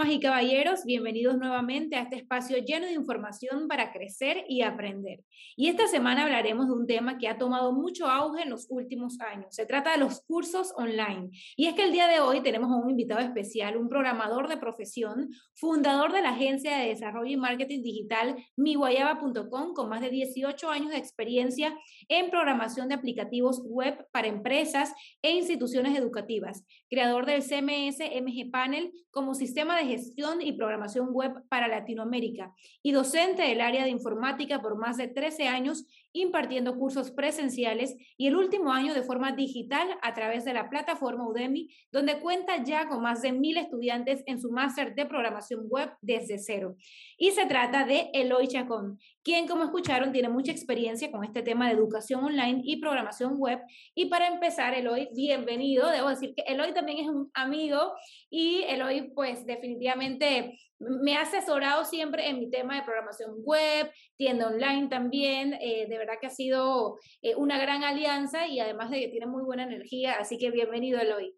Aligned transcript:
damas 0.00 0.14
y 0.14 0.20
caballeros, 0.20 0.84
bienvenidos 0.86 1.36
nuevamente 1.36 1.96
a 1.96 2.02
este 2.02 2.16
espacio 2.16 2.56
lleno 2.56 2.86
de 2.86 2.94
información 2.94 3.68
para 3.68 3.92
crecer 3.92 4.44
y 4.48 4.62
aprender. 4.62 5.20
Y 5.56 5.68
esta 5.68 5.86
semana 5.88 6.22
hablaremos 6.22 6.68
de 6.68 6.72
un 6.72 6.86
tema 6.86 7.18
que 7.18 7.28
ha 7.28 7.36
tomado 7.36 7.72
mucho 7.72 8.06
auge 8.06 8.44
en 8.44 8.48
los 8.48 8.66
últimos 8.70 9.20
años. 9.20 9.48
Se 9.50 9.66
trata 9.66 9.92
de 9.92 9.98
los 9.98 10.22
cursos 10.22 10.72
online. 10.76 11.28
Y 11.54 11.66
es 11.66 11.74
que 11.74 11.84
el 11.84 11.92
día 11.92 12.06
de 12.06 12.20
hoy 12.20 12.40
tenemos 12.42 12.70
a 12.70 12.76
un 12.76 12.88
invitado 12.88 13.20
especial, 13.20 13.76
un 13.76 13.90
programador 13.90 14.48
de 14.48 14.56
profesión, 14.56 15.28
fundador 15.54 16.12
de 16.12 16.22
la 16.22 16.30
agencia 16.30 16.78
de 16.78 16.88
desarrollo 16.88 17.32
y 17.32 17.36
marketing 17.36 17.82
digital 17.82 18.36
miguayaba.com 18.56 19.74
con 19.74 19.90
más 19.90 20.00
de 20.00 20.08
18 20.08 20.70
años 20.70 20.90
de 20.92 20.96
experiencia 20.96 21.76
en 22.08 22.30
programación 22.30 22.88
de 22.88 22.94
aplicativos 22.94 23.60
web 23.66 24.06
para 24.12 24.28
empresas 24.28 24.94
e 25.20 25.32
instituciones 25.32 25.98
educativas, 25.98 26.64
creador 26.88 27.26
del 27.26 27.42
CMS 27.42 27.98
MG 28.00 28.50
Panel 28.50 28.92
como 29.10 29.34
sistema 29.34 29.76
de 29.76 29.89
gestión 29.90 30.40
y 30.40 30.52
programación 30.52 31.08
web 31.12 31.42
para 31.48 31.68
Latinoamérica 31.68 32.54
y 32.82 32.92
docente 32.92 33.42
del 33.42 33.60
área 33.60 33.84
de 33.84 33.90
informática 33.90 34.62
por 34.62 34.76
más 34.76 34.96
de 34.96 35.08
13 35.08 35.48
años 35.48 35.84
impartiendo 36.12 36.76
cursos 36.76 37.10
presenciales 37.10 37.96
y 38.16 38.26
el 38.26 38.36
último 38.36 38.72
año 38.72 38.94
de 38.94 39.02
forma 39.02 39.32
digital 39.32 39.88
a 40.02 40.14
través 40.14 40.44
de 40.44 40.54
la 40.54 40.68
plataforma 40.68 41.28
Udemy, 41.28 41.68
donde 41.92 42.20
cuenta 42.20 42.62
ya 42.62 42.88
con 42.88 43.02
más 43.02 43.22
de 43.22 43.32
mil 43.32 43.56
estudiantes 43.56 44.22
en 44.26 44.40
su 44.40 44.50
máster 44.50 44.94
de 44.94 45.06
programación 45.06 45.66
web 45.68 45.90
desde 46.00 46.38
cero. 46.38 46.76
Y 47.16 47.30
se 47.30 47.46
trata 47.46 47.84
de 47.84 48.10
Eloy 48.12 48.48
Chacón, 48.48 48.98
quien, 49.22 49.46
como 49.46 49.64
escucharon, 49.64 50.12
tiene 50.12 50.28
mucha 50.28 50.52
experiencia 50.52 51.10
con 51.10 51.24
este 51.24 51.42
tema 51.42 51.66
de 51.66 51.74
educación 51.74 52.24
online 52.24 52.62
y 52.64 52.80
programación 52.80 53.36
web. 53.36 53.60
Y 53.94 54.06
para 54.06 54.28
empezar, 54.28 54.74
Eloy, 54.74 55.08
bienvenido. 55.14 55.90
Debo 55.90 56.08
decir 56.08 56.34
que 56.34 56.42
Eloy 56.42 56.72
también 56.72 56.98
es 56.98 57.08
un 57.08 57.30
amigo 57.34 57.92
y 58.30 58.62
Eloy, 58.62 59.12
pues 59.14 59.44
definitivamente 59.46 60.58
me 60.80 61.16
ha 61.16 61.22
asesorado 61.22 61.84
siempre 61.84 62.28
en 62.28 62.38
mi 62.38 62.50
tema 62.50 62.76
de 62.76 62.82
programación 62.82 63.34
web, 63.42 63.90
tienda 64.16 64.48
online 64.48 64.88
también. 64.88 65.54
Eh, 65.60 65.86
de 65.88 65.98
verdad 65.98 66.14
que 66.20 66.26
ha 66.26 66.30
sido 66.30 66.98
eh, 67.22 67.34
una 67.36 67.58
gran 67.58 67.84
alianza 67.84 68.46
y 68.46 68.60
además 68.60 68.90
de 68.90 69.00
que 69.00 69.08
tiene 69.08 69.26
muy 69.26 69.42
buena 69.42 69.64
energía. 69.64 70.14
Así 70.18 70.38
que 70.38 70.50
bienvenido, 70.50 70.98
Eloy. 70.98 71.36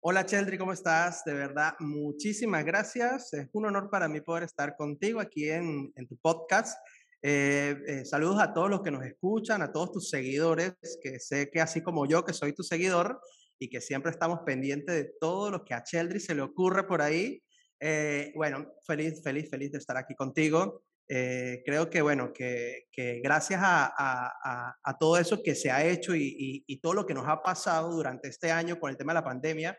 Hola, 0.00 0.24
Cheldry, 0.24 0.56
¿cómo 0.56 0.72
estás? 0.72 1.24
De 1.24 1.34
verdad, 1.34 1.74
muchísimas 1.80 2.64
gracias. 2.64 3.32
Es 3.34 3.48
un 3.52 3.66
honor 3.66 3.90
para 3.90 4.08
mí 4.08 4.20
poder 4.20 4.44
estar 4.44 4.74
contigo 4.76 5.20
aquí 5.20 5.50
en, 5.50 5.92
en 5.94 6.06
tu 6.06 6.16
podcast. 6.16 6.78
Eh, 7.22 8.04
saludos 8.04 8.40
a 8.40 8.54
todos 8.54 8.70
los 8.70 8.82
que 8.82 8.90
nos 8.90 9.04
escuchan, 9.04 9.60
a 9.62 9.72
todos 9.72 9.92
tus 9.92 10.08
seguidores, 10.08 10.74
que 11.02 11.18
sé 11.18 11.50
que 11.50 11.60
así 11.60 11.82
como 11.82 12.06
yo, 12.06 12.24
que 12.24 12.32
soy 12.32 12.52
tu 12.52 12.62
seguidor 12.62 13.20
y 13.58 13.68
que 13.68 13.80
siempre 13.80 14.12
estamos 14.12 14.40
pendientes 14.46 14.94
de 14.94 15.12
todo 15.20 15.50
lo 15.50 15.64
que 15.64 15.74
a 15.74 15.82
Cheldry 15.82 16.20
se 16.20 16.34
le 16.34 16.42
ocurre 16.42 16.86
por 16.86 17.02
ahí 17.02 17.42
eh, 17.80 18.32
bueno, 18.34 18.74
feliz, 18.86 19.22
feliz, 19.22 19.50
feliz 19.50 19.72
de 19.72 19.78
estar 19.78 19.96
aquí 19.96 20.14
contigo. 20.14 20.84
Eh, 21.08 21.62
creo 21.64 21.88
que, 21.88 22.02
bueno, 22.02 22.32
que, 22.32 22.86
que 22.90 23.20
gracias 23.20 23.60
a, 23.62 23.92
a, 23.96 24.76
a, 24.82 24.98
todo 24.98 25.18
eso 25.18 25.40
que 25.42 25.54
se 25.54 25.70
ha 25.70 25.84
hecho 25.84 26.16
y, 26.16 26.64
y, 26.66 26.80
todo 26.80 26.94
lo 26.94 27.06
que 27.06 27.14
nos 27.14 27.28
ha 27.28 27.42
pasado 27.42 27.92
durante 27.92 28.28
este 28.28 28.50
año 28.50 28.80
con 28.80 28.90
el 28.90 28.96
tema 28.96 29.12
de 29.12 29.20
la 29.20 29.24
pandemia, 29.24 29.78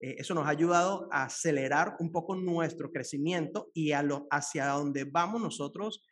eh, 0.00 0.16
eso 0.18 0.34
nos 0.34 0.46
ha 0.46 0.50
ayudado 0.50 1.08
a 1.10 1.24
acelerar 1.24 1.96
un 1.98 2.12
poco 2.12 2.36
nuestro 2.36 2.92
crecimiento 2.92 3.70
y 3.74 3.90
a 3.90 4.02
lo, 4.02 4.28
hacia 4.30 4.66
donde 4.66 5.04
vamos 5.04 5.40
nosotros, 5.40 6.04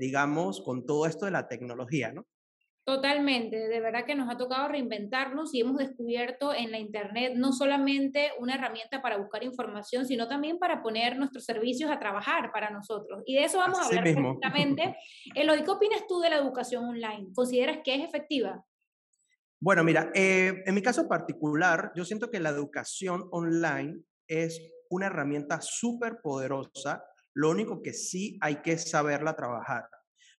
digamos, 0.00 0.60
con 0.60 0.84
todo 0.84 1.06
esto 1.06 1.24
de 1.24 1.30
la 1.30 1.46
tecnología, 1.46 2.10
¿no? 2.10 2.26
Totalmente, 2.84 3.68
de 3.68 3.80
verdad 3.80 4.04
que 4.04 4.16
nos 4.16 4.28
ha 4.28 4.36
tocado 4.36 4.66
reinventarnos 4.66 5.54
y 5.54 5.60
hemos 5.60 5.76
descubierto 5.76 6.52
en 6.52 6.72
la 6.72 6.78
Internet 6.78 7.34
no 7.36 7.52
solamente 7.52 8.32
una 8.40 8.56
herramienta 8.56 9.00
para 9.00 9.18
buscar 9.18 9.44
información, 9.44 10.04
sino 10.04 10.26
también 10.26 10.58
para 10.58 10.82
poner 10.82 11.16
nuestros 11.16 11.44
servicios 11.44 11.92
a 11.92 12.00
trabajar 12.00 12.50
para 12.52 12.70
nosotros. 12.70 13.22
Y 13.24 13.36
de 13.36 13.44
eso 13.44 13.58
vamos 13.58 13.78
a 13.78 13.84
hablar 13.84 14.02
precisamente. 14.02 14.96
Eloy, 15.36 15.62
¿qué 15.62 15.70
opinas 15.70 16.06
tú 16.08 16.18
de 16.18 16.30
la 16.30 16.38
educación 16.38 16.84
online? 16.84 17.28
¿Consideras 17.32 17.78
que 17.84 17.94
es 17.94 18.02
efectiva? 18.02 18.64
Bueno, 19.60 19.84
mira, 19.84 20.10
eh, 20.12 20.64
en 20.66 20.74
mi 20.74 20.82
caso 20.82 21.06
particular, 21.06 21.92
yo 21.94 22.04
siento 22.04 22.30
que 22.32 22.40
la 22.40 22.50
educación 22.50 23.28
online 23.30 24.02
es 24.26 24.60
una 24.90 25.06
herramienta 25.06 25.60
súper 25.60 26.18
poderosa, 26.20 27.04
lo 27.32 27.50
único 27.50 27.80
que 27.80 27.92
sí 27.92 28.38
hay 28.40 28.56
que 28.56 28.76
saberla 28.76 29.36
trabajar. 29.36 29.84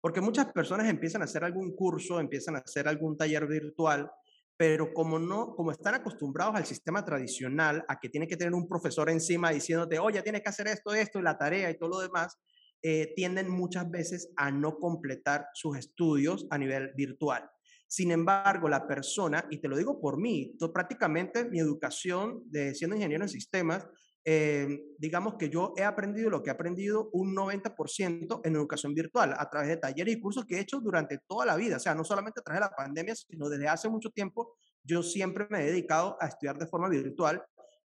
Porque 0.03 0.21
muchas 0.21 0.53
personas 0.53 0.91
empiezan 0.91 1.23
a 1.23 1.27
hacer 1.27 1.45
algún 1.45 1.77
curso, 1.77 2.19
empiezan 2.19 2.57
a 2.57 2.59
hacer 2.59 2.89
algún 2.89 3.17
taller 3.17 3.47
virtual, 3.47 4.11
pero 4.57 4.93
como 4.93 5.19
no, 5.19 5.55
como 5.55 5.71
están 5.71 5.95
acostumbrados 5.95 6.57
al 6.57 6.67
sistema 6.67 7.05
tradicional, 7.05 7.85
a 7.87 7.99
que 7.99 8.09
tiene 8.09 8.27
que 8.27 8.37
tener 8.37 8.53
un 8.53 8.69
profesor 8.69 9.09
encima 9.11 9.51
diciéndote, 9.51 10.01
oye, 10.01 10.21
tienes 10.23 10.43
que 10.43 10.49
hacer 10.49 10.67
esto, 10.67 10.93
esto 10.93 11.21
y 11.21 11.23
la 11.23 11.39
tarea 11.39 11.71
y 11.71 11.79
todo 11.79 11.91
lo 11.91 12.01
demás, 12.01 12.37
eh, 12.83 13.13
tienden 13.15 13.49
muchas 13.49 13.89
veces 13.89 14.33
a 14.37 14.51
no 14.51 14.77
completar 14.77 15.47
sus 15.55 15.79
estudios 15.79 16.49
a 16.51 16.59
nivel 16.59 16.91
virtual. 16.97 17.49
Sin 17.87 18.11
embargo, 18.11 18.69
la 18.69 18.89
persona, 18.89 19.47
y 19.51 19.59
te 19.59 19.69
lo 19.69 19.77
digo 19.77 20.01
por 20.01 20.19
mí, 20.19 20.57
prácticamente 20.75 21.45
mi 21.45 21.61
educación 21.61 22.43
de 22.47 22.75
siendo 22.75 22.97
ingeniero 22.97 23.23
en 23.23 23.29
sistemas 23.29 23.87
eh, 24.25 24.95
digamos 24.99 25.35
que 25.35 25.51
yo 25.51 25.75
he 25.77 25.83
aprendido 25.83 26.31
lo 26.31 26.43
que 26.43 26.51
he 26.51 26.53
aprendido 26.53 27.11
un 27.13 27.35
90% 27.35 28.41
en 28.45 28.55
educación 28.55 28.95
virtual 28.95 29.35
a 29.37 29.51
través 29.51 29.69
de 29.69 29.77
talleres 29.77 30.15
y 30.15 30.21
cursos 30.21 30.45
que 30.47 30.57
he 30.57 30.61
hecho 30.61 30.81
durante 30.81 31.19
toda 31.27 31.45
la 31.45 31.57
vida. 31.57 31.77
O 31.77 31.81
sea, 31.81 31.95
no 31.95 32.05
solamente 32.05 32.41
a 32.41 32.43
través 32.43 32.61
de 32.61 32.69
la 32.69 32.77
pandemia, 32.77 33.15
sino 33.17 33.49
desde 33.49 33.69
hace 33.69 33.89
mucho 33.89 34.11
tiempo 34.11 34.57
yo 34.85 35.03
siempre 35.03 35.47
me 35.51 35.63
he 35.63 35.67
dedicado 35.67 36.17
a 36.21 36.27
estudiar 36.27 36.59
de 36.59 36.67
forma 36.67 36.89
virtual 36.89 37.43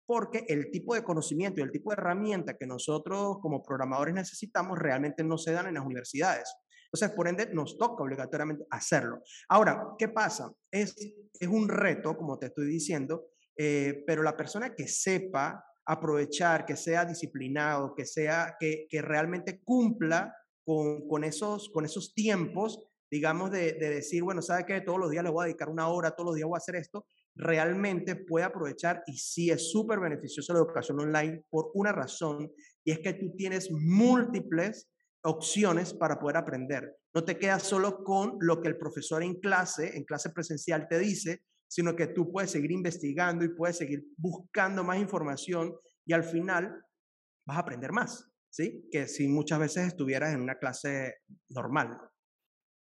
porque 0.06 0.45
el 0.49 0.71
tipo 0.71 0.95
de 0.95 1.03
conocimiento 1.03 1.61
y 1.61 1.65
el 1.65 1.72
tipo 1.72 1.91
de 1.91 1.95
herramienta 1.95 2.56
que 2.56 2.66
nosotros 2.66 3.39
como 3.41 3.62
programadores 3.62 4.15
necesitamos 4.15 4.78
realmente 4.78 5.25
no 5.25 5.39
se 5.39 5.53
dan 5.53 5.66
en 5.66 5.75
las 5.75 5.84
universidades. 5.84 6.55
Entonces, 6.87 7.16
por 7.16 7.27
ende, 7.27 7.49
nos 7.53 7.77
toca 7.78 8.05
obligatoriamente 8.05 8.66
hacerlo. 8.71 9.22
Ahora, 9.49 9.95
¿qué 9.99 10.09
pasa? 10.09 10.53
Es, 10.71 10.95
es 10.97 11.49
un 11.49 11.69
reto, 11.69 12.16
como 12.16 12.39
te 12.39 12.47
estoy 12.47 12.66
diciendo, 12.66 13.31
eh, 13.56 14.05
pero 14.06 14.22
la 14.22 14.37
persona 14.37 14.75
que 14.75 14.87
sepa 14.87 15.65
aprovechar, 15.87 16.65
que 16.65 16.77
sea 16.77 17.05
disciplinado, 17.05 17.95
que, 17.95 18.06
sea, 18.06 18.56
que, 18.59 18.87
que 18.89 19.03
realmente 19.03 19.61
cumpla 19.62 20.34
con, 20.65 21.06
con, 21.09 21.25
esos, 21.25 21.69
con 21.71 21.84
esos 21.84 22.15
tiempos, 22.15 22.81
digamos, 23.11 23.50
de, 23.50 23.75
de 23.75 23.91
decir, 23.91 24.22
bueno, 24.22 24.43
¿sabe 24.43 24.65
que 24.65 24.81
Todos 24.81 24.99
los 24.99 25.11
días 25.11 25.22
le 25.22 25.31
voy 25.31 25.45
a 25.45 25.47
dedicar 25.47 25.69
una 25.69 25.89
hora, 25.89 26.12
todos 26.12 26.28
los 26.28 26.37
días 26.37 26.49
voy 26.49 26.56
a 26.56 26.59
hacer 26.59 26.77
esto, 26.77 27.06
realmente 27.34 28.17
puede 28.17 28.45
aprovechar 28.45 29.03
y 29.06 29.17
sí 29.17 29.50
es 29.50 29.71
súper 29.71 30.00
beneficioso 30.00 30.53
la 30.53 30.61
educación 30.61 31.00
online 31.00 31.45
por 31.50 31.71
una 31.75 31.93
razón, 31.93 32.53
y 32.84 32.93
es 32.93 33.01
que 33.01 33.15
tú 33.15 33.34
tienes 33.37 33.71
múltiples 33.71 34.89
opciones 35.22 35.95
para 35.95 36.19
poder 36.19 36.37
aprender. 36.37 36.97
No 37.15 37.25
te 37.25 37.39
quedas 37.39 37.62
solo 37.62 38.05
con 38.05 38.37
lo 38.41 38.61
que 38.61 38.69
el 38.69 38.77
profesor 38.77 39.22
en 39.22 39.41
clase, 39.41 39.97
en 39.97 40.05
clase 40.05 40.31
presencial 40.31 40.87
te 40.89 40.99
dice, 40.99 41.43
sino 41.75 41.97
que 41.97 42.07
tú 42.07 42.31
puedes 42.31 42.53
seguir 42.53 42.71
investigando 42.71 43.45
y 43.45 43.49
puedes 43.49 43.79
seguir 43.79 44.07
buscando 44.17 44.85
más 44.85 44.97
información 44.99 45.75
y 46.07 46.12
al 46.12 46.23
final 46.23 46.81
vas 47.45 47.57
a 47.57 47.61
aprender 47.62 47.91
más, 47.91 48.31
¿sí? 48.49 48.89
Que 48.93 49.09
si 49.09 49.27
muchas 49.27 49.59
veces 49.59 49.89
estuvieras 49.89 50.33
en 50.33 50.41
una 50.41 50.57
clase 50.57 51.17
normal. 51.49 51.99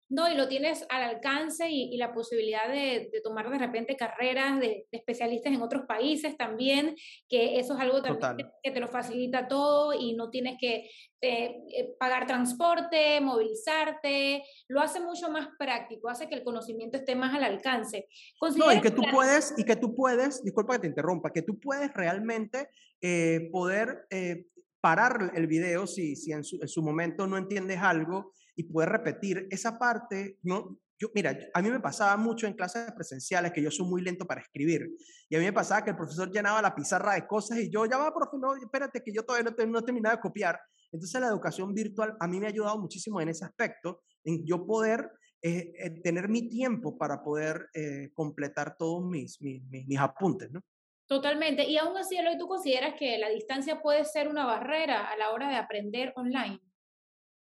No, 0.09 0.27
y 0.27 0.35
lo 0.35 0.47
tienes 0.47 0.85
al 0.89 1.03
alcance 1.03 1.69
y, 1.69 1.95
la 1.97 2.13
posibilidad 2.13 2.67
de, 2.67 3.11
tomar 3.23 3.49
de 3.51 3.59
repente 3.59 3.95
carreras 3.95 4.59
de, 4.59 4.87
especialistas 4.91 5.53
en 5.53 5.61
otros 5.61 5.85
países 5.85 6.35
también, 6.35 6.95
que 7.27 7.59
eso 7.59 7.75
es 7.75 7.79
algo 7.79 8.01
que 8.01 8.71
te 8.71 8.79
lo 8.79 8.87
facilita 8.87 9.47
todo 9.47 9.93
y 9.93 10.15
no 10.15 10.31
tienes 10.31 10.57
que 10.59 10.89
eh, 11.21 11.61
eh, 11.75 11.95
pagar 11.99 12.25
transporte, 12.25 13.21
movilizarte, 13.21 14.43
lo 14.67 14.81
hace 14.81 14.99
mucho 14.99 15.29
más 15.29 15.49
práctico, 15.59 16.09
hace 16.09 16.27
que 16.27 16.35
el 16.35 16.43
conocimiento 16.43 16.97
esté 16.97 17.15
más 17.15 17.35
al 17.35 17.43
alcance. 17.43 18.07
No, 18.55 18.73
y 18.73 18.81
que 18.81 18.91
tú 18.91 19.03
puedes, 19.11 19.53
y 19.57 19.63
que 19.63 19.75
tú 19.75 19.93
puedes, 19.93 20.43
disculpa 20.43 20.73
que 20.73 20.79
te 20.79 20.87
interrumpa, 20.87 21.31
que 21.31 21.43
tú 21.43 21.59
puedes 21.59 21.93
realmente 21.93 22.69
eh, 22.99 23.47
poder 23.51 24.07
parar 24.81 25.33
el 25.35 25.45
video 25.45 25.85
si, 25.85 26.15
si 26.15 26.31
en, 26.31 26.43
su, 26.43 26.57
en 26.61 26.67
su 26.67 26.81
momento 26.81 27.27
no 27.27 27.37
entiendes 27.37 27.77
algo 27.79 28.33
y 28.59 28.63
poder 28.63 28.89
repetir 28.89 29.47
esa 29.49 29.79
parte, 29.79 30.37
¿no? 30.43 30.77
Yo, 30.99 31.07
mira, 31.15 31.33
a 31.53 31.61
mí 31.61 31.69
me 31.69 31.79
pasaba 31.79 32.17
mucho 32.17 32.45
en 32.45 32.53
clases 32.53 32.91
presenciales 32.91 33.53
que 33.53 33.63
yo 33.63 33.71
soy 33.71 33.87
muy 33.87 34.01
lento 34.01 34.27
para 34.27 34.41
escribir. 34.41 34.85
Y 35.29 35.35
a 35.37 35.39
mí 35.39 35.45
me 35.45 35.53
pasaba 35.53 35.81
que 35.81 35.91
el 35.91 35.95
profesor 35.95 36.29
llenaba 36.29 36.61
la 36.61 36.75
pizarra 36.75 37.13
de 37.13 37.25
cosas 37.25 37.57
y 37.59 37.71
yo, 37.71 37.85
ya 37.85 37.97
va, 37.97 38.13
profe, 38.13 38.35
no, 38.37 38.53
espérate, 38.57 39.01
que 39.01 39.13
yo 39.13 39.23
todavía 39.23 39.49
no, 39.49 39.65
no 39.65 39.79
he 39.79 39.83
terminado 39.83 40.17
de 40.17 40.21
copiar. 40.21 40.59
Entonces 40.91 41.21
la 41.21 41.27
educación 41.27 41.73
virtual 41.73 42.17
a 42.19 42.27
mí 42.27 42.37
me 42.37 42.47
ha 42.47 42.49
ayudado 42.49 42.77
muchísimo 42.77 43.21
en 43.21 43.29
ese 43.29 43.45
aspecto, 43.45 44.01
en 44.25 44.45
yo 44.45 44.65
poder 44.65 45.09
eh, 45.41 45.71
eh, 45.79 46.01
tener 46.01 46.27
mi 46.27 46.49
tiempo 46.49 46.97
para 46.97 47.23
poder 47.23 47.69
eh, 47.73 48.09
completar 48.13 48.75
todos 48.75 49.05
mis, 49.05 49.41
mis, 49.41 49.63
mis, 49.69 49.99
apuntes, 49.99 50.51
¿no? 50.51 50.59
Totalmente. 51.07 51.63
Y 51.63 51.77
aún 51.77 51.95
así, 51.95 52.17
Eloy, 52.17 52.37
¿tú 52.37 52.49
consideras 52.49 52.95
que 52.99 53.17
la 53.19 53.29
distancia 53.29 53.81
puede 53.81 54.03
ser 54.03 54.27
una 54.27 54.45
barrera 54.45 55.09
a 55.09 55.15
la 55.15 55.31
hora 55.31 55.47
de 55.47 55.55
aprender 55.55 56.11
online? 56.17 56.59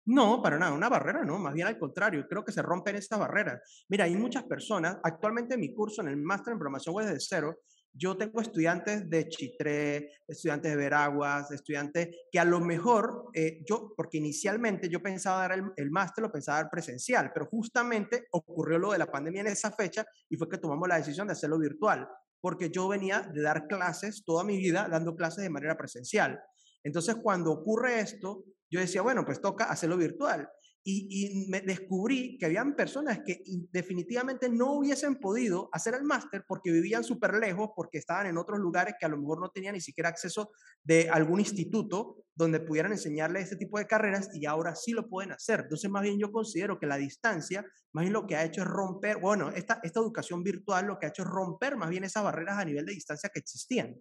No, 0.05 0.41
para 0.41 0.59
nada, 0.59 0.71
una 0.71 0.87
barrera 0.87 1.23
no, 1.23 1.39
más 1.39 1.53
bien 1.53 1.67
al 1.67 1.79
contrario, 1.79 2.27
creo 2.29 2.45
que 2.45 2.51
se 2.51 2.61
rompen 2.61 2.95
estas 2.95 3.17
barreras. 3.17 3.85
Mira, 3.89 4.05
hay 4.05 4.15
muchas 4.15 4.43
personas, 4.43 4.97
actualmente 5.03 5.55
en 5.55 5.61
mi 5.61 5.73
curso, 5.73 6.01
en 6.01 6.09
el 6.09 6.17
máster 6.17 6.53
en 6.53 6.59
programación 6.59 6.95
web 6.95 7.07
de 7.07 7.19
cero, 7.19 7.59
yo 7.97 8.17
tengo 8.17 8.41
estudiantes 8.41 9.09
de 9.09 9.27
Chitré, 9.29 10.11
estudiantes 10.27 10.69
de 10.69 10.77
Veraguas, 10.77 11.49
estudiantes 11.51 12.09
que 12.29 12.39
a 12.39 12.45
lo 12.45 12.59
mejor, 12.59 13.29
eh, 13.33 13.63
yo, 13.65 13.93
porque 13.95 14.17
inicialmente 14.17 14.89
yo 14.89 15.01
pensaba 15.01 15.47
dar 15.47 15.53
el, 15.53 15.63
el 15.77 15.89
máster, 15.89 16.21
lo 16.21 16.31
pensaba 16.31 16.57
dar 16.57 16.69
presencial, 16.69 17.31
pero 17.33 17.45
justamente 17.45 18.27
ocurrió 18.31 18.77
lo 18.77 18.91
de 18.91 18.97
la 18.97 19.09
pandemia 19.09 19.41
en 19.41 19.47
esa 19.47 19.71
fecha 19.71 20.05
y 20.29 20.35
fue 20.35 20.49
que 20.49 20.57
tomamos 20.57 20.87
la 20.89 20.97
decisión 20.97 21.27
de 21.27 21.33
hacerlo 21.33 21.57
virtual, 21.57 22.07
porque 22.41 22.69
yo 22.69 22.89
venía 22.89 23.21
de 23.21 23.41
dar 23.41 23.65
clases 23.65 24.23
toda 24.25 24.43
mi 24.43 24.57
vida, 24.57 24.87
dando 24.91 25.15
clases 25.15 25.43
de 25.43 25.49
manera 25.49 25.77
presencial. 25.77 26.39
Entonces, 26.83 27.15
cuando 27.15 27.51
ocurre 27.51 28.01
esto, 28.01 28.43
yo 28.75 28.81
decía, 28.81 29.01
bueno, 29.01 29.25
pues 29.25 29.41
toca 29.41 29.65
hacerlo 29.65 29.97
virtual 29.97 30.49
y, 30.87 31.47
me 31.49 31.61
descubrí 31.61 32.37
que 32.37 32.45
habían 32.45 32.75
personas 32.75 33.21
que 33.25 33.43
definitivamente 33.71 34.49
no 34.49 34.73
hubiesen 34.73 35.15
podido 35.15 35.67
hacer 35.71 35.95
el 35.95 36.03
máster 36.03 36.45
porque 36.47 36.71
vivían 36.71 37.03
súper 37.03 37.33
lejos, 37.33 37.71
porque 37.75 37.97
estaban 37.97 38.27
en 38.27 38.37
otros 38.37 38.59
lugares 38.59 38.93
que 38.99 39.05
a 39.07 39.09
lo 39.09 39.17
mejor 39.17 39.41
no 39.41 39.49
tenían 39.49 39.73
ni 39.73 39.81
siquiera 39.81 40.09
acceso 40.09 40.51
de 40.83 41.09
algún 41.09 41.39
instituto 41.39 42.17
donde 42.35 42.59
pudieran 42.59 42.91
enseñarle 42.91 43.39
este 43.39 43.55
tipo 43.55 43.79
de 43.79 43.87
carreras 43.87 44.29
y 44.33 44.45
ahora 44.45 44.75
sí 44.75 44.91
lo 44.91 45.09
pueden 45.09 45.31
hacer. 45.31 45.61
Entonces, 45.61 45.89
más 45.89 46.03
bien 46.03 46.19
yo 46.19 46.31
considero 46.31 46.77
que 46.77 46.85
la 46.85 46.97
distancia, 46.97 47.65
más 47.91 48.03
bien 48.03 48.13
lo 48.13 48.27
que 48.27 48.35
ha 48.35 48.43
hecho 48.43 48.61
es 48.61 48.67
romper, 48.67 49.17
bueno, 49.17 49.49
esta, 49.49 49.79
esta 49.81 49.99
educación 49.99 50.43
virtual 50.43 50.85
lo 50.85 50.99
que 50.99 51.07
ha 51.07 51.09
hecho 51.09 51.23
es 51.23 51.29
romper 51.29 51.77
más 51.77 51.89
bien 51.89 52.03
esas 52.03 52.23
barreras 52.23 52.59
a 52.59 52.65
nivel 52.65 52.85
de 52.85 52.93
distancia 52.93 53.31
que 53.33 53.39
existían. 53.39 53.95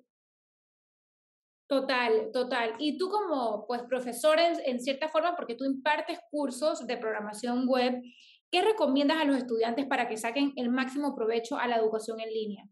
Total, 1.67 2.31
total. 2.33 2.75
Y 2.79 2.99
tú 2.99 3.09
como 3.09 3.67
pues 3.67 3.83
profesor 3.85 4.39
en, 4.39 4.81
cierta 4.81 5.09
forma, 5.09 5.35
porque 5.35 5.55
tú 5.55 5.65
impartes 5.65 6.19
cursos 6.31 6.87
de 6.87 6.99
programación 6.99 7.67
web, 7.67 8.03
¿qué 8.51 8.63
recomiendas 8.63 9.19
a 9.19 9.25
los 9.25 9.39
estudiantes 9.39 9.87
para 9.87 10.07
que 10.07 10.19
saquen 10.19 10.53
el 10.57 10.69
máximo 10.71 11.15
provecho 11.17 11.57
a 11.59 11.67
la 11.67 11.77
educación 11.77 12.21
en 12.21 12.29
línea? 12.29 12.65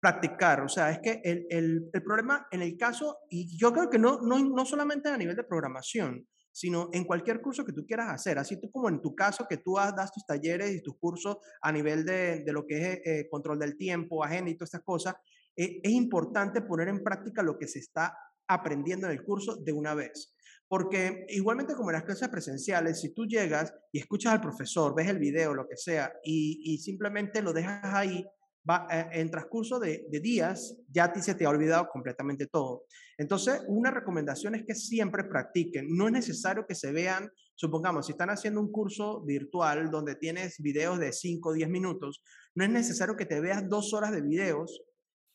Practicar, 0.00 0.60
o 0.60 0.68
sea, 0.68 0.90
es 0.90 0.98
que 0.98 1.22
el, 1.24 1.46
el, 1.48 1.90
el 1.90 2.02
problema 2.02 2.46
en 2.50 2.60
el 2.60 2.76
caso, 2.76 3.20
y 3.30 3.56
yo 3.56 3.72
creo 3.72 3.88
que 3.88 3.98
no, 3.98 4.20
no, 4.20 4.38
no 4.38 4.66
solamente 4.66 5.08
a 5.08 5.16
nivel 5.16 5.34
de 5.34 5.44
programación, 5.44 6.28
sino 6.52 6.90
en 6.92 7.04
cualquier 7.04 7.40
curso 7.40 7.64
que 7.64 7.72
tú 7.72 7.84
quieras 7.86 8.10
hacer, 8.10 8.38
así 8.38 8.60
tú 8.60 8.70
como 8.70 8.90
en 8.90 9.00
tu 9.00 9.14
caso 9.14 9.46
que 9.48 9.56
tú 9.56 9.76
das 9.76 10.12
tus 10.12 10.24
talleres 10.24 10.72
y 10.72 10.82
tus 10.82 10.96
cursos 10.98 11.38
a 11.60 11.72
nivel 11.72 12.04
de, 12.04 12.44
de 12.44 12.52
lo 12.52 12.66
que 12.66 12.76
es 12.76 13.00
eh, 13.04 13.28
control 13.28 13.58
del 13.58 13.76
tiempo, 13.78 14.22
agenda 14.22 14.50
y 14.50 14.54
todas 14.54 14.68
estas 14.68 14.84
cosas, 14.84 15.14
eh, 15.14 15.20
es 15.56 15.90
importante 15.90 16.62
poner 16.62 16.88
en 16.88 17.02
práctica 17.02 17.42
lo 17.42 17.58
que 17.58 17.68
se 17.68 17.78
está 17.78 18.16
aprendiendo 18.48 19.06
en 19.06 19.12
el 19.12 19.24
curso 19.24 19.56
de 19.56 19.72
una 19.72 19.94
vez. 19.94 20.34
Porque 20.68 21.26
igualmente 21.28 21.74
como 21.74 21.90
en 21.90 21.94
las 21.94 22.04
clases 22.04 22.28
presenciales, 22.28 23.00
si 23.00 23.12
tú 23.12 23.26
llegas 23.26 23.72
y 23.92 23.98
escuchas 23.98 24.32
al 24.32 24.40
profesor, 24.40 24.94
ves 24.94 25.08
el 25.08 25.18
video, 25.18 25.54
lo 25.54 25.68
que 25.68 25.76
sea, 25.76 26.12
y, 26.24 26.78
simplemente 26.78 27.42
lo 27.42 27.52
dejas 27.52 27.84
ahí, 27.84 28.24
va, 28.68 28.88
eh, 28.90 29.08
en 29.12 29.30
transcurso 29.30 29.78
de, 29.78 30.06
días 30.22 30.76
ya 30.88 31.04
a 31.04 31.12
ti 31.12 31.20
se 31.20 31.34
te 31.34 31.44
ha 31.44 31.50
olvidado 31.50 31.88
completamente 31.92 32.46
todo. 32.46 32.86
Entonces, 33.18 33.62
una 33.68 33.90
recomendación 33.90 34.54
es 34.54 34.64
que 34.64 34.74
siempre 34.74 35.24
practiquen. 35.24 35.86
No 35.94 36.06
es 36.06 36.12
necesario 36.12 36.66
que 36.66 36.74
se 36.74 36.92
vean, 36.92 37.30
supongamos, 37.54 38.06
si 38.06 38.12
están 38.12 38.30
haciendo 38.30 38.60
un 38.60 38.72
curso 38.72 39.22
virtual 39.22 39.90
donde 39.90 40.16
tienes 40.16 40.58
videos 40.60 40.98
de 40.98 41.12
5 41.12 41.50
o 41.50 41.52
10 41.52 41.68
minutos, 41.68 42.24
no 42.54 42.64
es 42.64 42.70
necesario 42.70 43.16
que 43.16 43.26
te 43.26 43.40
veas 43.40 43.68
dos 43.68 43.92
horas 43.92 44.12
de 44.12 44.22
videos 44.22 44.82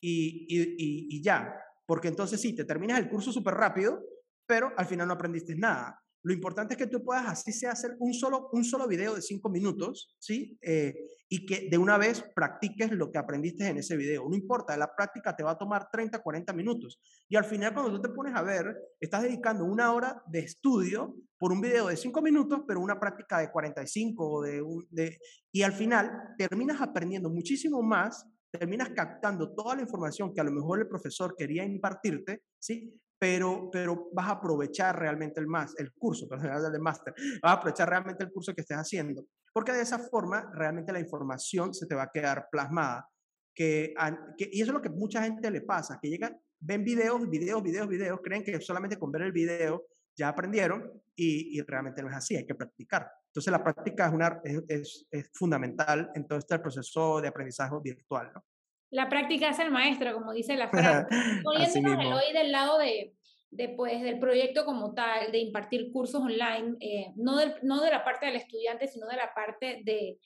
y, 0.00 1.22
ya. 1.22 1.54
Porque 1.86 2.08
entonces 2.08 2.40
sí, 2.40 2.54
te 2.54 2.64
terminas 2.64 2.98
el 2.98 3.08
curso 3.08 3.32
súper 3.32 3.54
rápido, 3.54 4.02
pero 4.46 4.72
al 4.76 4.86
final 4.86 5.08
no 5.08 5.14
aprendiste 5.14 5.54
nada. 5.56 6.00
Lo 6.22 6.34
importante 6.34 6.74
es 6.74 6.78
que 6.78 6.86
tú 6.86 7.02
puedas 7.02 7.26
así 7.26 7.50
sea 7.50 7.72
hacer 7.72 7.96
un 7.98 8.12
solo, 8.12 8.50
un 8.52 8.64
solo 8.64 8.86
video 8.86 9.14
de 9.14 9.22
cinco 9.22 9.48
minutos, 9.48 10.14
¿sí? 10.18 10.58
Eh, 10.60 10.94
y 11.30 11.46
que 11.46 11.68
de 11.70 11.78
una 11.78 11.96
vez 11.96 12.22
practiques 12.34 12.90
lo 12.92 13.10
que 13.10 13.18
aprendiste 13.18 13.66
en 13.66 13.78
ese 13.78 13.96
video. 13.96 14.28
No 14.28 14.36
importa, 14.36 14.76
la 14.76 14.94
práctica 14.94 15.34
te 15.34 15.42
va 15.42 15.52
a 15.52 15.58
tomar 15.58 15.88
30, 15.90 16.18
40 16.18 16.52
minutos. 16.52 17.00
Y 17.28 17.36
al 17.36 17.44
final 17.44 17.72
cuando 17.72 17.92
tú 17.92 18.02
te 18.02 18.14
pones 18.14 18.34
a 18.34 18.42
ver, 18.42 18.76
estás 18.98 19.22
dedicando 19.22 19.64
una 19.64 19.92
hora 19.92 20.22
de 20.26 20.40
estudio 20.40 21.16
por 21.38 21.52
un 21.52 21.60
video 21.60 21.86
de 21.86 21.96
cinco 21.96 22.20
minutos, 22.20 22.62
pero 22.66 22.80
una 22.80 23.00
práctica 23.00 23.38
de 23.38 23.50
45 23.50 24.42
de, 24.42 24.62
de, 24.90 25.18
y 25.52 25.62
al 25.62 25.72
final 25.72 26.34
terminas 26.36 26.82
aprendiendo 26.82 27.30
muchísimo 27.30 27.80
más 27.80 28.26
terminas 28.50 28.90
captando 28.90 29.54
toda 29.54 29.76
la 29.76 29.82
información 29.82 30.34
que 30.34 30.40
a 30.40 30.44
lo 30.44 30.52
mejor 30.52 30.80
el 30.80 30.88
profesor 30.88 31.34
quería 31.36 31.64
impartirte, 31.64 32.42
¿sí? 32.58 32.94
Pero, 33.18 33.68
pero 33.70 34.08
vas 34.12 34.28
a 34.28 34.32
aprovechar 34.32 34.98
realmente 34.98 35.40
el, 35.40 35.46
más, 35.46 35.74
el 35.78 35.92
curso, 35.92 36.26
perdón, 36.28 36.74
el 36.74 36.80
máster, 36.80 37.14
vas 37.42 37.52
a 37.52 37.56
aprovechar 37.56 37.88
realmente 37.88 38.24
el 38.24 38.32
curso 38.32 38.54
que 38.54 38.62
estés 38.62 38.78
haciendo, 38.78 39.26
porque 39.52 39.72
de 39.72 39.82
esa 39.82 39.98
forma 39.98 40.50
realmente 40.54 40.92
la 40.92 41.00
información 41.00 41.74
se 41.74 41.86
te 41.86 41.94
va 41.94 42.04
a 42.04 42.10
quedar 42.12 42.48
plasmada. 42.50 43.06
Que, 43.54 43.92
que, 44.38 44.48
y 44.50 44.62
eso 44.62 44.70
es 44.70 44.74
lo 44.74 44.80
que 44.80 44.88
mucha 44.88 45.22
gente 45.22 45.50
le 45.50 45.60
pasa, 45.60 45.98
que 46.00 46.08
llegan, 46.08 46.40
ven 46.60 46.82
videos, 46.82 47.28
videos, 47.28 47.62
videos, 47.62 47.88
videos, 47.88 48.20
creen 48.22 48.42
que 48.42 48.58
solamente 48.60 48.96
con 48.96 49.10
ver 49.10 49.22
el 49.22 49.32
video 49.32 49.86
ya 50.16 50.28
aprendieron 50.28 50.90
y, 51.14 51.58
y 51.58 51.60
realmente 51.62 52.02
no 52.02 52.08
es 52.08 52.14
así, 52.14 52.36
hay 52.36 52.46
que 52.46 52.54
practicar. 52.54 53.10
Entonces 53.30 53.52
la 53.52 53.62
práctica 53.62 54.06
es, 54.06 54.12
una, 54.12 54.40
es, 54.68 55.06
es, 55.10 55.30
fundamental 55.32 56.10
en 56.14 56.26
todo 56.26 56.38
este 56.38 56.58
proceso 56.58 57.20
de 57.20 57.28
aprendizaje 57.28 57.76
virtual. 57.80 58.32
¿no? 58.34 58.44
La 58.90 59.08
práctica 59.08 59.50
es 59.50 59.58
el 59.60 59.70
maestro, 59.70 60.12
como 60.14 60.32
dice 60.32 60.56
la 60.56 60.68
frase. 60.68 61.06
Poniéndonos 61.44 62.22
hoy 62.22 62.32
del 62.32 62.50
lado 62.50 62.78
de, 62.78 63.14
de, 63.50 63.68
pues, 63.68 64.02
del 64.02 64.18
proyecto 64.18 64.64
como 64.64 64.94
tal, 64.94 65.30
de 65.30 65.38
impartir 65.38 65.92
cursos 65.92 66.20
online, 66.20 66.76
eh, 66.80 67.12
no, 67.14 67.36
del, 67.36 67.54
no 67.62 67.80
de 67.80 67.90
la 67.90 68.04
parte 68.04 68.26
del 68.26 68.34
estudiante, 68.34 68.88
sino 68.88 69.06
de 69.06 69.16
la 69.16 69.32
parte 69.32 69.82
de 69.84 70.18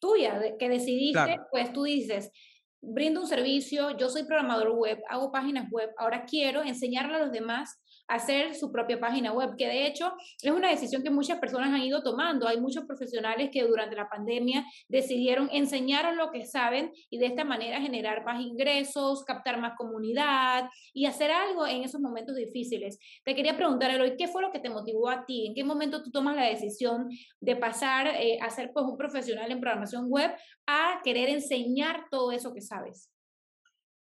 tuya, 0.00 0.40
de, 0.40 0.56
que 0.56 0.68
decidiste, 0.68 1.40
pues 1.52 1.72
tú 1.72 1.84
dices, 1.84 2.32
brindo 2.80 3.20
un 3.20 3.28
servicio, 3.28 3.96
yo 3.96 4.08
soy 4.08 4.24
programador 4.24 4.70
web, 4.70 5.00
hago 5.08 5.30
páginas 5.30 5.70
web, 5.70 5.90
ahora 5.96 6.24
quiero 6.24 6.62
enseñarle 6.62 7.16
a 7.16 7.20
los 7.20 7.32
demás 7.32 7.80
hacer 8.08 8.54
su 8.54 8.72
propia 8.72 8.98
página 8.98 9.32
web, 9.32 9.54
que 9.56 9.66
de 9.66 9.86
hecho 9.86 10.14
es 10.42 10.50
una 10.50 10.70
decisión 10.70 11.02
que 11.02 11.10
muchas 11.10 11.38
personas 11.38 11.72
han 11.72 11.82
ido 11.82 12.02
tomando. 12.02 12.48
Hay 12.48 12.60
muchos 12.60 12.84
profesionales 12.84 13.50
que 13.52 13.62
durante 13.64 13.94
la 13.94 14.08
pandemia 14.08 14.64
decidieron 14.88 15.48
enseñar 15.52 16.14
lo 16.14 16.30
que 16.30 16.46
saben 16.46 16.92
y 17.10 17.18
de 17.18 17.26
esta 17.26 17.44
manera 17.44 17.80
generar 17.80 18.24
más 18.24 18.40
ingresos, 18.40 19.24
captar 19.24 19.60
más 19.60 19.74
comunidad 19.76 20.68
y 20.92 21.06
hacer 21.06 21.30
algo 21.30 21.66
en 21.66 21.82
esos 21.82 22.00
momentos 22.00 22.34
difíciles. 22.34 22.98
Te 23.24 23.34
quería 23.34 23.56
preguntar, 23.56 23.90
Eloy, 23.90 24.16
¿qué 24.16 24.26
fue 24.28 24.42
lo 24.42 24.50
que 24.50 24.60
te 24.60 24.70
motivó 24.70 25.08
a 25.08 25.24
ti? 25.26 25.48
¿En 25.48 25.54
qué 25.54 25.64
momento 25.64 26.02
tú 26.02 26.10
tomas 26.10 26.34
la 26.34 26.44
decisión 26.44 27.08
de 27.40 27.56
pasar 27.56 28.06
eh, 28.06 28.38
a 28.40 28.50
ser 28.50 28.72
pues, 28.72 28.86
un 28.86 28.96
profesional 28.96 29.50
en 29.50 29.60
programación 29.60 30.06
web 30.08 30.30
a 30.66 31.00
querer 31.04 31.28
enseñar 31.28 32.06
todo 32.10 32.32
eso 32.32 32.54
que 32.54 32.62
sabes? 32.62 33.10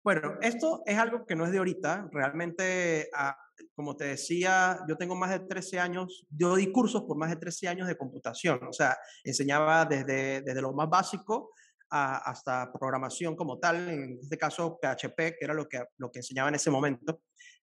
Bueno, 0.04 0.38
esto 0.40 0.82
es 0.86 0.96
algo 0.96 1.26
que 1.26 1.34
no 1.34 1.44
es 1.44 1.52
de 1.52 1.58
ahorita. 1.58 2.08
Realmente 2.12 3.08
ah, 3.14 3.36
como 3.74 3.96
te 3.96 4.04
decía, 4.04 4.80
yo 4.88 4.96
tengo 4.96 5.14
más 5.14 5.30
de 5.30 5.40
13 5.40 5.78
años, 5.78 6.26
yo 6.30 6.56
di 6.56 6.70
cursos 6.72 7.02
por 7.02 7.16
más 7.16 7.30
de 7.30 7.36
13 7.36 7.68
años 7.68 7.88
de 7.88 7.96
computación, 7.96 8.60
o 8.68 8.72
sea, 8.72 8.96
enseñaba 9.24 9.84
desde, 9.84 10.42
desde 10.42 10.62
lo 10.62 10.72
más 10.72 10.88
básico 10.88 11.52
hasta 11.90 12.72
programación 12.72 13.34
como 13.34 13.58
tal, 13.58 13.88
en 13.88 14.18
este 14.20 14.36
caso 14.36 14.78
PHP, 14.80 15.16
que 15.16 15.38
era 15.40 15.54
lo 15.54 15.68
que, 15.68 15.82
lo 15.96 16.10
que 16.10 16.20
enseñaba 16.20 16.48
en 16.48 16.56
ese 16.56 16.70
momento. 16.70 17.20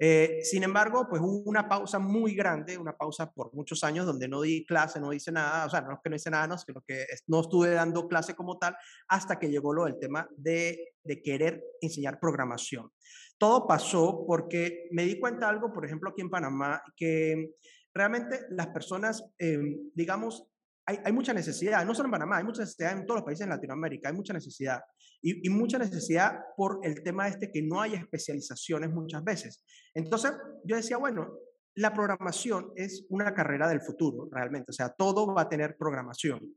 Eh, 0.04 0.40
sin 0.44 0.64
embargo, 0.64 1.06
pues 1.08 1.22
hubo 1.22 1.44
una 1.48 1.70
pausa 1.70 2.00
muy 2.00 2.34
grande, 2.34 2.78
una 2.78 2.98
pausa 2.98 3.32
por 3.32 3.54
muchos 3.54 3.84
años 3.84 4.06
donde 4.06 4.28
no 4.28 4.42
di 4.42 4.66
clase, 4.66 5.00
no 5.00 5.14
hice 5.14 5.32
nada, 5.32 5.68
o 5.68 5.70
sea, 5.70 5.82
no 5.82 5.94
es 5.94 6.00
que 6.04 6.10
no 6.10 6.16
hice 6.16 6.32
nada, 6.32 6.48
no, 6.48 6.58
sino 6.58 6.82
que 6.82 7.06
no 7.28 7.42
estuve 7.42 7.70
dando 7.70 8.08
clase 8.08 8.34
como 8.34 8.58
tal 8.58 8.76
hasta 9.08 9.38
que 9.38 9.50
llegó 9.50 9.74
lo 9.74 9.86
del 9.86 10.00
tema 10.00 10.28
de, 10.36 10.96
de 11.04 11.22
querer 11.22 11.64
enseñar 11.82 12.20
programación. 12.20 12.92
Todo 13.38 13.68
pasó 13.68 14.26
porque 14.26 14.88
me 14.92 15.04
di 15.04 15.20
cuenta 15.20 15.48
algo, 15.48 15.72
por 15.72 15.86
ejemplo, 15.86 16.10
aquí 16.10 16.22
en 16.22 16.32
Panamá, 16.32 16.82
que 16.96 17.52
realmente 17.94 18.40
las 18.50 18.68
personas, 18.68 19.24
em, 19.38 19.92
digamos, 19.94 20.51
hay, 20.86 21.00
hay, 21.04 21.12
mucha 21.12 21.34
necesidad, 21.34 21.86
no 21.86 21.94
solo 21.94 22.08
en 22.08 22.12
Panamá, 22.12 22.38
hay 22.38 22.44
mucha 22.44 22.62
necesidad 22.62 22.98
en 22.98 23.06
todos 23.06 23.20
los 23.20 23.26
países 23.26 23.46
de 23.46 23.54
Latinoamérica, 23.54 24.10
hay 24.10 24.16
mucha 24.16 24.34
necesidad. 24.34 24.82
Y, 25.22 25.48
y, 25.48 25.50
mucha 25.50 25.78
necesidad 25.78 26.40
por 26.58 26.80
el 26.84 27.04
tema 27.04 27.28
este 27.28 27.52
que 27.52 27.62
no 27.62 27.82
hay 27.82 27.94
especializaciones 27.94 28.90
muchas 28.92 29.24
veces. 29.24 29.64
Entonces, 29.94 30.32
yo 30.64 30.76
decía, 30.76 30.98
bueno, 30.98 31.38
la 31.76 31.94
programación 31.94 32.72
es 32.76 33.06
una 33.10 33.34
carrera 33.34 33.68
del 33.68 33.82
futuro, 33.82 34.28
realmente. 34.32 34.72
O 34.72 34.74
sea, 34.74 34.90
todo 34.90 35.34
va 35.34 35.44
a 35.44 35.50
tener 35.50 35.78
programación. 35.78 36.56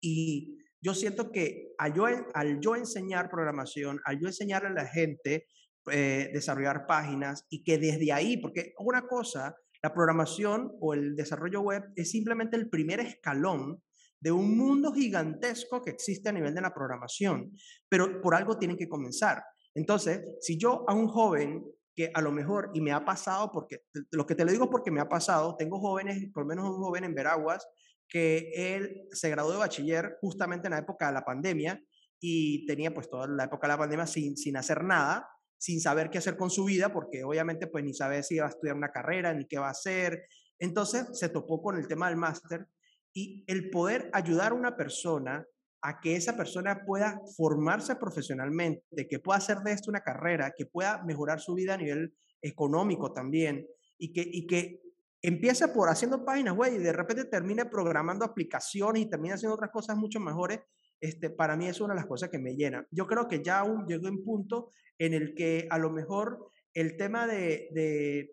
Y 0.00 0.58
yo 0.80 0.94
siento 0.94 1.30
que 1.30 1.72
al 1.78 1.94
yo, 1.94 2.06
al 2.34 2.60
yo 2.60 2.76
enseñar 2.76 3.30
programación, 3.30 4.00
al 4.04 4.18
yo 4.18 4.26
enseñarle 4.26 4.68
a 4.68 4.72
la 4.72 4.86
gente 4.86 5.46
eh, 5.90 6.30
desarrollar 6.32 6.86
páginas 6.86 7.46
y 7.48 7.62
que 7.62 7.78
desde 7.78 8.12
ahí, 8.12 8.36
porque 8.36 8.74
una 8.78 9.06
cosa, 9.06 9.54
la 9.82 9.92
programación 9.92 10.72
o 10.80 10.94
el 10.94 11.16
desarrollo 11.16 11.60
web 11.60 11.82
es 11.96 12.10
simplemente 12.10 12.56
el 12.56 12.70
primer 12.70 13.00
escalón 13.00 13.82
de 14.20 14.30
un 14.30 14.56
mundo 14.56 14.92
gigantesco 14.92 15.82
que 15.82 15.90
existe 15.90 16.28
a 16.28 16.32
nivel 16.32 16.54
de 16.54 16.60
la 16.60 16.72
programación, 16.72 17.52
pero 17.88 18.20
por 18.20 18.36
algo 18.36 18.56
tienen 18.56 18.76
que 18.76 18.88
comenzar. 18.88 19.42
Entonces, 19.74 20.22
si 20.40 20.56
yo 20.56 20.84
a 20.86 20.94
un 20.94 21.08
joven 21.08 21.64
que 21.94 22.10
a 22.14 22.22
lo 22.22 22.30
mejor, 22.30 22.70
y 22.72 22.80
me 22.80 22.92
ha 22.92 23.04
pasado, 23.04 23.50
porque 23.52 23.82
lo 24.12 24.24
que 24.24 24.34
te 24.34 24.44
lo 24.44 24.52
digo 24.52 24.70
porque 24.70 24.90
me 24.90 25.00
ha 25.00 25.08
pasado, 25.08 25.56
tengo 25.56 25.80
jóvenes, 25.80 26.30
por 26.32 26.44
lo 26.44 26.48
menos 26.48 26.70
un 26.70 26.76
joven 26.76 27.04
en 27.04 27.14
Veraguas, 27.14 27.66
que 28.08 28.50
él 28.54 29.08
se 29.10 29.30
graduó 29.30 29.52
de 29.52 29.58
bachiller 29.58 30.18
justamente 30.20 30.68
en 30.68 30.72
la 30.72 30.78
época 30.78 31.08
de 31.08 31.14
la 31.14 31.24
pandemia 31.24 31.82
y 32.20 32.64
tenía 32.66 32.94
pues 32.94 33.10
toda 33.10 33.26
la 33.26 33.44
época 33.44 33.66
de 33.66 33.72
la 33.72 33.78
pandemia 33.78 34.06
sin, 34.06 34.36
sin 34.36 34.56
hacer 34.56 34.84
nada, 34.84 35.28
sin 35.62 35.80
saber 35.80 36.10
qué 36.10 36.18
hacer 36.18 36.36
con 36.36 36.50
su 36.50 36.64
vida, 36.64 36.92
porque 36.92 37.22
obviamente 37.22 37.68
pues 37.68 37.84
ni 37.84 37.94
sabe 37.94 38.24
si 38.24 38.34
iba 38.34 38.46
a 38.46 38.48
estudiar 38.48 38.74
una 38.74 38.90
carrera, 38.90 39.32
ni 39.32 39.46
qué 39.46 39.60
va 39.60 39.68
a 39.68 39.70
hacer. 39.70 40.26
Entonces 40.58 41.06
se 41.12 41.28
topó 41.28 41.62
con 41.62 41.76
el 41.76 41.86
tema 41.86 42.08
del 42.08 42.16
máster 42.16 42.66
y 43.14 43.44
el 43.46 43.70
poder 43.70 44.10
ayudar 44.12 44.50
a 44.50 44.54
una 44.56 44.76
persona 44.76 45.46
a 45.80 46.00
que 46.00 46.16
esa 46.16 46.36
persona 46.36 46.82
pueda 46.84 47.20
formarse 47.36 47.94
profesionalmente, 47.94 49.06
que 49.08 49.20
pueda 49.20 49.38
hacer 49.38 49.58
de 49.58 49.70
esto 49.70 49.88
una 49.88 50.00
carrera, 50.00 50.52
que 50.56 50.66
pueda 50.66 51.00
mejorar 51.04 51.38
su 51.38 51.54
vida 51.54 51.74
a 51.74 51.76
nivel 51.78 52.12
económico 52.40 53.12
también 53.12 53.64
y 53.98 54.12
que, 54.12 54.28
y 54.28 54.48
que 54.48 54.82
empiece 55.22 55.68
por 55.68 55.88
haciendo 55.88 56.24
páginas 56.24 56.56
web 56.56 56.74
y 56.74 56.78
de 56.78 56.92
repente 56.92 57.26
termine 57.26 57.66
programando 57.66 58.24
aplicaciones 58.24 59.02
y 59.02 59.06
termine 59.06 59.34
haciendo 59.34 59.54
otras 59.54 59.70
cosas 59.70 59.96
mucho 59.96 60.18
mejores, 60.18 60.58
este, 61.02 61.30
para 61.30 61.56
mí 61.56 61.66
es 61.66 61.80
una 61.80 61.94
de 61.94 62.00
las 62.00 62.06
cosas 62.06 62.30
que 62.30 62.38
me 62.38 62.54
llena. 62.54 62.86
Yo 62.92 63.08
creo 63.08 63.26
que 63.26 63.42
ya 63.42 63.58
aún 63.58 63.86
llegó 63.86 64.08
un 64.08 64.22
punto 64.22 64.70
en 64.98 65.14
el 65.14 65.34
que 65.34 65.66
a 65.68 65.76
lo 65.76 65.90
mejor 65.90 66.52
el 66.74 66.96
tema 66.96 67.26
de, 67.26 67.68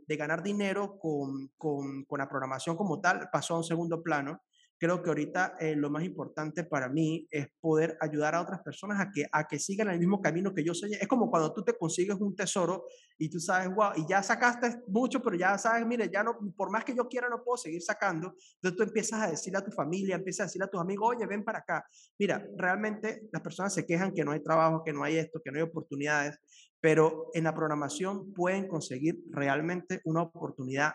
de, 0.08 0.16
ganar 0.16 0.44
dinero 0.44 1.00
con, 1.00 1.50
con, 1.58 2.06
con, 2.06 2.20
la 2.20 2.30
programación 2.30 2.78
como 2.78 3.02
tal 3.02 3.28
pasó 3.32 3.56
a 3.56 3.58
un 3.58 3.64
segundo 3.64 4.04
plano 4.04 4.44
creo 4.80 5.04
que 5.04 5.10
ahorita 5.10 5.58
eh, 5.60 5.76
lo 5.76 5.90
más 5.90 6.04
importante 6.04 6.64
para 6.64 6.88
mí 6.88 7.28
es 7.30 7.48
poder 7.60 7.98
ayudar 8.00 8.34
a 8.34 8.42
otras 8.42 8.62
personas 8.64 9.00
a 9.02 9.12
que, 9.12 9.26
a 9.30 9.46
que 9.46 9.60
sigan 9.60 9.90
el 9.90 10.00
mismo 10.00 10.22
camino 10.22 10.54
que 10.54 10.64
yo 10.64 10.74
soy. 10.74 10.94
Es 10.94 11.08
como 11.08 11.30
cuando 11.30 11.54
tú 11.54 11.64
te 11.64 11.78
consigues 11.78 12.16
un 12.20 12.34
tesoro 12.34 12.86
y 13.18 13.30
tú 13.30 13.40
sabes, 13.40 13.70
wow, 13.76 13.92
y 13.98 14.08
ya 14.08 14.24
sacaste 14.24 14.82
mucho, 14.88 15.22
pero 15.22 15.36
ya 15.36 15.58
sabes, 15.58 15.86
mire, 15.86 16.10
ya 16.12 16.24
no, 16.24 16.38
por 16.56 16.72
más 16.72 16.86
que 16.86 16.96
yo 16.96 17.08
quiera, 17.10 17.28
no 17.30 17.44
puedo 17.44 17.58
seguir 17.58 17.82
sacando. 17.82 18.34
Entonces 18.56 18.78
tú 18.78 18.84
empiezas 18.84 19.22
a 19.22 19.30
decirle 19.30 19.60
a 19.60 19.66
tu 19.66 19.72
familia, 19.72 20.16
empiezas 20.16 20.42
a 20.42 20.46
decirle 20.46 20.66
a 20.66 20.70
tus 20.70 20.80
amigos, 20.80 21.16
oye, 21.16 21.26
ven 21.26 21.44
para 21.44 21.60
acá. 21.60 21.86
Mira, 22.18 22.42
realmente 22.58 23.28
las 23.34 23.42
personas 23.42 23.74
se 23.74 23.86
quejan 23.86 24.14
que 24.14 24.24
no 24.24 24.32
hay 24.32 24.42
trabajo, 24.42 24.82
que 24.84 24.94
no 24.94 25.04
hay 25.04 25.18
esto, 25.18 25.42
que 25.44 25.52
no 25.52 25.58
hay 25.58 25.64
oportunidades, 25.64 26.40
pero 26.80 27.30
en 27.34 27.44
la 27.44 27.54
programación 27.54 28.32
pueden 28.32 28.68
conseguir 28.70 29.20
realmente 29.30 30.00
una 30.06 30.22
oportunidad 30.22 30.94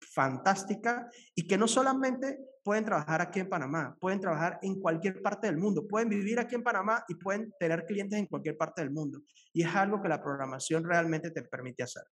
fantástica 0.00 1.08
y 1.34 1.46
que 1.46 1.56
no 1.56 1.66
solamente 1.66 2.38
pueden 2.62 2.84
trabajar 2.84 3.20
aquí 3.20 3.40
en 3.40 3.48
Panamá, 3.48 3.96
pueden 4.00 4.20
trabajar 4.20 4.58
en 4.62 4.80
cualquier 4.80 5.20
parte 5.20 5.46
del 5.46 5.56
mundo, 5.56 5.86
pueden 5.86 6.08
vivir 6.08 6.38
aquí 6.38 6.54
en 6.54 6.62
Panamá 6.62 7.04
y 7.08 7.14
pueden 7.14 7.52
tener 7.58 7.84
clientes 7.84 8.18
en 8.18 8.26
cualquier 8.26 8.56
parte 8.56 8.82
del 8.82 8.90
mundo. 8.90 9.20
Y 9.52 9.62
es 9.62 9.74
algo 9.74 10.00
que 10.00 10.08
la 10.08 10.22
programación 10.22 10.84
realmente 10.84 11.30
te 11.30 11.42
permite 11.42 11.82
hacer. 11.82 12.04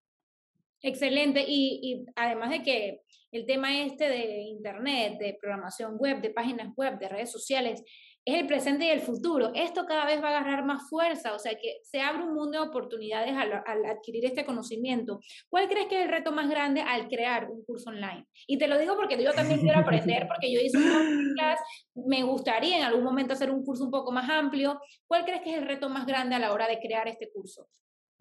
Excelente. 0.83 1.45
Y, 1.47 2.07
además 2.16 2.50
de 2.50 2.62
que 2.62 3.02
el 3.33 3.47
tema 3.47 3.83
este 3.83 4.09
de 4.09 4.42
Internet, 4.42 5.19
de 5.19 5.37
programación 5.40 5.97
web, 5.99 6.21
de 6.21 6.30
páginas 6.30 6.75
web, 6.76 6.99
de 6.99 7.09
redes 7.09 7.30
sociales, 7.30 7.83
es 8.30 8.40
el 8.40 8.46
presente 8.46 8.87
y 8.87 8.90
el 8.90 9.00
futuro. 9.00 9.50
Esto 9.54 9.87
cada 9.87 10.04
vez 10.06 10.22
va 10.22 10.28
a 10.28 10.38
agarrar 10.38 10.64
más 10.64 10.88
fuerza, 10.88 11.34
o 11.34 11.38
sea 11.38 11.52
que 11.52 11.80
se 11.82 12.00
abre 12.00 12.25
un 12.25 12.34
mundo 12.34 12.60
de 12.60 12.68
oportunidades 12.68 13.34
al, 13.37 13.84
adquirir 13.84 14.25
este 14.25 14.44
conocimiento. 14.44 15.20
¿Cuál 15.49 15.68
crees 15.68 15.88
que 15.88 15.99
es 15.99 16.06
el 16.06 16.10
reto 16.10 16.32
más 16.32 16.49
grande 16.49 16.80
al 16.80 17.08
crear 17.08 17.50
un 17.50 17.64
curso 17.64 17.90
online? 17.90 18.26
Y 18.46 18.58
te 18.58 18.68
lo 18.68 18.78
digo 18.78 18.96
porque 18.96 19.22
yo 19.22 19.32
también 19.32 19.60
quiero 19.60 19.78
aprender, 19.80 20.26
porque 20.28 20.52
yo 20.52 20.60
hice 20.60 20.78
un 20.78 21.34
clase, 21.34 21.62
me 21.94 22.22
gustaría 22.22 22.78
en 22.78 22.84
algún 22.84 23.04
momento 23.04 23.34
hacer 23.34 23.50
un 23.50 23.64
curso 23.64 23.84
un 23.84 23.90
poco 23.90 24.12
más 24.12 24.28
amplio. 24.30 24.80
¿Cuál 25.06 25.25
crees 25.25 25.42
que 25.42 25.50
es 25.50 25.58
el 25.58 25.66
reto 25.66 25.88
más 25.88 26.06
grande 26.06 26.37
a 26.37 26.38
la 26.38 26.52
hora 26.52 26.68
de 26.68 26.78
crear 26.78 27.08
este 27.08 27.30
curso? 27.32 27.68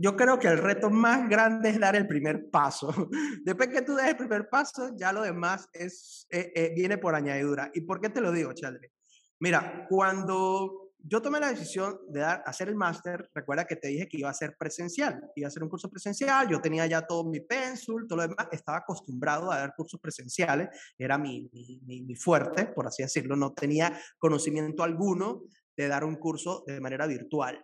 Yo 0.01 0.15
creo 0.15 0.39
que 0.39 0.47
el 0.47 0.57
reto 0.59 0.89
más 0.89 1.27
grande 1.27 1.69
es 1.69 1.79
dar 1.79 1.95
el 1.97 2.07
primer 2.07 2.49
paso. 2.49 2.89
Después 3.43 3.67
que 3.67 3.81
tú 3.81 3.95
des 3.95 4.07
el 4.07 4.15
primer 4.15 4.47
paso, 4.47 4.91
ya 4.95 5.11
lo 5.11 5.23
demás 5.23 5.67
es, 5.73 6.25
eh, 6.31 6.53
eh, 6.55 6.71
viene 6.73 6.97
por 6.97 7.15
añadidura. 7.15 7.69
¿Y 7.73 7.81
por 7.81 7.99
qué 7.99 8.07
te 8.07 8.21
lo 8.21 8.31
digo, 8.31 8.53
Chadre? 8.53 8.93
Mira, 9.39 9.85
cuando 9.89 10.89
yo 11.01 11.21
tomé 11.21 11.39
la 11.39 11.49
decisión 11.49 11.97
de 12.09 12.19
dar, 12.19 12.43
hacer 12.45 12.67
el 12.67 12.75
máster, 12.75 13.29
recuerda 13.33 13.65
que 13.65 13.77
te 13.77 13.87
dije 13.87 14.07
que 14.07 14.17
iba 14.17 14.29
a 14.29 14.33
ser 14.33 14.55
presencial, 14.57 15.19
iba 15.35 15.47
a 15.47 15.51
ser 15.51 15.63
un 15.63 15.69
curso 15.69 15.89
presencial, 15.89 16.49
yo 16.49 16.59
tenía 16.59 16.85
ya 16.87 17.07
todo 17.07 17.23
mi 17.23 17.39
pensul, 17.39 18.05
todo 18.07 18.17
lo 18.17 18.23
demás, 18.23 18.47
estaba 18.51 18.79
acostumbrado 18.79 19.51
a 19.51 19.59
dar 19.59 19.73
cursos 19.75 19.99
presenciales, 20.01 20.67
era 20.97 21.17
mi, 21.17 21.49
mi, 21.53 22.01
mi 22.01 22.15
fuerte, 22.15 22.65
por 22.65 22.87
así 22.87 23.03
decirlo, 23.03 23.35
no 23.37 23.53
tenía 23.53 23.97
conocimiento 24.17 24.83
alguno 24.83 25.43
de 25.77 25.87
dar 25.87 26.03
un 26.03 26.17
curso 26.17 26.63
de 26.67 26.81
manera 26.81 27.07
virtual. 27.07 27.63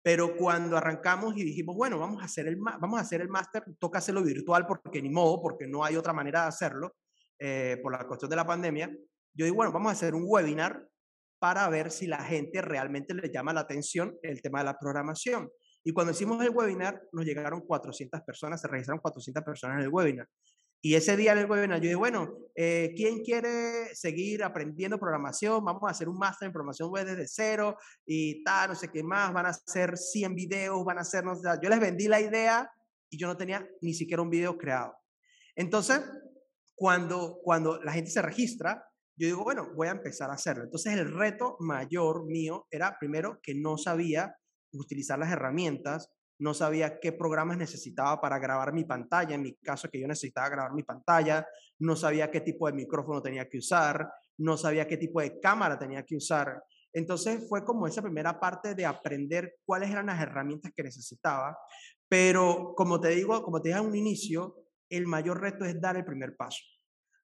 Pero 0.00 0.36
cuando 0.36 0.76
arrancamos 0.76 1.36
y 1.36 1.42
dijimos, 1.42 1.76
bueno, 1.76 1.98
vamos 1.98 2.22
a 2.22 2.26
hacer 2.26 2.46
el, 2.46 2.56
vamos 2.56 2.98
a 2.98 3.02
hacer 3.02 3.20
el 3.20 3.28
máster, 3.28 3.64
toca 3.80 3.98
hacerlo 3.98 4.22
virtual 4.22 4.64
porque 4.66 5.02
ni 5.02 5.10
modo, 5.10 5.42
porque 5.42 5.66
no 5.66 5.84
hay 5.84 5.96
otra 5.96 6.12
manera 6.12 6.42
de 6.42 6.48
hacerlo 6.48 6.94
eh, 7.38 7.78
por 7.82 7.92
la 7.92 8.06
cuestión 8.06 8.30
de 8.30 8.36
la 8.36 8.46
pandemia. 8.46 8.88
Yo 9.34 9.44
digo, 9.44 9.56
bueno, 9.56 9.72
vamos 9.72 9.90
a 9.90 9.92
hacer 9.92 10.14
un 10.14 10.22
webinar 10.24 10.88
para 11.38 11.68
ver 11.68 11.90
si 11.90 12.06
la 12.06 12.22
gente 12.24 12.60
realmente 12.62 13.14
le 13.14 13.30
llama 13.30 13.52
la 13.52 13.60
atención 13.60 14.16
el 14.22 14.42
tema 14.42 14.60
de 14.60 14.66
la 14.66 14.78
programación. 14.78 15.50
Y 15.84 15.92
cuando 15.92 16.12
hicimos 16.12 16.44
el 16.44 16.50
webinar, 16.50 17.00
nos 17.12 17.24
llegaron 17.24 17.60
400 17.60 18.20
personas, 18.22 18.60
se 18.60 18.68
registraron 18.68 19.00
400 19.00 19.42
personas 19.44 19.78
en 19.78 19.84
el 19.84 19.88
webinar. 19.88 20.28
Y 20.80 20.94
ese 20.94 21.16
día 21.16 21.32
en 21.32 21.38
el 21.38 21.50
webinar 21.50 21.78
yo 21.78 21.84
dije, 21.84 21.94
bueno, 21.96 22.36
eh, 22.54 22.92
¿quién 22.94 23.24
quiere 23.24 23.94
seguir 23.94 24.44
aprendiendo 24.44 24.98
programación? 24.98 25.64
Vamos 25.64 25.82
a 25.86 25.90
hacer 25.90 26.08
un 26.08 26.16
máster 26.16 26.46
en 26.46 26.52
programación 26.52 26.90
web 26.90 27.04
desde 27.04 27.26
cero 27.26 27.76
y 28.06 28.44
tal, 28.44 28.70
no 28.70 28.74
sé 28.76 28.88
qué 28.88 29.02
más, 29.02 29.32
van 29.32 29.46
a 29.46 29.48
hacer 29.48 29.96
100 29.96 30.34
videos, 30.36 30.84
van 30.84 30.98
a 30.98 31.00
hacer, 31.00 31.24
no 31.24 31.34
sé, 31.34 31.48
yo 31.60 31.68
les 31.68 31.80
vendí 31.80 32.06
la 32.06 32.20
idea 32.20 32.70
y 33.10 33.18
yo 33.18 33.26
no 33.26 33.36
tenía 33.36 33.68
ni 33.80 33.92
siquiera 33.92 34.22
un 34.22 34.30
video 34.30 34.56
creado. 34.56 34.94
Entonces, 35.56 36.00
cuando, 36.76 37.40
cuando 37.42 37.82
la 37.82 37.92
gente 37.92 38.10
se 38.10 38.22
registra, 38.22 38.84
yo 39.18 39.26
digo, 39.26 39.44
bueno, 39.44 39.68
voy 39.74 39.88
a 39.88 39.92
empezar 39.92 40.30
a 40.30 40.34
hacerlo. 40.34 40.64
Entonces 40.64 40.94
el 40.94 41.12
reto 41.12 41.56
mayor 41.58 42.24
mío 42.26 42.66
era 42.70 42.96
primero 42.98 43.40
que 43.42 43.54
no 43.54 43.76
sabía 43.76 44.36
utilizar 44.72 45.18
las 45.18 45.32
herramientas, 45.32 46.12
no 46.40 46.54
sabía 46.54 47.00
qué 47.00 47.12
programas 47.12 47.58
necesitaba 47.58 48.20
para 48.20 48.38
grabar 48.38 48.72
mi 48.72 48.84
pantalla, 48.84 49.34
en 49.34 49.42
mi 49.42 49.54
caso 49.56 49.88
que 49.90 50.00
yo 50.00 50.06
necesitaba 50.06 50.48
grabar 50.48 50.72
mi 50.72 50.84
pantalla, 50.84 51.44
no 51.80 51.96
sabía 51.96 52.30
qué 52.30 52.42
tipo 52.42 52.68
de 52.68 52.74
micrófono 52.74 53.20
tenía 53.20 53.48
que 53.48 53.58
usar, 53.58 54.08
no 54.38 54.56
sabía 54.56 54.86
qué 54.86 54.96
tipo 54.96 55.20
de 55.20 55.40
cámara 55.40 55.76
tenía 55.76 56.04
que 56.04 56.14
usar. 56.14 56.62
Entonces 56.92 57.44
fue 57.48 57.64
como 57.64 57.88
esa 57.88 58.02
primera 58.02 58.38
parte 58.38 58.76
de 58.76 58.86
aprender 58.86 59.56
cuáles 59.64 59.90
eran 59.90 60.06
las 60.06 60.20
herramientas 60.20 60.72
que 60.76 60.84
necesitaba, 60.84 61.58
pero 62.08 62.72
como 62.76 63.00
te 63.00 63.08
digo, 63.08 63.42
como 63.42 63.60
te 63.60 63.70
dije 63.70 63.80
a 63.80 63.82
un 63.82 63.96
inicio, 63.96 64.54
el 64.88 65.06
mayor 65.06 65.40
reto 65.40 65.64
es 65.64 65.80
dar 65.80 65.96
el 65.96 66.04
primer 66.04 66.36
paso. 66.36 66.62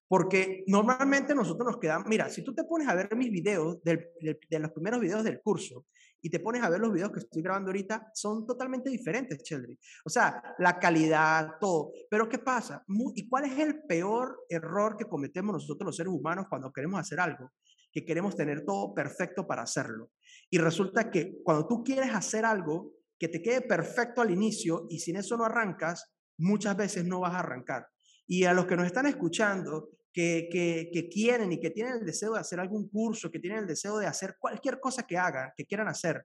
Porque 0.09 0.65
normalmente 0.67 1.35
nosotros 1.35 1.67
nos 1.67 1.81
quedamos, 1.81 2.07
mira, 2.09 2.29
si 2.29 2.43
tú 2.43 2.55
te 2.55 2.65
pones 2.65 2.89
a 2.89 2.95
ver 2.95 3.15
mis 3.17 3.31
videos, 3.31 3.83
de 3.83 4.59
los 4.59 4.71
primeros 4.73 5.01
videos 5.01 5.25
del 5.25 5.41
curso, 5.41 5.87
y 6.25 6.31
te 6.31 6.41
pones 6.41 6.63
a 6.63 6.71
ver 6.71 6.81
los 6.81 6.91
videos 6.91 7.13
que 7.13 7.21
estoy 7.21 7.43
grabando 7.43 7.69
ahorita, 7.69 8.11
son 8.15 8.47
totalmente 8.47 8.89
diferentes, 8.89 9.43
Cheldry. 9.43 9.79
O 10.07 10.09
sea, 10.09 10.43
la 10.59 10.79
calidad, 10.79 11.59
todo. 11.61 11.93
Pero 12.09 12.31
¿qué 12.31 12.39
pasa? 12.39 12.83
¿Y 13.15 13.29
cuál 13.29 13.45
es 13.45 13.59
el 13.59 13.83
peor 13.83 14.41
error 14.49 14.97
que 14.97 15.05
cometemos 15.05 15.53
nosotros 15.53 15.85
los 15.85 15.97
seres 15.97 16.15
humanos 16.15 16.47
cuando 16.49 16.73
queremos 16.73 16.99
hacer 16.99 17.21
algo? 17.21 17.53
Que 17.93 18.07
queremos 18.07 18.35
tener 18.37 18.65
todo 18.65 18.95
perfecto 18.95 19.47
para 19.47 19.65
hacerlo. 19.65 20.13
Y 20.49 20.57
resulta 20.57 21.11
que 21.11 21.43
cuando 21.45 21.67
tú 21.67 21.85
quieres 21.85 22.15
hacer 22.15 22.47
algo 22.47 22.95
que 23.19 23.29
te 23.29 23.43
quede 23.43 23.61
perfecto 23.61 24.23
al 24.23 24.31
inicio 24.31 24.87
y 24.89 25.01
sin 25.01 25.17
eso 25.17 25.37
no 25.37 25.45
arrancas, 25.45 26.11
muchas 26.39 26.75
veces 26.75 27.05
no 27.05 27.21
vas 27.21 27.35
a 27.35 27.41
arrancar. 27.41 27.87
Y 28.27 28.45
a 28.45 28.55
los 28.55 28.67
que 28.67 28.77
nos 28.77 28.87
están 28.87 29.07
escuchando, 29.07 29.91
que, 30.13 30.49
que, 30.51 31.09
quieren 31.09 31.53
y 31.53 31.61
que 31.61 31.71
tienen 31.71 31.95
el 31.95 32.07
deseo 32.07 32.35
de 32.35 32.41
hacer 32.41 32.61
algún 32.61 32.89
curso, 32.89 33.31
que 33.31 33.41
tienen 33.41 33.61
el 33.61 33.67
deseo 33.67 33.99
de 33.99 34.07
hacer 34.07 34.37
cualquier 34.39 34.79
cosa 34.79 35.03
que 35.03 35.19
hagan, 35.19 35.51
que 35.57 35.67
quieran 35.67 35.89
hacer, 35.89 36.25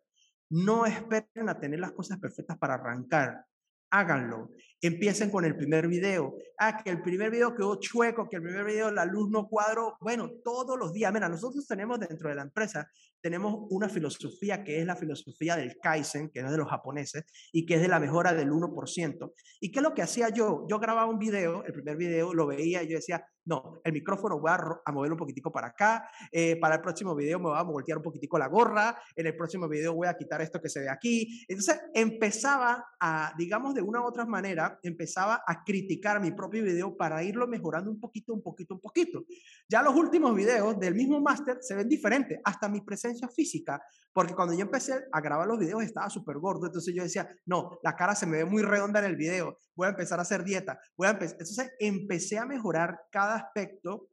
no 0.51 0.86
esperen 0.86 1.50
a 1.50 1.60
tener 1.60 1.79
las 1.79 1.91
cosas 1.94 2.20
perfectas 2.20 2.58
para 2.58 2.75
arrancar 2.75 3.46
háganlo. 3.89 4.51
Empiecen 4.81 5.29
con 5.29 5.43
el 5.43 5.57
primer 5.57 5.88
video. 5.88 6.36
Ah, 6.57 6.81
que 6.81 6.89
el 6.89 7.01
primer 7.01 7.31
video 7.31 7.53
quedó 7.53 7.79
chueco, 7.79 8.29
que 8.29 8.38
el 8.38 8.41
primer 8.41 8.65
video 8.65 8.91
la 8.91 9.05
luz 9.05 9.29
no 9.29 9.48
cuadró. 9.48 9.98
Bueno, 10.00 10.29
todos 10.43 10.77
los 10.79 10.93
días. 10.93 11.12
Mira, 11.12 11.27
nosotros 11.27 11.67
tenemos 11.67 12.00
dentro 12.00 12.29
de 12.29 12.36
la 12.36 12.43
empresa, 12.43 12.89
tenemos 13.21 13.67
una 13.69 13.89
filosofía 13.89 14.63
que 14.63 14.79
es 14.79 14.86
la 14.86 14.95
filosofía 14.95 15.57
del 15.57 15.77
Kaizen, 15.81 16.29
que 16.29 16.39
es 16.39 16.50
de 16.50 16.57
los 16.57 16.69
japoneses, 16.69 17.25
y 17.51 17.65
que 17.65 17.75
es 17.75 17.81
de 17.81 17.88
la 17.89 18.00
mejora 18.00 18.33
del 18.33 18.51
1%. 18.51 19.33
¿Y 19.59 19.71
qué 19.71 19.79
es 19.79 19.83
lo 19.83 19.93
que 19.93 20.01
hacía 20.01 20.29
yo? 20.29 20.65
Yo 20.69 20.79
grababa 20.79 21.09
un 21.09 21.19
video, 21.19 21.63
el 21.65 21.74
primer 21.74 21.98
video, 21.98 22.33
lo 22.33 22.48
veía 22.48 22.81
y 22.83 22.89
yo 22.89 22.95
decía, 22.95 23.25
no, 23.45 23.81
el 23.83 23.93
micrófono 23.93 24.39
voy 24.39 24.51
a, 24.51 24.59
a 24.86 24.91
mover 24.91 25.12
un 25.12 25.17
poquitico 25.17 25.51
para 25.51 25.67
acá, 25.67 26.09
eh, 26.31 26.57
para 26.59 26.75
el 26.75 26.81
próximo 26.81 27.15
video 27.15 27.39
me 27.39 27.50
voy 27.50 27.57
a 27.57 27.63
voltear 27.63 27.98
un 27.98 28.03
poquitico 28.03 28.38
la 28.38 28.48
gorra, 28.48 28.98
en 29.15 29.25
el 29.25 29.36
próximo 29.36 29.67
video 29.67 29.93
voy 29.93 30.07
a 30.07 30.15
quitar 30.15 30.41
esto 30.41 30.62
que 30.62 30.69
se 30.69 30.81
ve 30.81 30.89
aquí. 30.89 31.45
Entonces 31.48 31.81
empezaba 31.93 32.86
a, 33.00 33.33
digamos, 33.38 33.74
de 33.74 33.81
una 33.81 34.01
u 34.01 34.05
otra 34.05 34.25
manera, 34.25 34.68
empezaba 34.83 35.43
a 35.47 35.63
criticar 35.63 36.21
mi 36.21 36.31
propio 36.31 36.63
video 36.63 36.95
para 36.95 37.23
irlo 37.23 37.47
mejorando 37.47 37.89
un 37.89 37.99
poquito, 37.99 38.33
un 38.33 38.41
poquito, 38.41 38.75
un 38.75 38.79
poquito. 38.79 39.25
Ya 39.67 39.81
los 39.81 39.95
últimos 39.95 40.35
videos 40.35 40.79
del 40.79 40.95
mismo 40.95 41.21
máster 41.21 41.57
se 41.61 41.75
ven 41.75 41.88
diferentes, 41.88 42.39
hasta 42.43 42.69
mi 42.69 42.81
presencia 42.81 43.27
física, 43.29 43.81
porque 44.13 44.33
cuando 44.33 44.53
yo 44.53 44.61
empecé 44.61 44.93
a 45.11 45.21
grabar 45.21 45.47
los 45.47 45.59
videos 45.59 45.83
estaba 45.83 46.09
súper 46.09 46.38
gordo, 46.38 46.67
entonces 46.67 46.93
yo 46.93 47.03
decía, 47.03 47.27
no, 47.45 47.79
la 47.83 47.95
cara 47.95 48.15
se 48.15 48.25
me 48.25 48.38
ve 48.38 48.45
muy 48.45 48.63
redonda 48.63 48.99
en 48.99 49.05
el 49.05 49.15
video, 49.15 49.57
voy 49.75 49.88
a 49.88 49.91
empezar 49.91 50.19
a 50.19 50.23
hacer 50.23 50.43
dieta, 50.43 50.79
voy 50.97 51.07
a 51.07 51.11
empezar. 51.11 51.38
Entonces 51.39 51.71
empecé 51.79 52.38
a 52.38 52.45
mejorar 52.45 52.99
cada 53.11 53.35
aspecto 53.35 54.09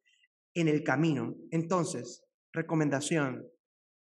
en 0.55 0.69
el 0.69 0.83
camino. 0.83 1.35
Entonces, 1.51 2.25
recomendación, 2.53 3.47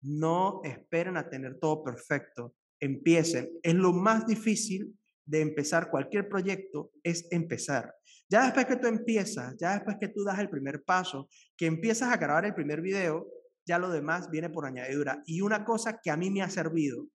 no 0.02 0.60
esperen 0.62 1.16
a 1.16 1.28
tener 1.28 1.58
todo 1.58 1.82
perfecto, 1.82 2.54
empiecen. 2.78 3.50
Es 3.62 3.74
lo 3.74 3.92
más 3.92 4.26
difícil 4.26 4.94
de 5.26 5.40
empezar 5.40 5.90
cualquier 5.90 6.28
proyecto, 6.28 6.92
es 7.02 7.26
empezar. 7.30 7.94
Ya 8.28 8.44
después 8.44 8.66
que 8.66 8.76
tú 8.76 8.86
empiezas, 8.86 9.54
ya 9.58 9.74
después 9.74 9.96
que 10.00 10.08
tú 10.08 10.24
das 10.24 10.38
el 10.38 10.50
primer 10.50 10.82
paso, 10.82 11.28
que 11.56 11.66
empiezas 11.66 12.12
a 12.12 12.16
grabar 12.16 12.44
el 12.44 12.54
primer 12.54 12.80
video, 12.80 13.26
ya 13.66 13.78
lo 13.78 13.90
demás 13.90 14.30
viene 14.30 14.50
por 14.50 14.66
añadidura. 14.66 15.22
Y 15.26 15.40
una 15.40 15.64
cosa 15.64 16.00
que 16.02 16.10
a 16.10 16.16
mí 16.16 16.30
me 16.30 16.42
ha 16.42 16.50
servido 16.50 17.06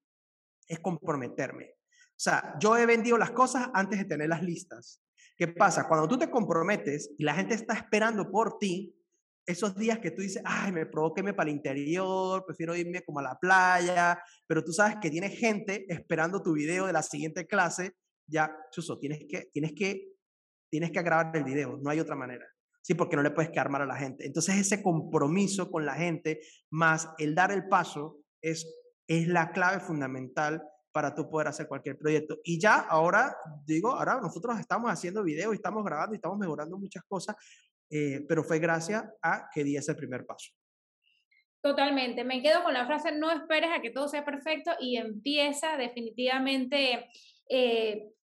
es 0.68 0.80
comprometerme. 0.80 1.76
O 2.20 2.22
sea, 2.22 2.56
yo 2.60 2.78
he 2.78 2.86
vendido 2.86 3.18
las 3.18 3.32
cosas 3.32 3.70
antes 3.74 4.00
de 4.00 4.06
tener 4.06 4.30
las 4.30 4.44
listas. 4.44 5.02
¿Qué 5.38 5.48
pasa? 5.48 5.88
Cuando 5.88 6.08
tú 6.08 6.18
te 6.18 6.30
comprometes 6.30 7.12
y 7.18 7.24
la 7.24 7.34
gente 7.34 7.56
está 7.56 7.74
esperando 7.74 8.30
por 8.30 8.58
ti, 8.60 8.94
esos 9.50 9.76
días 9.76 9.98
que 9.98 10.12
tú 10.12 10.22
dices, 10.22 10.44
ay, 10.46 10.72
me 10.72 10.86
provoqué 10.86 11.24
para 11.34 11.50
el 11.50 11.56
interior, 11.56 12.46
prefiero 12.46 12.76
irme 12.76 13.02
como 13.02 13.18
a 13.18 13.24
la 13.24 13.40
playa, 13.40 14.22
pero 14.46 14.64
tú 14.64 14.72
sabes 14.72 14.98
que 15.02 15.10
tienes 15.10 15.40
gente 15.40 15.86
esperando 15.92 16.44
tu 16.44 16.54
video 16.54 16.86
de 16.86 16.94
la 16.94 17.02
siguiente 17.02 17.48
clase, 17.48 17.96
ya, 18.28 18.56
Chuso, 18.72 19.00
tienes 19.00 19.26
que, 19.28 19.50
tienes 19.52 19.74
que, 19.74 20.14
tienes 20.70 20.92
que 20.92 21.02
grabar 21.02 21.36
el 21.36 21.44
video, 21.44 21.80
no 21.82 21.90
hay 21.90 22.00
otra 22.00 22.16
manera. 22.16 22.46
Sí, 22.84 22.94
porque 22.94 23.16
no 23.16 23.24
le 23.24 23.32
puedes 23.32 23.50
quedar 23.50 23.70
mal 23.70 23.82
a 23.82 23.88
la 23.88 23.96
gente. 23.96 24.26
Entonces 24.26 24.56
ese 24.56 24.84
compromiso 24.84 25.72
con 25.72 25.84
la 25.84 25.96
gente 25.96 26.42
más 26.70 27.10
el 27.18 27.34
dar 27.34 27.52
el 27.52 27.68
paso 27.68 28.20
es, 28.42 28.72
es 29.08 29.28
la 29.28 29.52
clave 29.52 29.80
fundamental 29.80 30.62
para 30.92 31.14
tú 31.14 31.30
poder 31.30 31.48
hacer 31.48 31.68
cualquier 31.68 31.98
proyecto. 31.98 32.38
Y 32.44 32.60
ya 32.60 32.80
ahora, 32.80 33.36
digo, 33.66 33.96
ahora 33.96 34.20
nosotros 34.22 34.60
estamos 34.60 34.92
haciendo 34.92 35.24
videos 35.24 35.54
y 35.54 35.56
estamos 35.56 35.84
grabando 35.84 36.14
y 36.14 36.18
estamos 36.18 36.38
mejorando 36.38 36.78
muchas 36.78 37.04
cosas, 37.08 37.36
eh, 37.90 38.26
pero 38.28 38.44
fue 38.44 38.60
gracias 38.60 39.04
a 39.22 39.50
que 39.54 39.64
di 39.64 39.76
ese 39.78 39.96
primer 39.96 40.26
paso. 40.26 40.52
Totalmente, 41.62 42.24
me 42.24 42.42
quedo 42.42 42.64
con 42.64 42.74
la 42.74 42.86
frase, 42.86 43.12
no 43.12 43.32
esperes 43.32 43.70
a 43.72 43.82
que 43.82 43.92
todo 43.92 44.08
sea 44.08 44.24
perfecto 44.24 44.72
y 44.80 44.96
empieza 44.96 45.76
definitivamente 45.76 47.10
eh, 47.50 48.14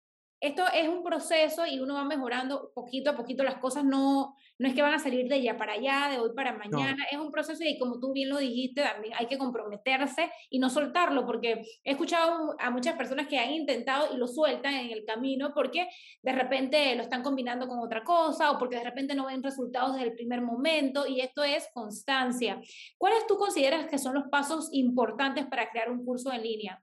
esto 0.40 0.64
es 0.74 0.88
un 0.88 1.02
proceso 1.02 1.66
y 1.66 1.80
uno 1.80 1.94
va 1.94 2.04
mejorando 2.04 2.70
poquito 2.74 3.10
a 3.10 3.16
poquito. 3.16 3.42
Las 3.42 3.56
cosas 3.56 3.84
no, 3.84 4.34
no 4.58 4.68
es 4.68 4.74
que 4.74 4.82
van 4.82 4.92
a 4.92 4.98
salir 4.98 5.28
de 5.28 5.42
ya 5.42 5.56
para 5.56 5.72
allá, 5.72 6.08
de 6.10 6.18
hoy 6.18 6.30
para 6.34 6.52
mañana. 6.52 7.06
Es 7.10 7.18
un 7.18 7.30
proceso 7.30 7.64
y 7.64 7.78
como 7.78 7.98
tú 7.98 8.12
bien 8.12 8.28
lo 8.28 8.38
dijiste, 8.38 8.82
también 8.82 9.14
hay 9.18 9.26
que 9.26 9.38
comprometerse 9.38 10.30
y 10.50 10.58
no 10.58 10.68
soltarlo, 10.68 11.24
porque 11.24 11.62
he 11.84 11.92
escuchado 11.92 12.54
a 12.58 12.70
muchas 12.70 12.96
personas 12.96 13.28
que 13.28 13.38
han 13.38 13.50
intentado 13.50 14.14
y 14.14 14.18
lo 14.18 14.26
sueltan 14.28 14.74
en 14.74 14.90
el 14.90 15.04
camino 15.04 15.52
porque 15.54 15.88
de 16.22 16.32
repente 16.32 16.94
lo 16.96 17.02
están 17.02 17.22
combinando 17.22 17.66
con 17.66 17.78
otra 17.78 18.04
cosa 18.04 18.50
o 18.50 18.58
porque 18.58 18.76
de 18.76 18.84
repente 18.84 19.14
no 19.14 19.26
ven 19.26 19.42
resultados 19.42 19.94
desde 19.94 20.08
el 20.08 20.14
primer 20.14 20.42
momento 20.42 21.06
y 21.06 21.20
esto 21.20 21.44
es 21.44 21.68
constancia. 21.72 22.60
¿Cuáles 22.98 23.26
tú 23.26 23.36
consideras 23.36 23.86
que 23.86 23.98
son 23.98 24.14
los 24.14 24.24
pasos 24.28 24.68
importantes 24.72 25.46
para 25.46 25.70
crear 25.70 25.90
un 25.90 26.04
curso 26.04 26.30
en 26.32 26.42
línea? 26.42 26.82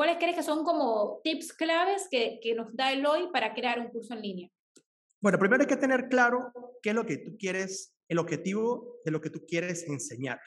¿Cuáles 0.00 0.16
crees 0.16 0.34
que 0.34 0.42
son 0.42 0.64
como 0.64 1.20
tips 1.22 1.52
claves 1.52 2.08
que, 2.10 2.40
que 2.42 2.54
nos 2.54 2.74
da 2.74 2.90
el 2.90 3.04
hoy 3.04 3.28
para 3.30 3.52
crear 3.52 3.78
un 3.78 3.90
curso 3.90 4.14
en 4.14 4.22
línea? 4.22 4.50
Bueno, 5.20 5.38
primero 5.38 5.62
hay 5.62 5.68
que 5.68 5.76
tener 5.76 6.08
claro 6.08 6.50
qué 6.80 6.88
es 6.88 6.94
lo 6.94 7.04
que 7.04 7.18
tú 7.18 7.36
quieres, 7.38 7.94
el 8.08 8.16
objetivo 8.16 8.96
de 9.04 9.10
lo 9.10 9.20
que 9.20 9.28
tú 9.28 9.44
quieres 9.46 9.86
enseñar. 9.86 10.40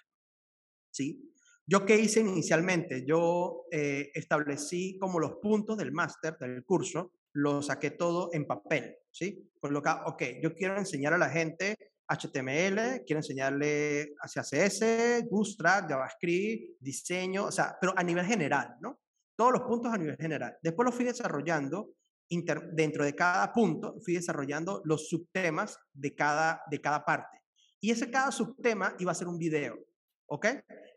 ¿Sí? 0.91 1.31
Yo 1.67 1.85
qué 1.85 1.99
hice 1.99 2.21
inicialmente, 2.21 3.05
yo 3.05 3.65
eh, 3.69 4.09
establecí 4.15 4.97
como 4.97 5.19
los 5.19 5.33
puntos 5.35 5.77
del 5.77 5.91
máster, 5.91 6.35
del 6.39 6.65
curso, 6.65 7.11
lo 7.33 7.61
saqué 7.61 7.91
todo 7.91 8.31
en 8.33 8.47
papel, 8.47 8.97
¿sí? 9.11 9.51
Coloca, 9.59 10.01
ok, 10.07 10.23
yo 10.41 10.55
quiero 10.55 10.79
enseñar 10.79 11.13
a 11.13 11.19
la 11.19 11.29
gente 11.29 11.77
HTML, 12.07 13.03
quiero 13.05 13.19
enseñarle 13.19 14.15
CSS, 14.25 15.27
Bootstrap, 15.29 15.87
JavaScript, 15.87 16.79
diseño, 16.79 17.45
o 17.45 17.51
sea, 17.51 17.77
pero 17.79 17.93
a 17.95 18.01
nivel 18.01 18.25
general, 18.25 18.77
¿no? 18.81 19.02
Todos 19.35 19.51
los 19.51 19.61
puntos 19.61 19.93
a 19.93 19.97
nivel 19.97 20.17
general. 20.17 20.57
Después 20.61 20.85
los 20.85 20.95
fui 20.95 21.05
desarrollando 21.05 21.93
dentro 22.73 23.03
de 23.03 23.15
cada 23.15 23.51
punto, 23.51 23.95
fui 24.03 24.15
desarrollando 24.15 24.81
los 24.85 25.07
subtemas 25.09 25.77
de 25.93 26.15
cada, 26.15 26.61
de 26.69 26.81
cada 26.81 27.05
parte. 27.05 27.41
Y 27.79 27.91
ese 27.91 28.09
cada 28.09 28.31
subtema 28.31 28.95
iba 28.99 29.11
a 29.11 29.15
ser 29.15 29.27
un 29.27 29.37
video. 29.37 29.77
¿Ok? 30.27 30.47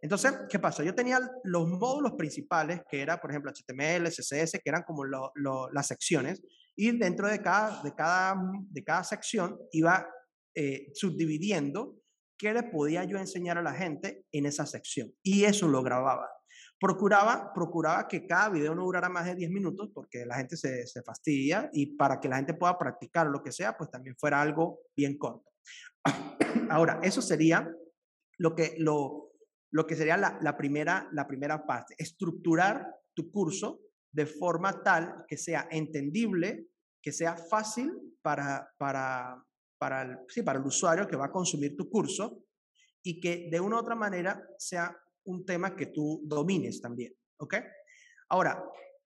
Entonces, 0.00 0.32
¿qué 0.48 0.58
pasa? 0.58 0.84
Yo 0.84 0.94
tenía 0.94 1.18
los 1.44 1.68
módulos 1.68 2.12
principales, 2.12 2.80
que 2.88 3.00
era, 3.00 3.20
por 3.20 3.30
ejemplo, 3.30 3.50
HTML, 3.52 4.08
CSS, 4.08 4.52
que 4.62 4.70
eran 4.70 4.84
como 4.84 5.04
las 5.04 5.86
secciones, 5.86 6.42
y 6.76 6.96
dentro 6.96 7.28
de 7.28 7.42
cada, 7.42 7.82
de 7.82 7.94
cada, 7.94 8.36
de 8.70 8.84
cada 8.84 9.02
sección 9.02 9.58
iba 9.72 10.08
eh, 10.54 10.90
subdividiendo 10.94 11.96
qué 12.38 12.52
le 12.52 12.62
podía 12.62 13.04
yo 13.04 13.18
enseñar 13.18 13.58
a 13.58 13.62
la 13.62 13.72
gente 13.72 14.24
en 14.30 14.46
esa 14.46 14.64
sección. 14.64 15.12
Y 15.22 15.44
eso 15.44 15.68
lo 15.68 15.82
grababa. 15.82 16.28
Procuraba, 16.78 17.52
procuraba 17.54 18.06
que 18.06 18.26
cada 18.26 18.50
video 18.50 18.74
no 18.74 18.84
durara 18.84 19.08
más 19.08 19.24
de 19.24 19.34
10 19.34 19.50
minutos 19.50 19.90
porque 19.94 20.26
la 20.26 20.36
gente 20.36 20.56
se, 20.56 20.86
se 20.86 21.02
fastidia 21.02 21.70
y 21.72 21.96
para 21.96 22.20
que 22.20 22.28
la 22.28 22.36
gente 22.36 22.54
pueda 22.54 22.76
practicar 22.76 23.28
lo 23.28 23.42
que 23.42 23.52
sea, 23.52 23.76
pues 23.76 23.90
también 23.90 24.16
fuera 24.16 24.42
algo 24.42 24.80
bien 24.94 25.16
corto. 25.16 25.50
Ahora, 26.70 27.00
eso 27.02 27.22
sería 27.22 27.66
lo 28.38 28.54
que, 28.54 28.74
lo, 28.78 29.32
lo 29.70 29.86
que 29.86 29.96
sería 29.96 30.16
la, 30.16 30.38
la, 30.40 30.56
primera, 30.56 31.08
la 31.12 31.26
primera 31.26 31.66
parte, 31.66 31.94
estructurar 31.98 32.94
tu 33.14 33.30
curso 33.30 33.80
de 34.12 34.26
forma 34.26 34.82
tal 34.82 35.24
que 35.26 35.36
sea 35.36 35.68
entendible, 35.70 36.68
que 37.02 37.12
sea 37.12 37.36
fácil 37.36 37.92
para, 38.22 38.72
para, 38.78 39.42
para, 39.78 40.02
el, 40.02 40.18
sí, 40.28 40.42
para 40.42 40.58
el 40.58 40.66
usuario 40.66 41.06
que 41.06 41.16
va 41.16 41.26
a 41.26 41.32
consumir 41.32 41.76
tu 41.76 41.88
curso 41.88 42.44
y 43.02 43.20
que 43.20 43.48
de 43.50 43.60
una 43.60 43.76
u 43.76 43.78
otra 43.78 43.94
manera 43.94 44.42
sea 44.58 44.96
un 45.26 45.44
tema 45.44 45.76
que 45.76 45.86
tú 45.86 46.20
domines 46.24 46.80
también, 46.80 47.12
¿ok? 47.38 47.56
Ahora, 48.28 48.64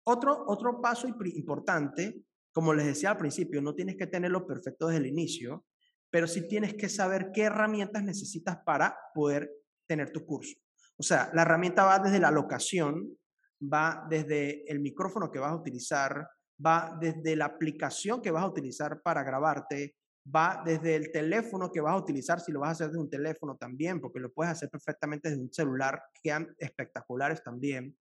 otro, 0.04 0.44
otro 0.46 0.80
paso 0.80 1.06
importante, 1.08 2.22
como 2.52 2.74
les 2.74 2.86
decía 2.86 3.10
al 3.10 3.18
principio, 3.18 3.62
no 3.62 3.74
tienes 3.74 3.96
que 3.96 4.06
tenerlo 4.06 4.46
perfecto 4.46 4.86
desde 4.86 5.00
el 5.00 5.06
inicio, 5.06 5.64
pero 6.10 6.26
sí 6.26 6.46
tienes 6.46 6.74
que 6.74 6.88
saber 6.88 7.30
qué 7.32 7.42
herramientas 7.42 8.02
necesitas 8.02 8.58
para 8.64 8.96
poder 9.14 9.50
tener 9.86 10.12
tu 10.12 10.24
curso. 10.24 10.54
O 10.96 11.02
sea, 11.02 11.30
la 11.34 11.42
herramienta 11.42 11.84
va 11.84 11.98
desde 11.98 12.20
la 12.20 12.30
locación, 12.30 13.18
va 13.60 14.06
desde 14.08 14.70
el 14.70 14.80
micrófono 14.80 15.30
que 15.30 15.38
vas 15.38 15.52
a 15.52 15.56
utilizar, 15.56 16.28
va 16.64 16.96
desde 17.00 17.34
la 17.34 17.46
aplicación 17.46 18.22
que 18.22 18.30
vas 18.30 18.44
a 18.44 18.48
utilizar 18.48 19.00
para 19.02 19.24
grabarte, 19.24 19.96
va 20.24 20.62
desde 20.64 20.96
el 20.96 21.12
teléfono 21.12 21.70
que 21.70 21.80
vas 21.80 21.94
a 21.94 21.98
utilizar, 21.98 22.40
si 22.40 22.52
lo 22.52 22.60
vas 22.60 22.68
a 22.68 22.72
hacer 22.72 22.86
desde 22.88 23.00
un 23.00 23.10
teléfono 23.10 23.56
también, 23.56 24.00
porque 24.00 24.20
lo 24.20 24.32
puedes 24.32 24.52
hacer 24.52 24.70
perfectamente 24.70 25.28
desde 25.28 25.42
un 25.42 25.52
celular, 25.52 26.00
quedan 26.22 26.54
espectaculares 26.58 27.42
también. 27.42 27.96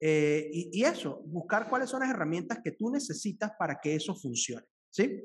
Eh, 0.00 0.50
y, 0.52 0.82
eso, 0.84 1.22
buscar 1.26 1.68
cuáles 1.70 1.88
son 1.88 2.00
las 2.00 2.10
herramientas 2.10 2.58
que 2.62 2.72
tú 2.72 2.90
necesitas 2.90 3.52
para 3.58 3.78
que 3.80 3.94
eso 3.94 4.14
funcione, 4.16 4.66
¿sí? 4.90 5.22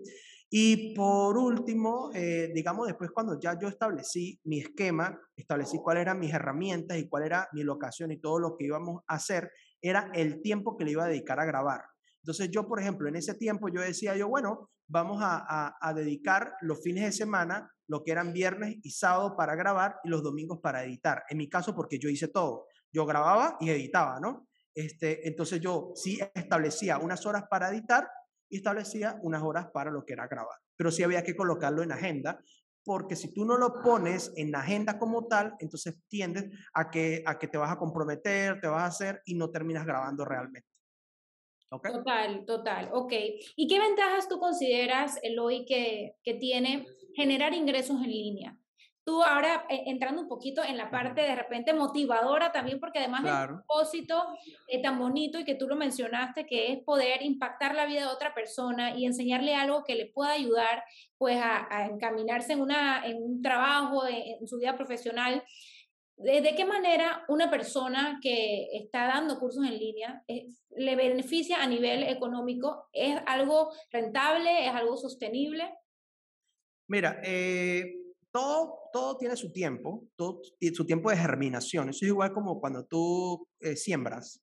Y 0.50 0.94
por 0.96 1.38
último, 1.38 2.12
eh, 2.14 2.52
digamos, 2.54 2.88
después 2.88 3.12
cuando 3.12 3.38
ya 3.40 3.58
yo 3.60 3.68
establecí 3.68 4.40
mi 4.46 4.60
esquema, 4.60 5.20
establecí 5.36 5.78
cuáles 5.80 6.02
eran 6.02 6.20
mis 6.20 6.34
herramientas 6.34 6.98
y 6.98 7.10
cuál 7.10 7.24
era 7.24 7.50
mi 7.52 7.64
locación 7.64 8.12
y 8.12 8.22
todo 8.22 8.40
lo 8.40 8.56
que 8.56 8.66
íbamos 8.66 9.02
a 9.08 9.16
hacer, 9.16 9.52
era 9.82 10.10
el 10.14 10.42
tiempo 10.42 10.78
que 10.78 10.86
le 10.86 10.92
iba 10.92 11.04
a 11.04 11.10
dedicar 11.10 11.40
a 11.40 11.46
grabar. 11.46 11.82
Entonces 12.22 12.50
yo, 12.50 12.68
por 12.68 12.80
ejemplo, 12.80 13.10
en 13.10 13.16
ese 13.16 13.34
tiempo 13.34 13.68
yo 13.70 13.82
decía 13.82 14.16
yo, 14.16 14.30
bueno, 14.30 14.70
vamos 14.88 15.20
a, 15.22 15.94
dedicar 15.96 16.54
los 16.62 16.82
fines 16.82 17.04
de 17.04 17.12
semana, 17.12 17.72
lo 17.88 18.04
que 18.04 18.12
eran 18.12 18.34
viernes 18.34 18.78
y 18.84 18.92
sábado 18.92 19.36
para 19.36 19.56
grabar 19.56 20.00
y 20.04 20.10
los 20.10 20.24
domingos 20.24 20.60
para 20.62 20.84
editar. 20.84 21.24
En 21.30 21.38
mi 21.38 21.50
caso, 21.50 21.76
porque 21.76 22.00
yo 22.00 22.10
hice 22.10 22.28
todo. 22.28 22.66
Yo 22.92 23.06
grababa 23.06 23.58
y 23.60 23.70
editaba, 23.70 24.20
¿no? 24.20 24.48
Este, 24.74 25.28
entonces 25.28 25.60
yo 25.60 25.92
sí 25.96 26.20
establecía 26.34 26.98
unas 27.00 27.26
horas 27.26 27.46
para 27.50 27.70
editar 27.70 28.10
y 28.50 28.58
establecía 28.58 29.18
unas 29.22 29.44
horas 29.44 29.68
para 29.74 29.92
lo 29.92 30.06
que 30.06 30.14
era 30.14 30.28
grabar. 30.28 30.58
Pero 30.76 30.92
sí 30.92 31.04
había 31.04 31.24
que 31.24 31.36
colocarlo 31.36 31.84
en 31.84 31.92
agenda, 31.92 32.40
porque 32.84 33.16
si 33.16 33.34
tú 33.34 33.44
no 33.44 33.58
lo 33.58 33.82
pones 33.82 34.32
en 34.38 34.56
agenda 34.56 34.98
como 34.98 35.28
tal, 35.28 35.56
entonces 35.60 36.00
tiendes 36.08 36.46
a 36.74 36.90
que, 36.90 37.24
a 37.26 37.38
que 37.38 37.48
te 37.48 37.58
vas 37.58 37.72
a 37.72 37.78
comprometer, 37.78 38.62
te 38.62 38.68
vas 38.68 38.84
a 38.84 38.86
hacer 38.86 39.22
y 39.26 39.36
no 39.36 39.50
terminas 39.50 39.86
grabando 39.86 40.24
realmente. 40.24 40.77
Total, 41.70 42.46
total, 42.46 42.90
ok. 42.94 43.14
¿Y 43.56 43.68
qué 43.68 43.80
ventajas 43.80 44.30
tú 44.30 44.40
consideras, 44.40 45.20
Eloy, 45.22 45.66
que, 45.66 46.16
que 46.24 46.34
tiene 46.36 46.86
generar 47.16 47.54
ingresos 47.54 47.98
en 47.98 48.10
línea? 48.10 48.58
Tú 49.04 49.24
ahora 49.24 49.66
eh, 49.70 49.84
entrando 49.88 50.22
un 50.22 50.28
poquito 50.28 50.62
en 50.64 50.76
la 50.76 50.92
parte 50.92 51.22
de 51.22 51.36
repente 51.36 51.74
motivadora 51.74 52.52
también, 52.52 52.80
porque 52.80 53.00
además 53.00 53.24
del 53.24 53.48
propósito 53.48 54.22
eh, 54.68 54.82
tan 54.82 55.00
bonito 55.00 55.40
y 55.40 55.46
que 55.46 55.56
tú 55.56 55.68
lo 55.68 55.78
mencionaste, 55.78 56.46
que 56.46 56.74
es 56.74 56.84
poder 56.84 57.22
impactar 57.22 57.74
la 57.74 57.86
vida 57.86 58.02
de 58.02 58.08
otra 58.08 58.34
persona 58.34 58.98
y 58.98 59.06
enseñarle 59.06 59.56
algo 59.56 59.86
que 59.86 59.96
le 59.96 60.08
pueda 60.08 60.32
ayudar 60.32 60.84
pues 61.18 61.38
a, 61.42 61.86
encaminarse 61.86 62.54
en, 62.54 62.62
una, 62.62 63.06
en 63.06 63.24
un 63.24 63.42
trabajo, 63.42 64.06
en, 64.06 64.42
en 64.42 64.48
su 64.48 64.58
vida 64.58 64.76
profesional. 64.76 65.42
¿De, 66.18 66.56
qué 66.56 66.66
manera 66.66 67.24
una 67.28 67.50
persona 67.50 68.20
que 68.22 68.70
está 68.74 69.06
dando 69.06 69.38
cursos 69.38 69.64
en 69.64 69.78
línea 69.78 70.24
le 70.28 70.96
beneficia 70.96 71.62
a 71.62 71.68
nivel 71.68 72.04
económico? 72.04 72.90
¿Es 72.92 73.20
algo 73.28 73.72
rentable? 73.92 74.66
¿Es 74.66 74.74
algo 74.74 74.98
sostenible? 74.98 75.72
Mira, 76.88 77.22
eh, 77.24 77.98
todo, 78.32 78.90
todo 78.92 79.18
tiene 79.18 79.36
su 79.36 79.52
tiempo, 79.52 80.08
su 80.74 80.86
tiempo 80.88 81.12
de 81.12 81.18
germinación. 81.18 81.90
Eso 81.90 82.04
es 82.04 82.10
igual 82.10 82.34
como 82.34 82.60
cuando 82.60 82.86
tú 82.86 83.48
eh, 83.60 83.76
siembras. 83.76 84.42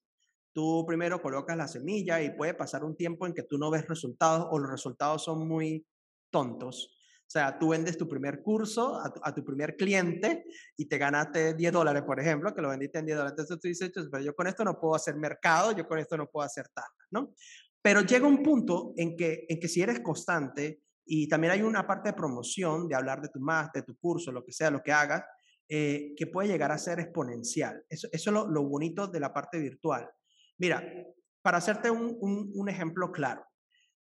Tú 0.53 0.85
primero 0.87 1.21
colocas 1.21 1.57
la 1.57 1.67
semilla 1.67 2.21
y 2.21 2.33
puede 2.37 2.53
pasar 2.53 2.85
un 2.85 2.95
tiempo 2.95 3.27
en 3.27 3.33
que 3.33 3.43
tú 3.43 3.57
no 3.57 3.69
ves 3.69 3.85
resultados 3.85 4.47
o 4.49 4.59
los 4.59 4.71
resultados 4.71 5.25
son 5.25 5.45
muy 5.45 5.85
tontos. 6.31 6.95
O 7.27 7.31
sea, 7.35 7.57
tú 7.57 7.69
vendes 7.69 7.97
tu 7.97 8.07
primer 8.07 8.41
curso 8.41 9.01
a 9.01 9.33
tu, 9.33 9.43
primer 9.43 9.75
cliente 9.75 10.45
y 10.77 10.85
te 10.85 10.97
ganaste 10.97 11.55
10 11.55 11.73
dólares, 11.73 12.03
por 12.03 12.19
ejemplo, 12.19 12.53
que 12.53 12.61
lo 12.61 12.69
vendiste 12.69 12.99
en 12.99 13.07
10 13.07 13.17
dólares. 13.17 13.31
Entonces 13.33 13.59
tú 13.59 13.67
dices, 13.67 13.91
pero 14.11 14.23
yo 14.23 14.35
con 14.35 14.47
esto 14.47 14.63
no 14.63 14.79
puedo 14.79 14.95
hacer 14.95 15.15
mercado, 15.15 15.71
yo 15.71 15.87
con 15.87 15.97
esto 15.97 16.15
no 16.17 16.27
puedo 16.27 16.45
hacer 16.45 16.67
tal, 16.69 16.85
¿no? 17.09 17.33
Pero 17.81 18.01
llega 18.01 18.27
un 18.27 18.43
punto 18.43 18.93
en 18.95 19.17
que, 19.17 19.45
en 19.49 19.59
que 19.59 19.67
si 19.67 19.81
eres 19.81 19.99
constante 20.01 20.81
y 21.05 21.27
también 21.27 21.53
hay 21.53 21.61
una 21.61 21.85
parte 21.85 22.09
de 22.09 22.13
promoción, 22.13 22.87
de 22.87 22.95
hablar 22.95 23.21
de 23.21 23.29
tu 23.29 23.39
más, 23.39 23.71
de 23.73 23.81
tu 23.81 23.97
curso, 23.97 24.31
lo 24.31 24.43
que 24.43 24.51
sea, 24.51 24.71
lo 24.71 24.81
que 24.81 24.91
hagas, 24.91 25.23
eh, 25.67 26.13
que 26.15 26.27
puede 26.27 26.47
llegar 26.47 26.71
a 26.71 26.77
ser 26.77 26.99
exponencial. 26.99 27.83
Eso, 27.89 28.07
eso 28.11 28.29
es 28.29 28.33
lo, 28.33 28.47
lo, 28.47 28.63
bonito 28.63 29.07
de 29.07 29.19
la 29.19 29.33
parte 29.33 29.59
virtual. 29.59 30.07
Mira, 30.59 30.83
para 31.41 31.57
hacerte 31.57 31.89
un, 31.89 32.17
un, 32.21 32.51
un 32.53 32.69
ejemplo 32.69 33.11
claro, 33.11 33.45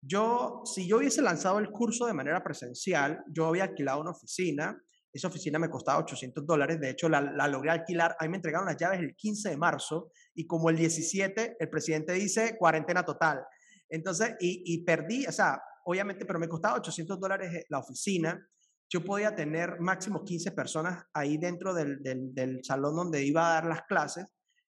yo, 0.06 0.62
si 0.64 0.86
yo 0.86 0.98
hubiese 0.98 1.22
lanzado 1.22 1.58
el 1.58 1.70
curso 1.70 2.06
de 2.06 2.12
manera 2.12 2.42
presencial, 2.42 3.22
yo 3.28 3.46
había 3.46 3.64
alquilado 3.64 4.00
una 4.00 4.10
oficina, 4.10 4.80
esa 5.12 5.28
oficina 5.28 5.58
me 5.58 5.70
costaba 5.70 6.00
800 6.00 6.44
dólares, 6.44 6.80
de 6.80 6.90
hecho 6.90 7.08
la, 7.08 7.20
la, 7.20 7.46
logré 7.46 7.70
alquilar, 7.70 8.16
a 8.18 8.24
mí 8.24 8.30
me 8.30 8.36
entregaron 8.36 8.66
las 8.66 8.76
llaves 8.76 9.00
el 9.00 9.14
15 9.14 9.50
de 9.50 9.56
marzo 9.56 10.10
y 10.34 10.46
como 10.46 10.70
el 10.70 10.76
17, 10.76 11.56
el 11.58 11.70
presidente 11.70 12.12
dice 12.12 12.56
cuarentena 12.58 13.04
total. 13.04 13.44
Entonces, 13.88 14.34
y, 14.40 14.82
perdí, 14.84 15.26
o 15.26 15.32
sea, 15.32 15.62
obviamente, 15.84 16.26
pero 16.26 16.40
me 16.40 16.48
costaba 16.48 16.78
800 16.78 17.20
dólares 17.20 17.64
la 17.68 17.78
oficina, 17.78 18.44
yo 18.90 19.04
podía 19.04 19.34
tener 19.34 19.78
máximo 19.78 20.24
15 20.24 20.50
personas 20.52 21.04
ahí 21.12 21.38
dentro 21.38 21.72
del, 21.72 21.98
del 22.02 22.64
salón 22.64 22.96
donde 22.96 23.22
iba 23.24 23.46
a 23.46 23.54
dar 23.54 23.66
las 23.66 23.82
clases 23.82 24.26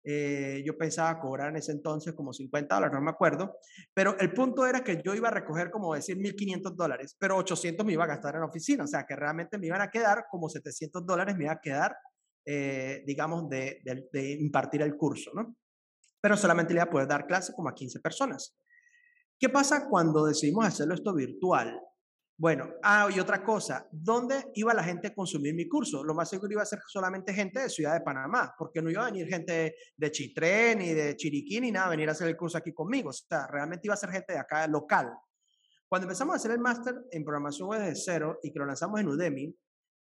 eh, 0.03 0.63
yo 0.65 0.77
pensaba 0.77 1.19
cobrar 1.19 1.49
en 1.49 1.57
ese 1.57 1.71
entonces 1.71 2.13
como 2.13 2.33
50 2.33 2.73
dólares, 2.73 2.95
no 2.95 3.01
me 3.01 3.11
acuerdo, 3.11 3.57
pero 3.93 4.17
el 4.19 4.33
punto 4.33 4.65
era 4.65 4.83
que 4.83 5.01
yo 5.03 5.13
iba 5.13 5.27
a 5.27 5.31
recoger 5.31 5.69
como 5.69 5.93
decir 5.93 6.17
1.500 6.17 6.75
dólares, 6.75 7.15
pero 7.19 7.37
800 7.37 7.85
me 7.85 7.93
iba 7.93 8.03
a 8.05 8.07
gastar 8.07 8.35
en 8.35 8.41
la 8.41 8.47
oficina, 8.47 8.83
o 8.83 8.87
sea 8.87 9.05
que 9.05 9.15
realmente 9.15 9.57
me 9.59 9.67
iban 9.67 9.81
a 9.81 9.91
quedar 9.91 10.25
como 10.29 10.49
700 10.49 11.05
dólares, 11.05 11.35
me 11.37 11.43
iba 11.43 11.53
a 11.53 11.61
quedar, 11.61 11.95
eh, 12.45 13.03
digamos, 13.05 13.47
de, 13.47 13.81
de, 14.11 14.31
impartir 14.31 14.81
el 14.81 14.97
curso, 14.97 15.31
¿no? 15.35 15.55
Pero 16.19 16.35
solamente 16.35 16.73
le 16.73 16.79
iba 16.79 16.85
a 16.85 16.89
poder 16.89 17.07
dar 17.07 17.27
clase 17.27 17.53
como 17.53 17.69
a 17.69 17.75
15 17.75 17.99
personas. 17.99 18.57
¿Qué 19.39 19.49
pasa 19.49 19.87
cuando 19.87 20.25
decidimos 20.25 20.65
hacerlo 20.65 20.93
esto 20.93 21.13
virtual? 21.13 21.79
Bueno, 22.41 22.73
ah, 22.81 23.07
y 23.15 23.19
otra 23.19 23.43
cosa, 23.43 23.87
¿dónde 23.91 24.49
iba 24.55 24.73
la 24.73 24.83
gente 24.83 25.09
a 25.09 25.13
consumir 25.13 25.53
mi 25.53 25.69
curso? 25.69 26.03
Lo 26.03 26.15
más 26.15 26.27
seguro 26.27 26.53
iba 26.53 26.63
a 26.63 26.65
ser 26.65 26.79
solamente 26.87 27.35
gente 27.35 27.59
de 27.59 27.69
Ciudad 27.69 27.93
de 27.93 28.01
Panamá, 28.01 28.55
porque 28.57 28.81
no 28.81 28.89
iba 28.89 29.03
a 29.03 29.11
venir 29.11 29.27
gente 29.27 29.75
de 29.95 30.11
Chitré, 30.11 30.75
ni 30.75 30.91
de 30.91 31.15
Chiriquí, 31.15 31.61
ni 31.61 31.71
nada, 31.71 31.85
a 31.85 31.89
venir 31.91 32.09
a 32.09 32.13
hacer 32.13 32.27
el 32.27 32.35
curso 32.35 32.57
aquí 32.57 32.73
conmigo. 32.73 33.11
O 33.11 33.13
sea, 33.13 33.45
realmente 33.45 33.85
iba 33.85 33.93
a 33.93 33.97
ser 33.97 34.09
gente 34.09 34.33
de 34.33 34.39
acá 34.39 34.65
local. 34.65 35.13
Cuando 35.87 36.07
empezamos 36.07 36.33
a 36.33 36.37
hacer 36.37 36.49
el 36.49 36.57
máster 36.57 36.95
en 37.11 37.23
programación 37.23 37.69
web 37.69 37.79
desde 37.81 38.01
cero 38.03 38.39
y 38.41 38.51
que 38.51 38.57
lo 38.57 38.65
lanzamos 38.65 38.99
en 38.99 39.09
Udemy, 39.09 39.55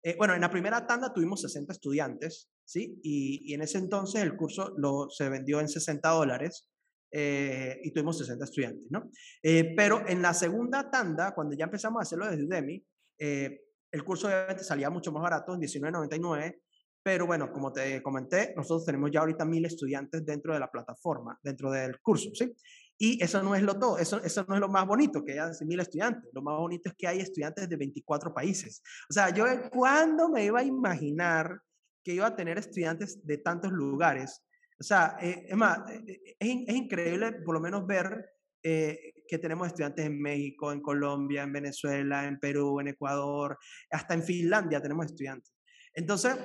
eh, 0.04 0.15
bueno, 0.17 0.34
en 0.34 0.39
la 0.39 0.49
primera 0.49 0.88
tanda 0.88 1.12
tuvimos 1.12 1.41
60 1.41 1.73
estudiantes, 1.73 2.49
¿sí? 2.63 3.02
Y, 3.04 3.52
y 3.52 3.54
en 3.54 3.63
ese 3.63 3.80
entonces 3.80 4.21
el 4.21 4.38
curso 4.38 4.73
lo, 4.78 5.10
se 5.10 5.28
vendió 5.28 5.60
en 5.60 5.67
60 5.67 6.08
dólares. 6.08 6.69
Eh, 7.11 7.81
y 7.83 7.91
tuvimos 7.91 8.17
60 8.19 8.45
estudiantes, 8.45 8.91
¿no? 8.91 9.09
Eh, 9.41 9.73
pero 9.75 10.07
en 10.07 10.21
la 10.21 10.33
segunda 10.33 10.89
tanda, 10.91 11.33
cuando 11.33 11.55
ya 11.55 11.65
empezamos 11.65 11.99
a 11.99 12.03
hacerlo 12.03 12.29
desde 12.29 12.45
Udemy, 12.45 12.83
eh, 13.17 13.61
el 13.91 14.03
curso 14.03 14.27
obviamente 14.27 14.63
salía 14.63 14.89
mucho 14.89 15.11
más 15.11 15.23
barato, 15.23 15.53
en 15.55 15.61
19.99, 15.61 16.61
pero 17.01 17.25
bueno, 17.25 17.51
como 17.51 17.71
te 17.71 18.01
comenté, 18.03 18.53
nosotros 18.55 18.85
tenemos 18.85 19.09
ya 19.11 19.21
ahorita 19.21 19.45
mil 19.45 19.65
estudiantes 19.65 20.23
dentro 20.25 20.53
de 20.53 20.59
la 20.59 20.69
plataforma, 20.69 21.39
dentro 21.41 21.71
del 21.71 21.99
curso, 21.99 22.29
¿sí? 22.33 22.53
Y 23.01 23.23
eso 23.23 23.41
no 23.41 23.55
es 23.55 23.63
lo 23.63 23.79
todo, 23.79 23.97
eso, 23.97 24.21
eso 24.21 24.45
no 24.47 24.55
es 24.55 24.59
lo 24.59 24.67
más 24.67 24.85
bonito, 24.85 25.23
que 25.23 25.31
haya 25.31 25.49
mil 25.61 25.79
estudiantes. 25.79 26.29
Lo 26.33 26.41
más 26.41 26.57
bonito 26.57 26.89
es 26.89 26.95
que 26.95 27.07
hay 27.07 27.19
estudiantes 27.19 27.69
de 27.69 27.77
24 27.77 28.33
países. 28.33 28.83
O 29.09 29.13
sea, 29.13 29.29
yo 29.29 29.45
cuándo 29.71 30.27
me 30.27 30.43
iba 30.43 30.59
a 30.59 30.63
imaginar 30.63 31.61
que 32.03 32.13
iba 32.13 32.27
a 32.27 32.35
tener 32.35 32.57
estudiantes 32.57 33.25
de 33.25 33.37
tantos 33.37 33.71
lugares 33.71 34.43
o 34.79 34.83
sea, 34.83 35.17
eh, 35.21 35.45
es 35.49 35.57
más, 35.57 35.89
eh, 35.91 36.03
eh, 36.07 36.35
es, 36.39 36.75
increíble 36.75 37.33
por 37.43 37.53
lo 37.55 37.59
menos 37.59 37.85
ver 37.85 38.33
que 38.61 39.37
tenemos 39.41 39.67
estudiantes 39.67 40.05
en 40.05 40.21
México, 40.21 40.73
en 40.73 40.81
Colombia, 40.81 41.43
en 41.43 41.53
Venezuela, 41.53 42.27
en 42.27 42.39
Perú, 42.39 42.81
en 42.81 42.89
Ecuador, 42.89 43.57
hasta 43.89 44.15
en 44.15 44.21
Finlandia 44.21 44.81
tenemos 44.81 45.05
estudiantes. 45.05 45.53
Entonces, 45.93 46.35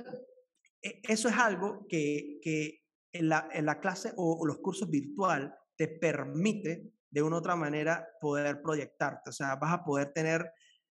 e, 0.81 1.01
eso 1.03 1.29
es 1.29 1.35
algo 1.35 1.85
que, 1.89 2.39
que 2.41 2.85
en, 3.13 3.29
la, 3.29 3.49
en, 3.53 3.67
la, 3.67 3.81
clase 3.81 4.13
o, 4.17 4.47
los 4.47 4.59
cursos 4.59 4.89
virtual 4.89 5.53
te 5.77 5.89
permite 5.89 6.93
de 7.11 7.23
una 7.23 7.35
u 7.35 7.39
otra 7.41 7.57
manera 7.57 8.07
poder 8.21 8.63
proyectarte. 8.63 9.31
O 9.31 9.33
sea, 9.33 9.57
vas 9.57 9.73
a 9.73 9.85
poder 9.85 10.13
tener 10.13 10.53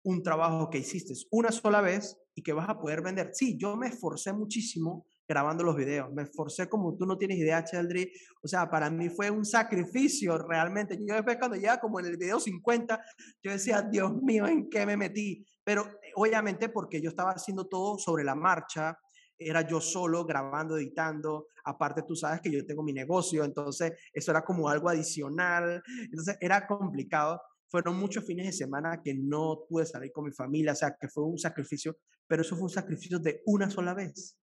un 0.04 0.22
trabajo 0.22 0.70
que 0.70 0.80
hiciste 0.80 1.14
una 1.32 1.54
sola 1.54 1.80
vez 1.80 2.18
y 2.36 2.44
que 2.44 2.52
vas 2.52 2.68
a 2.68 2.78
poder 2.78 3.02
vender. 3.02 3.30
Sí, 3.32 3.58
yo 3.58 3.78
me 3.78 3.88
esforcé 3.88 4.34
muchísimo 4.34 5.08
grabando 5.28 5.64
los 5.64 5.76
videos. 5.76 6.12
Me 6.14 6.24
esforcé 6.24 6.70
como 6.70 6.96
tú 6.96 7.06
no 7.06 7.18
tienes 7.18 7.38
idea, 7.38 7.64
Cheldry. 7.64 8.12
O 8.42 8.48
sea, 8.48 8.70
para 8.70 8.90
mí 8.90 9.10
fue 9.10 9.30
un 9.30 9.46
sacrificio 9.46 10.38
realmente. 10.38 10.98
Yo 11.06 11.16
después 11.16 11.38
cuando 11.38 11.58
llega 11.58 11.80
como 11.80 12.00
en 12.00 12.08
el 12.08 12.18
video 12.18 12.40
50, 12.40 13.04
yo 13.44 13.52
decía, 13.52 13.82
Dios 13.82 14.14
mío, 14.22 14.48
¿en 14.48 14.70
qué 14.70 14.86
me 14.86 14.98
metí? 14.98 15.46
Pero 15.64 15.84
eh, 16.04 16.12
obviamente 16.16 16.70
porque 16.70 17.02
yo 17.02 17.10
estaba 17.10 17.32
haciendo 17.32 17.68
todo 17.68 17.98
sobre 17.98 18.24
la 18.24 18.36
marcha, 18.36 18.98
era 19.38 19.68
yo 19.68 19.82
solo 19.82 20.26
grabando, 20.26 20.78
editando. 20.78 21.48
Aparte, 21.66 22.04
tú 22.04 22.16
sabes 22.16 22.42
que 22.42 22.52
yo 22.52 22.66
tengo 22.66 22.84
mi 22.84 22.94
negocio, 22.94 23.44
entonces 23.44 23.94
eso 24.14 24.32
era 24.32 24.44
como 24.44 24.70
algo 24.70 24.90
adicional. 24.90 25.82
Entonces 26.04 26.38
era 26.40 26.68
complicado. 26.68 27.42
Fueron 27.68 27.98
muchos 27.98 28.24
fines 28.24 28.46
de 28.46 28.54
semana 28.54 29.02
que 29.04 29.16
no 29.16 29.66
pude 29.68 29.86
salir 29.86 30.12
con 30.12 30.26
mi 30.26 30.32
familia, 30.32 30.74
o 30.74 30.76
sea, 30.76 30.96
que 31.00 31.10
fue 31.10 31.24
un 31.24 31.38
sacrificio, 31.38 31.98
pero 32.28 32.44
eso 32.44 32.56
fue 32.56 32.66
un 32.66 32.70
sacrificio 32.70 33.20
de 33.20 33.42
una 33.46 33.70
sola 33.70 33.94
vez. 33.94 34.38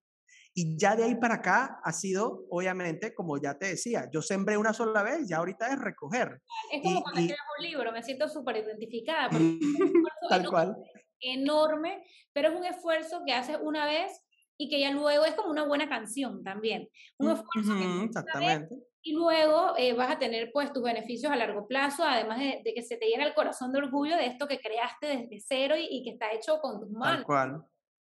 Y 0.55 0.77
ya 0.79 0.95
de 0.97 1.05
ahí 1.05 1.15
para 1.15 1.37
acá 1.37 1.81
ha 1.83 1.93
sido, 1.93 2.45
obviamente, 2.51 3.15
como 3.15 3.41
ya 3.41 3.59
te 3.59 3.69
decía, 3.69 4.09
yo 4.12 4.21
sembré 4.21 4.59
una 4.59 4.75
sola 4.75 5.03
vez, 5.03 5.27
ya 5.27 5.38
ahorita 5.38 5.69
es 5.69 5.79
recoger. 5.79 6.43
Es 6.71 6.83
como 6.83 7.03
cuando 7.03 7.21
escribes 7.21 7.41
un 7.59 7.65
libro, 7.65 7.93
me 7.93 8.03
siento 8.03 8.29
súper 8.29 8.57
identificada. 8.59 9.31
Tal 10.29 10.49
cual. 10.49 10.77
Enorme, 11.21 12.05
pero 12.35 12.51
es 12.51 12.57
un 12.57 12.65
esfuerzo 12.65 13.23
que 13.25 13.33
haces 13.33 13.57
una 13.62 13.87
vez 13.87 14.12
y 14.59 14.69
que 14.69 14.79
ya 14.79 14.91
luego 14.91 15.25
es 15.25 15.35
como 15.35 15.51
una 15.51 15.65
buena 15.65 15.88
canción 15.88 16.45
también. 16.45 16.88
Un 17.19 17.31
esfuerzo 17.31 17.75
que 17.75 18.05
exactamente. 18.05 18.77
y 19.03 19.15
luego 19.15 19.75
eh, 19.79 19.95
vas 19.95 20.11
a 20.11 20.19
tener 20.19 20.51
pues 20.53 20.73
tus 20.73 20.83
beneficios 20.83 21.33
a 21.33 21.37
largo 21.37 21.67
plazo, 21.67 22.05
además 22.05 22.38
de, 22.38 22.61
de, 22.62 22.75
que 22.75 22.83
se 22.83 22.99
te 22.99 23.07
llena 23.07 23.25
el 23.25 23.35
corazón 23.35 23.73
de 23.73 23.79
orgullo 23.79 24.17
de 24.17 24.27
esto 24.27 24.47
que 24.47 24.61
creaste 24.61 25.07
desde 25.07 25.41
cero 25.41 25.77
y, 25.79 25.87
y 25.91 26.05
que 26.05 26.11
está 26.11 26.31
hecho 26.33 26.59
con 26.61 26.79
tus 26.79 26.91
manos. 26.91 27.19
Tal 27.19 27.25
cual. 27.25 27.65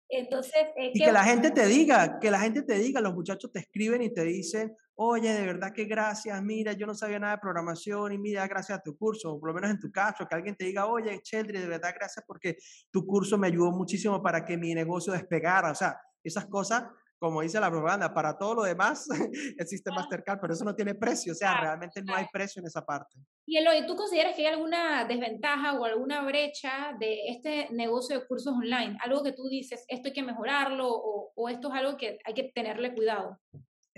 Entonces, 0.09 0.67
eh, 0.77 0.91
y 0.93 0.99
que 0.99 1.11
la 1.11 1.23
gente 1.23 1.51
te 1.51 1.65
diga, 1.65 2.19
que 2.19 2.31
la 2.31 2.39
gente 2.39 2.61
te 2.61 2.75
diga, 2.75 3.01
los 3.01 3.13
muchachos 3.13 3.51
te 3.51 3.59
escriben 3.59 4.01
y 4.01 4.13
te 4.13 4.23
dicen, 4.23 4.75
oye, 4.95 5.33
de 5.33 5.45
verdad 5.45 5.73
que 5.73 5.85
gracias, 5.85 6.41
mira, 6.41 6.73
yo 6.73 6.87
no 6.87 6.95
sabía 6.95 7.19
nada 7.19 7.35
de 7.35 7.41
programación 7.41 8.13
y 8.13 8.17
mira, 8.17 8.47
gracias 8.47 8.79
a 8.79 8.81
tu 8.81 8.97
curso, 8.97 9.33
o 9.33 9.39
por 9.39 9.49
lo 9.49 9.55
menos 9.55 9.69
en 9.69 9.79
tu 9.79 9.91
caso, 9.91 10.25
que 10.25 10.35
alguien 10.35 10.55
te 10.55 10.65
diga, 10.65 10.85
oye, 10.87 11.19
Cheldry, 11.21 11.59
de 11.59 11.67
verdad 11.67 11.93
gracias 11.95 12.23
porque 12.25 12.57
tu 12.89 13.05
curso 13.05 13.37
me 13.37 13.47
ayudó 13.47 13.71
muchísimo 13.71 14.21
para 14.23 14.45
que 14.45 14.57
mi 14.57 14.73
negocio 14.73 15.13
despegara, 15.13 15.71
o 15.71 15.75
sea, 15.75 15.99
esas 16.23 16.45
cosas 16.45 16.85
como 17.19 17.41
dice 17.41 17.59
la 17.59 17.69
propaganda, 17.69 18.13
para 18.13 18.37
todo 18.37 18.55
lo 18.55 18.63
demás 18.63 19.07
existe 19.57 19.91
Mastercard, 19.91 20.39
pero 20.39 20.53
eso 20.53 20.63
no 20.63 20.75
tiene 20.75 20.95
precio, 20.95 21.33
o 21.33 21.35
sea, 21.35 21.59
realmente 21.59 22.01
no 22.03 22.15
hay 22.15 22.25
precio 22.31 22.59
en 22.59 22.67
esa 22.67 22.85
parte. 22.85 23.17
Y 23.45 23.57
Eloy, 23.57 23.85
¿tú 23.85 23.95
consideras 23.95 24.35
que 24.35 24.47
hay 24.47 24.53
alguna 24.53 25.05
desventaja 25.05 25.73
o 25.73 25.85
alguna 25.85 26.23
brecha 26.25 26.95
de 26.99 27.27
este 27.29 27.69
negocio 27.71 28.19
de 28.19 28.27
cursos 28.27 28.53
online? 28.53 28.97
Algo 29.03 29.23
que 29.23 29.31
tú 29.31 29.47
dices, 29.47 29.85
esto 29.87 30.09
hay 30.09 30.13
que 30.13 30.23
mejorarlo 30.23 30.87
o, 30.89 31.31
o 31.35 31.49
esto 31.49 31.69
es 31.69 31.73
algo 31.73 31.97
que 31.97 32.19
hay 32.23 32.33
que 32.33 32.51
tenerle 32.53 32.93
cuidado. 32.93 33.39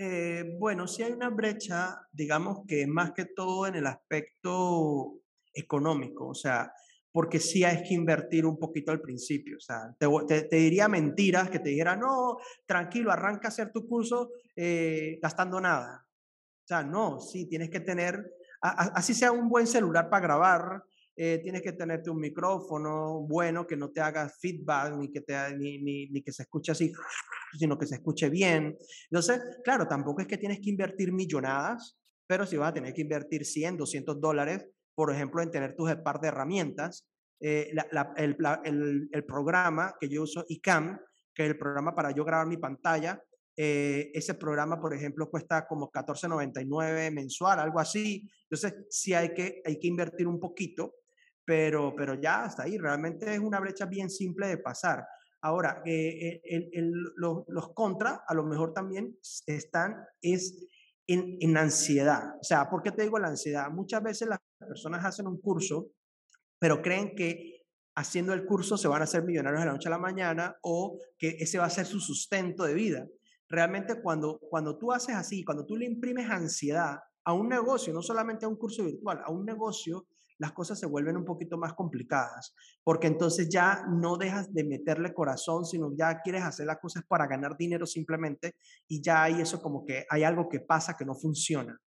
Eh, 0.02 0.56
bueno, 0.58 0.88
sí 0.88 1.02
hay 1.02 1.12
una 1.12 1.28
brecha, 1.28 2.00
digamos 2.10 2.64
que 2.66 2.86
más 2.86 3.12
que 3.12 3.26
todo 3.26 3.66
en 3.66 3.74
el 3.74 3.86
aspecto 3.86 5.20
económico, 5.52 6.28
o 6.28 6.34
sea, 6.34 6.72
porque 7.12 7.40
sí 7.40 7.64
hay 7.64 7.82
que 7.82 7.94
invertir 7.94 8.46
un 8.46 8.58
poquito 8.58 8.92
al 8.92 9.00
principio. 9.00 9.56
O 9.56 9.60
sea, 9.60 9.94
te, 9.98 10.42
te, 10.42 10.56
diría 10.56 10.88
mentiras 10.88 11.50
que 11.50 11.58
te 11.58 11.70
dijera, 11.70 11.96
no, 11.96 12.38
tranquilo, 12.66 13.10
arranca 13.10 13.48
a 13.48 13.50
hacer 13.50 13.72
tu 13.72 13.86
curso 13.86 14.30
eh, 14.54 15.18
gastando 15.20 15.60
nada. 15.60 16.06
O 16.06 16.66
sea, 16.66 16.82
no, 16.84 17.20
sí, 17.20 17.48
tienes 17.48 17.70
que 17.70 17.80
tener, 17.80 18.32
así 18.60 19.12
sea 19.12 19.32
un 19.32 19.48
buen 19.48 19.66
celular 19.66 20.08
para 20.08 20.22
grabar, 20.22 20.84
eh, 21.16 21.40
tienes 21.42 21.62
que 21.62 21.72
tenerte 21.72 22.08
un 22.10 22.20
micrófono 22.20 23.26
bueno 23.26 23.66
que 23.66 23.76
no 23.76 23.90
te 23.90 24.00
haga 24.00 24.28
feedback 24.28 24.96
ni 24.96 25.10
que, 25.10 25.20
te, 25.20 25.34
ni, 25.56 25.78
ni, 25.78 26.06
ni, 26.08 26.22
que 26.22 26.32
se 26.32 26.44
escuche 26.44 26.72
así, 26.72 26.92
sino 27.58 27.76
que 27.76 27.86
se 27.86 27.96
escuche 27.96 28.30
bien. 28.30 28.78
Entonces, 29.10 29.40
claro, 29.64 29.88
tampoco 29.88 30.20
es 30.20 30.28
que 30.28 30.38
tienes 30.38 30.60
que 30.60 30.70
invertir 30.70 31.12
millonadas, 31.12 31.98
pero 32.26 32.46
si 32.46 32.56
vas 32.56 32.70
a 32.70 32.74
tener 32.74 32.94
que 32.94 33.02
invertir 33.02 33.44
100, 33.44 33.76
200 33.76 34.20
dólares 34.20 34.68
por 35.00 35.14
ejemplo, 35.14 35.40
en 35.40 35.50
tener 35.50 35.74
tus 35.74 35.90
par 36.04 36.20
de 36.20 36.28
herramientas. 36.28 37.08
Eh, 37.40 37.70
la, 37.72 37.88
la, 37.90 38.12
el, 38.18 38.36
el, 38.64 39.08
el, 39.10 39.24
programa 39.24 39.94
que 39.98 40.10
yo 40.10 40.24
uso, 40.24 40.44
ICAM, 40.46 41.00
que 41.34 41.46
el 41.46 41.56
programa 41.56 41.94
para 41.94 42.10
yo 42.10 42.22
grabar 42.22 42.46
mi 42.46 42.58
pantalla. 42.58 43.18
Eh, 43.56 44.10
ese 44.12 44.34
programa, 44.34 44.78
por 44.78 44.92
ejemplo, 44.92 45.30
cuesta 45.30 45.66
como 45.66 45.90
14.99 45.90 47.10
mensual, 47.12 47.60
algo 47.60 47.80
así. 47.80 48.30
Entonces, 48.42 48.74
sí 48.90 49.14
hay 49.14 49.32
que, 49.32 49.62
hay 49.64 49.78
que 49.78 49.88
invertir 49.88 50.26
un 50.26 50.38
poquito, 50.38 50.96
pero, 51.46 51.94
pero 51.96 52.20
ya 52.20 52.44
hasta 52.44 52.64
ahí. 52.64 52.76
Realmente 52.76 53.32
es 53.32 53.40
una 53.40 53.58
brecha 53.58 53.86
bien 53.86 54.10
simple 54.10 54.48
de 54.48 54.58
pasar. 54.58 55.06
Ahora, 55.40 55.82
eh, 55.86 56.42
los, 57.16 57.44
los 57.48 57.72
contras 57.72 58.20
a 58.28 58.34
lo 58.34 58.44
mejor 58.44 58.74
también 58.74 59.16
están 59.46 60.04
es 60.20 60.62
en, 61.06 61.38
en, 61.40 61.56
ansiedad. 61.56 62.34
O 62.38 62.44
sea, 62.44 62.68
¿por 62.68 62.82
qué 62.82 62.92
te 62.92 63.04
digo 63.04 63.18
la 63.18 63.28
ansiedad? 63.28 63.70
Muchas 63.70 64.02
veces 64.02 64.28
las 64.60 64.68
personas 64.68 65.04
hacen 65.04 65.26
un 65.26 65.40
curso, 65.40 65.88
pero 66.58 66.82
creen 66.82 67.14
que 67.16 67.64
haciendo 67.96 68.32
el 68.32 68.44
curso 68.44 68.76
se 68.76 68.88
van 68.88 69.00
a 69.00 69.04
hacer 69.04 69.24
millonarios 69.24 69.60
de 69.60 69.66
la 69.66 69.72
noche 69.72 69.88
a 69.88 69.90
la 69.90 69.98
mañana 69.98 70.56
o 70.62 70.98
que 71.18 71.36
ese 71.40 71.58
va 71.58 71.64
a 71.64 71.70
ser 71.70 71.86
su 71.86 71.98
sustento 71.98 72.64
de 72.64 72.74
vida. 72.74 73.06
Realmente 73.48 74.00
cuando, 74.00 74.38
cuando 74.38 74.78
tú 74.78 74.92
haces 74.92 75.16
así, 75.16 75.42
cuando 75.42 75.66
tú 75.66 75.76
le 75.76 75.86
imprimes 75.86 76.30
ansiedad 76.30 76.98
a 77.24 77.32
un 77.32 77.48
negocio, 77.48 77.92
no 77.92 78.02
solamente 78.02 78.44
a 78.44 78.48
un 78.48 78.56
curso 78.56 78.84
virtual, 78.84 79.20
a 79.24 79.32
un 79.32 79.44
negocio, 79.44 80.06
las 80.38 80.52
cosas 80.52 80.78
se 80.78 80.86
vuelven 80.86 81.16
un 81.16 81.24
poquito 81.24 81.58
más 81.58 81.74
complicadas, 81.74 82.54
porque 82.82 83.08
entonces 83.08 83.48
ya 83.50 83.84
no 83.90 84.16
dejas 84.16 84.52
de 84.54 84.64
meterle 84.64 85.12
corazón, 85.12 85.66
sino 85.66 85.94
ya 85.94 86.20
quieres 86.22 86.44
hacer 86.44 86.66
las 86.66 86.78
cosas 86.78 87.04
para 87.06 87.26
ganar 87.26 87.58
dinero 87.58 87.84
simplemente 87.84 88.54
y 88.88 89.02
ya 89.02 89.24
hay 89.24 89.42
eso 89.42 89.60
como 89.60 89.84
que 89.84 90.06
hay 90.08 90.22
algo 90.22 90.48
que 90.48 90.60
pasa 90.60 90.96
que 90.96 91.04
no 91.04 91.14
funciona. 91.14 91.78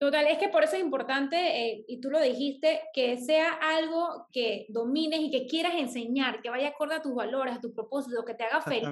Total, 0.00 0.26
es 0.28 0.38
que 0.38 0.48
por 0.48 0.64
eso 0.64 0.76
es 0.76 0.82
importante, 0.82 1.36
eh, 1.36 1.84
y 1.86 2.00
tú 2.00 2.08
lo 2.10 2.18
dijiste, 2.22 2.80
que 2.94 3.18
sea 3.18 3.52
algo 3.52 4.28
que 4.32 4.64
domines 4.70 5.20
y 5.20 5.30
que 5.30 5.46
quieras 5.46 5.74
enseñar, 5.74 6.40
que 6.40 6.48
vaya 6.48 6.68
acorde 6.68 6.94
a 6.94 7.02
tus 7.02 7.14
valores, 7.14 7.54
a 7.54 7.60
tus 7.60 7.72
propósitos, 7.72 8.24
que 8.24 8.32
te 8.32 8.44
haga 8.44 8.62
feliz 8.62 8.88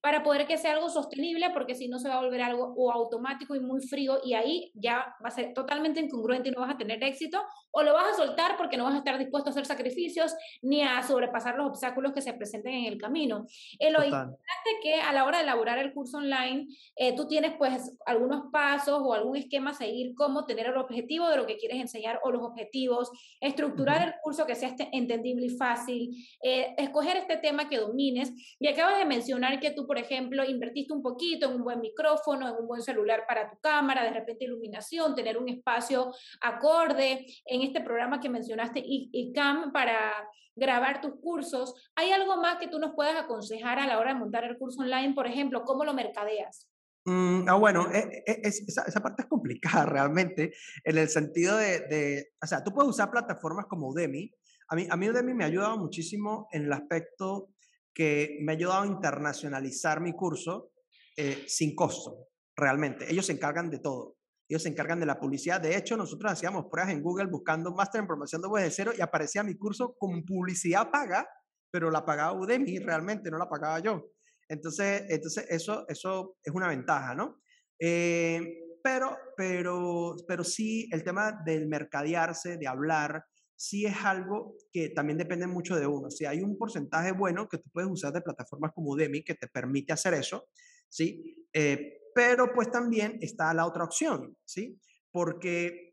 para 0.00 0.22
poder 0.22 0.46
que 0.46 0.58
sea 0.58 0.72
algo 0.72 0.88
sostenible, 0.88 1.50
porque 1.50 1.74
si 1.74 1.88
no 1.88 1.98
se 1.98 2.08
va 2.08 2.16
a 2.16 2.22
volver 2.22 2.42
algo 2.42 2.74
o 2.76 2.92
automático 2.92 3.54
y 3.54 3.60
muy 3.60 3.80
frío 3.80 4.20
y 4.24 4.34
ahí 4.34 4.70
ya 4.74 5.16
va 5.24 5.28
a 5.28 5.30
ser 5.30 5.54
totalmente 5.54 6.00
incongruente 6.00 6.48
y 6.48 6.52
no 6.52 6.60
vas 6.60 6.74
a 6.74 6.78
tener 6.78 7.02
éxito, 7.02 7.42
o 7.70 7.82
lo 7.82 7.92
vas 7.92 8.12
a 8.12 8.14
soltar 8.14 8.56
porque 8.56 8.76
no 8.76 8.84
vas 8.84 8.94
a 8.94 8.98
estar 8.98 9.18
dispuesto 9.18 9.50
a 9.50 9.52
hacer 9.52 9.66
sacrificios 9.66 10.34
ni 10.62 10.82
a 10.82 11.02
sobrepasar 11.02 11.56
los 11.56 11.66
obstáculos 11.66 12.12
que 12.12 12.22
se 12.22 12.32
presenten 12.32 12.74
en 12.74 12.84
el 12.86 12.98
camino. 12.98 13.46
Eh, 13.78 13.90
lo 13.90 14.02
importante 14.02 14.70
que 14.82 14.94
a 14.94 15.12
la 15.12 15.24
hora 15.24 15.38
de 15.38 15.44
elaborar 15.44 15.78
el 15.78 15.92
curso 15.92 16.18
online, 16.18 16.68
eh, 16.96 17.14
tú 17.14 17.26
tienes 17.26 17.54
pues 17.56 17.96
algunos 18.06 18.50
pasos 18.50 19.00
o 19.02 19.14
algún 19.14 19.36
esquema 19.36 19.70
a 19.70 19.74
seguir, 19.74 20.14
cómo 20.14 20.46
tener 20.46 20.66
el 20.66 20.76
objetivo 20.76 21.28
de 21.28 21.36
lo 21.36 21.46
que 21.46 21.58
quieres 21.58 21.80
enseñar 21.80 22.20
o 22.24 22.30
los 22.30 22.42
objetivos, 22.42 23.10
estructurar 23.40 24.06
el 24.06 24.14
curso 24.22 24.46
que 24.46 24.54
sea 24.54 24.70
este 24.70 24.88
entendible 24.92 25.46
y 25.46 25.50
fácil, 25.50 26.10
eh, 26.42 26.74
escoger 26.78 27.16
este 27.16 27.36
tema 27.36 27.68
que 27.68 27.78
domines. 27.78 28.32
Y 28.58 28.68
acabas 28.68 28.98
de 28.98 29.04
mencionar 29.04 29.60
que 29.60 29.75
tú, 29.76 29.86
por 29.86 29.98
ejemplo, 29.98 30.44
invertiste 30.44 30.92
un 30.92 31.02
poquito 31.02 31.46
en 31.46 31.56
un 31.56 31.62
buen 31.62 31.80
micrófono, 31.80 32.48
en 32.48 32.56
un 32.56 32.66
buen 32.66 32.82
celular 32.82 33.24
para 33.28 33.48
tu 33.48 33.58
cámara, 33.60 34.02
de 34.02 34.10
repente 34.10 34.46
iluminación, 34.46 35.14
tener 35.14 35.38
un 35.38 35.48
espacio 35.48 36.12
acorde 36.40 37.26
en 37.44 37.62
este 37.62 37.80
programa 37.80 38.18
que 38.18 38.28
mencionaste, 38.28 38.82
ICAM, 38.84 39.72
para 39.72 40.12
grabar 40.56 41.00
tus 41.00 41.20
cursos. 41.20 41.74
¿Hay 41.94 42.10
algo 42.10 42.38
más 42.38 42.56
que 42.58 42.68
tú 42.68 42.78
nos 42.78 42.94
puedas 42.94 43.14
aconsejar 43.22 43.78
a 43.78 43.86
la 43.86 43.98
hora 44.00 44.14
de 44.14 44.18
montar 44.18 44.42
el 44.44 44.58
curso 44.58 44.80
online? 44.80 45.14
Por 45.14 45.26
ejemplo, 45.26 45.62
¿cómo 45.64 45.84
lo 45.84 45.94
mercadeas? 45.94 46.68
Mm, 47.04 47.48
ah, 47.48 47.54
bueno, 47.54 47.88
e, 47.92 48.24
e, 48.26 48.40
esa, 48.42 49.00
parte 49.00 49.22
es 49.22 49.28
complicada 49.28 49.86
realmente, 49.86 50.54
en 50.82 50.98
el 50.98 51.08
sentido 51.08 51.56
de, 51.56 51.80
de, 51.80 52.28
o 52.42 52.46
sea, 52.46 52.64
tú 52.64 52.72
puedes 52.72 52.90
usar 52.90 53.10
plataformas 53.10 53.66
como 53.66 53.88
Udemy. 53.88 54.34
A 54.68 54.74
mí, 54.74 54.88
a 54.90 54.96
mí 54.96 55.08
Udemy 55.08 55.34
me 55.34 55.44
ha 55.44 55.46
ayudado 55.46 55.78
muchísimo 55.78 56.48
en 56.50 56.64
el 56.64 56.72
aspecto 56.72 57.50
que 57.96 58.36
me 58.42 58.52
ha 58.52 58.56
ayudado 58.56 58.82
a 58.82 58.86
internacionalizar 58.86 60.02
mi 60.02 60.12
curso 60.12 60.70
eh, 61.16 61.44
sin 61.48 61.74
costo, 61.74 62.28
realmente. 62.54 63.10
Ellos 63.10 63.24
se 63.24 63.32
encargan 63.32 63.70
de 63.70 63.78
todo. 63.78 64.18
Ellos 64.46 64.62
se 64.64 64.68
encargan 64.68 65.00
de 65.00 65.06
la 65.06 65.18
publicidad. 65.18 65.62
De 65.62 65.74
hecho, 65.74 65.96
nosotros 65.96 66.30
hacíamos 66.30 66.66
pruebas 66.70 66.92
en 66.92 67.02
Google 67.02 67.30
buscando 67.30 67.72
máster 67.72 68.02
en 68.02 68.06
promoción 68.06 68.42
de 68.42 68.48
web 68.48 68.64
de 68.64 68.70
cero 68.70 68.92
y 68.96 69.00
aparecía 69.00 69.42
mi 69.42 69.56
curso 69.56 69.94
con 69.98 70.26
publicidad 70.26 70.90
paga, 70.90 71.26
pero 71.72 71.90
la 71.90 72.04
pagaba 72.04 72.38
Udemy 72.38 72.80
realmente, 72.80 73.30
no 73.30 73.38
la 73.38 73.48
pagaba 73.48 73.80
yo. 73.80 74.10
Entonces, 74.46 75.04
entonces 75.08 75.46
eso, 75.48 75.86
eso 75.88 76.36
es 76.44 76.54
una 76.54 76.68
ventaja, 76.68 77.14
¿no? 77.14 77.40
Eh, 77.80 78.42
pero, 78.84 79.16
pero, 79.38 80.16
pero 80.28 80.44
sí, 80.44 80.86
el 80.92 81.02
tema 81.02 81.32
del 81.46 81.66
mercadearse, 81.66 82.58
de 82.58 82.68
hablar, 82.68 83.24
sí 83.56 83.86
es 83.86 83.96
algo 84.04 84.56
que 84.70 84.90
también 84.90 85.18
depende 85.18 85.46
mucho 85.46 85.76
de 85.76 85.86
uno. 85.86 86.10
Si 86.10 86.26
hay 86.26 86.42
un 86.42 86.56
porcentaje 86.56 87.12
bueno 87.12 87.48
que 87.48 87.58
tú 87.58 87.70
puedes 87.70 87.90
usar 87.90 88.12
de 88.12 88.20
plataformas 88.20 88.72
como 88.74 88.90
Udemy 88.90 89.24
que 89.24 89.34
te 89.34 89.48
permite 89.48 89.92
hacer 89.92 90.14
eso, 90.14 90.48
¿sí? 90.88 91.46
Eh, 91.52 92.00
pero 92.14 92.52
pues 92.54 92.70
también 92.70 93.18
está 93.20 93.52
la 93.54 93.66
otra 93.66 93.84
opción, 93.84 94.36
¿sí? 94.44 94.78
Porque 95.10 95.85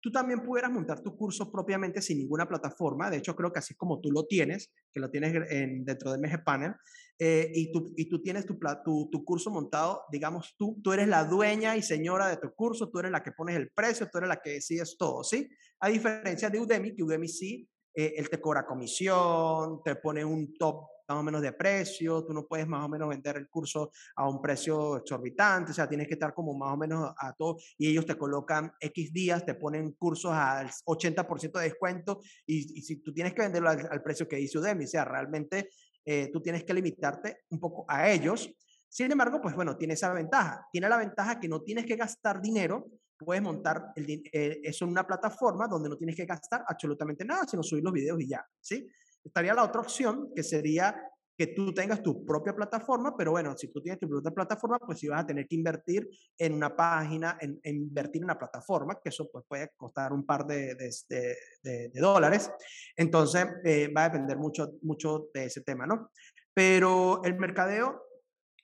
tú 0.00 0.10
también 0.10 0.42
pudieras 0.42 0.70
montar 0.70 1.02
tu 1.02 1.16
curso 1.16 1.50
propiamente 1.50 2.00
sin 2.00 2.18
ninguna 2.18 2.48
plataforma. 2.48 3.10
De 3.10 3.18
hecho, 3.18 3.36
creo 3.36 3.52
que 3.52 3.58
así 3.58 3.74
como 3.74 4.00
tú 4.00 4.10
lo 4.10 4.26
tienes, 4.26 4.72
que 4.92 5.00
lo 5.00 5.10
tienes 5.10 5.34
en, 5.50 5.84
dentro 5.84 6.12
de 6.12 6.18
MG 6.18 6.42
Panel, 6.44 6.74
eh, 7.18 7.50
y, 7.54 7.70
tú, 7.70 7.92
y 7.96 8.08
tú 8.08 8.22
tienes 8.22 8.46
tu, 8.46 8.58
tu, 8.84 9.08
tu, 9.10 9.24
curso 9.24 9.50
montado, 9.50 10.04
digamos, 10.10 10.54
tú, 10.56 10.80
tú 10.82 10.92
eres 10.92 11.06
la 11.06 11.24
dueña 11.24 11.76
y 11.76 11.82
señora 11.82 12.28
de 12.28 12.38
tu 12.38 12.50
curso, 12.54 12.88
tú 12.88 12.98
eres 12.98 13.12
la 13.12 13.22
que 13.22 13.32
pones 13.32 13.56
el 13.56 13.70
precio, 13.70 14.08
tú 14.10 14.18
eres 14.18 14.28
la 14.28 14.40
que 14.40 14.52
decides 14.52 14.96
todo, 14.96 15.22
¿sí? 15.22 15.48
A 15.80 15.88
diferencia 15.88 16.48
de 16.48 16.60
Udemy, 16.60 16.94
que 16.94 17.02
Udemy 17.02 17.28
sí, 17.28 17.68
eh, 17.94 18.14
él 18.16 18.30
te 18.30 18.40
cobra 18.40 18.66
comisión, 18.66 19.82
te 19.84 19.96
pone 19.96 20.24
un 20.24 20.54
top 20.54 20.86
más 21.10 21.20
o 21.20 21.22
menos 21.24 21.42
de 21.42 21.52
precio, 21.52 22.24
tú 22.24 22.32
no 22.32 22.46
puedes 22.46 22.68
más 22.68 22.84
o 22.84 22.88
menos 22.88 23.08
vender 23.08 23.36
el 23.36 23.48
curso 23.48 23.90
a 24.14 24.28
un 24.28 24.40
precio 24.40 24.98
exorbitante, 24.98 25.72
o 25.72 25.74
sea, 25.74 25.88
tienes 25.88 26.06
que 26.06 26.14
estar 26.14 26.32
como 26.32 26.54
más 26.54 26.72
o 26.72 26.76
menos 26.76 27.12
a 27.18 27.32
todo, 27.32 27.58
y 27.76 27.88
ellos 27.88 28.06
te 28.06 28.16
colocan 28.16 28.72
X 28.78 29.12
días, 29.12 29.44
te 29.44 29.54
ponen 29.54 29.92
cursos 29.92 30.32
al 30.32 30.68
80% 30.68 31.58
de 31.58 31.64
descuento, 31.64 32.20
y, 32.46 32.62
si 32.82 32.96
tú 33.02 33.12
tienes 33.12 33.34
que 33.34 33.42
venderlo 33.42 33.70
al, 33.70 34.02
precio 34.02 34.28
que 34.28 34.36
dice 34.36 34.58
Udemy, 34.58 34.84
o 34.84 34.88
sea, 34.88 35.04
realmente 35.04 35.70
eh, 36.04 36.30
tú 36.32 36.40
tienes 36.40 36.62
que 36.62 36.74
limitarte 36.74 37.40
un 37.50 37.58
poco 37.58 37.84
a 37.88 38.08
ellos. 38.08 38.48
Sin 38.88 39.10
embargo, 39.10 39.40
pues 39.40 39.54
bueno, 39.54 39.76
tiene 39.76 39.94
esa 39.94 40.12
ventaja. 40.12 40.66
Tiene 40.72 40.88
la 40.88 40.96
ventaja 40.96 41.38
que 41.38 41.46
no 41.46 41.60
tienes 41.62 41.86
que 41.86 41.94
gastar 41.94 42.40
dinero, 42.40 42.86
puedes 43.18 43.42
montar 43.42 43.92
el, 43.94 44.22
eh, 44.32 44.60
eso 44.62 44.84
en 44.84 44.92
una 44.92 45.06
plataforma 45.06 45.68
donde 45.68 45.88
no 45.88 45.96
tienes 45.96 46.16
que 46.16 46.24
gastar 46.24 46.64
absolutamente 46.66 47.24
nada, 47.24 47.44
sino 47.46 47.62
subir 47.62 47.84
los 47.84 47.92
videos 47.92 48.20
y 48.20 48.28
ya, 48.28 48.44
¿sí? 48.60 48.88
Estaría 49.24 49.54
la 49.54 49.64
otra 49.64 49.80
opción, 49.80 50.30
que 50.34 50.42
sería 50.42 50.94
que 51.40 51.46
tú 51.46 51.72
tengas 51.72 52.02
tu 52.02 52.26
propia 52.26 52.54
plataforma, 52.54 53.16
pero 53.16 53.30
bueno, 53.30 53.56
si 53.56 53.68
tú 53.68 53.80
tienes 53.80 53.98
tu 53.98 54.06
propia 54.06 54.30
plataforma, 54.30 54.78
pues 54.78 54.98
sí 54.98 55.08
vas 55.08 55.22
a 55.22 55.26
tener 55.26 55.46
que 55.48 55.54
invertir 55.54 56.06
en 56.36 56.52
una 56.52 56.76
página, 56.76 57.38
en, 57.40 57.58
invertir 57.64 58.20
en 58.20 58.24
una 58.24 58.38
plataforma, 58.38 59.00
que 59.02 59.08
eso 59.08 59.30
pues 59.32 59.46
puede 59.48 59.70
costar 59.74 60.12
un 60.12 60.26
par 60.26 60.44
de, 60.46 60.74
de, 60.74 61.36
de, 61.62 61.90
dólares. 61.94 62.50
Entonces, 62.94 63.46
eh, 63.64 63.90
va 63.90 64.04
a 64.04 64.08
depender 64.10 64.36
mucho, 64.36 64.72
mucho 64.82 65.30
de 65.32 65.46
ese 65.46 65.62
tema, 65.62 65.86
¿no? 65.86 66.10
Pero 66.52 67.22
el 67.24 67.38
mercadeo, 67.38 68.02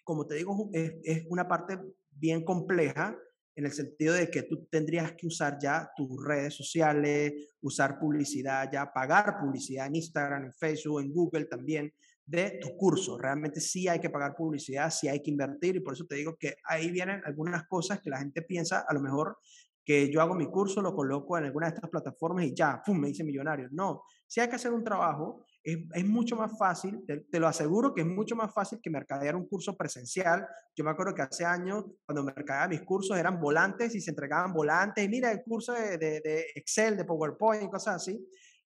como 0.04 0.26
te 0.26 0.34
digo, 0.34 0.68
es, 0.74 0.96
es 1.02 1.24
una 1.30 1.48
parte 1.48 1.78
bien 2.10 2.44
compleja 2.44 3.16
en 3.56 3.64
el 3.64 3.72
sentido 3.72 4.14
de 4.14 4.30
que 4.30 4.42
tú 4.42 4.66
tendrías 4.70 5.12
que 5.12 5.26
usar 5.26 5.58
ya 5.58 5.90
tus 5.96 6.22
redes 6.22 6.54
sociales, 6.54 7.56
usar 7.62 7.98
publicidad, 7.98 8.70
ya 8.70 8.92
pagar 8.92 9.38
publicidad 9.40 9.86
en 9.86 9.96
Instagram, 9.96 10.44
en 10.44 10.52
Facebook, 10.52 11.00
en 11.00 11.12
Google 11.12 11.46
también 11.46 11.92
de 12.26 12.58
tu 12.60 12.76
curso. 12.76 13.16
Realmente 13.16 13.60
sí 13.60 13.88
hay 13.88 13.98
que 13.98 14.10
pagar 14.10 14.34
publicidad, 14.36 14.90
sí 14.90 15.08
hay 15.08 15.22
que 15.22 15.30
invertir 15.30 15.76
y 15.76 15.80
por 15.80 15.94
eso 15.94 16.04
te 16.04 16.16
digo 16.16 16.36
que 16.38 16.56
ahí 16.64 16.90
vienen 16.90 17.22
algunas 17.24 17.66
cosas 17.66 18.00
que 18.02 18.10
la 18.10 18.18
gente 18.18 18.42
piensa 18.42 18.84
a 18.86 18.92
lo 18.92 19.00
mejor 19.00 19.38
que 19.86 20.10
yo 20.12 20.20
hago 20.20 20.34
mi 20.34 20.50
curso, 20.50 20.82
lo 20.82 20.94
coloco 20.94 21.38
en 21.38 21.44
alguna 21.44 21.68
de 21.68 21.76
estas 21.76 21.88
plataformas 21.88 22.44
y 22.44 22.54
ya, 22.54 22.82
¡pum!, 22.84 22.98
me 22.98 23.08
hice 23.08 23.24
millonario. 23.24 23.68
No, 23.70 24.02
si 24.26 24.40
hay 24.40 24.48
que 24.48 24.56
hacer 24.56 24.72
un 24.72 24.82
trabajo, 24.82 25.46
es, 25.66 25.78
es 25.94 26.06
mucho 26.06 26.36
más 26.36 26.56
fácil, 26.56 27.04
te, 27.04 27.40
lo 27.40 27.48
aseguro 27.48 27.92
que 27.92 28.02
es 28.02 28.06
mucho 28.06 28.36
más 28.36 28.54
fácil 28.54 28.78
que 28.80 28.88
mercadear 28.88 29.34
un 29.34 29.48
curso 29.48 29.76
presencial. 29.76 30.46
Yo 30.76 30.84
me 30.84 30.92
acuerdo 30.92 31.12
que 31.12 31.22
hace 31.22 31.44
años, 31.44 31.86
cuando 32.04 32.22
mercadeaba 32.22 32.68
mis 32.68 32.82
cursos, 32.82 33.18
eran 33.18 33.40
volantes 33.40 33.92
y 33.96 34.00
se 34.00 34.10
entregaban 34.10 34.52
volantes, 34.52 35.04
y 35.04 35.08
mira 35.08 35.32
el 35.32 35.42
curso 35.42 35.72
de, 35.72 35.98
de, 35.98 36.46
Excel, 36.54 36.96
de 36.96 37.04
PowerPoint, 37.04 37.68
cosas 37.68 37.96
así. 37.96 38.12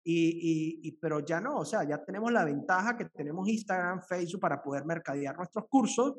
Y, 0.03 0.79
y, 0.83 0.91
pero 0.93 1.21
ya 1.21 1.39
no, 1.39 1.59
o 1.59 1.65
sea, 1.65 1.88
ya 1.88 2.03
tenemos 2.03 2.33
la 2.33 2.43
ventaja 2.43 2.97
que 2.97 3.05
tenemos 3.05 3.47
Instagram, 3.47 4.01
Facebook 4.01 4.41
para 4.41 4.62
poder 4.62 4.83
mercadear 4.83 5.38
nuestros 5.38 5.67
cursos 5.69 6.15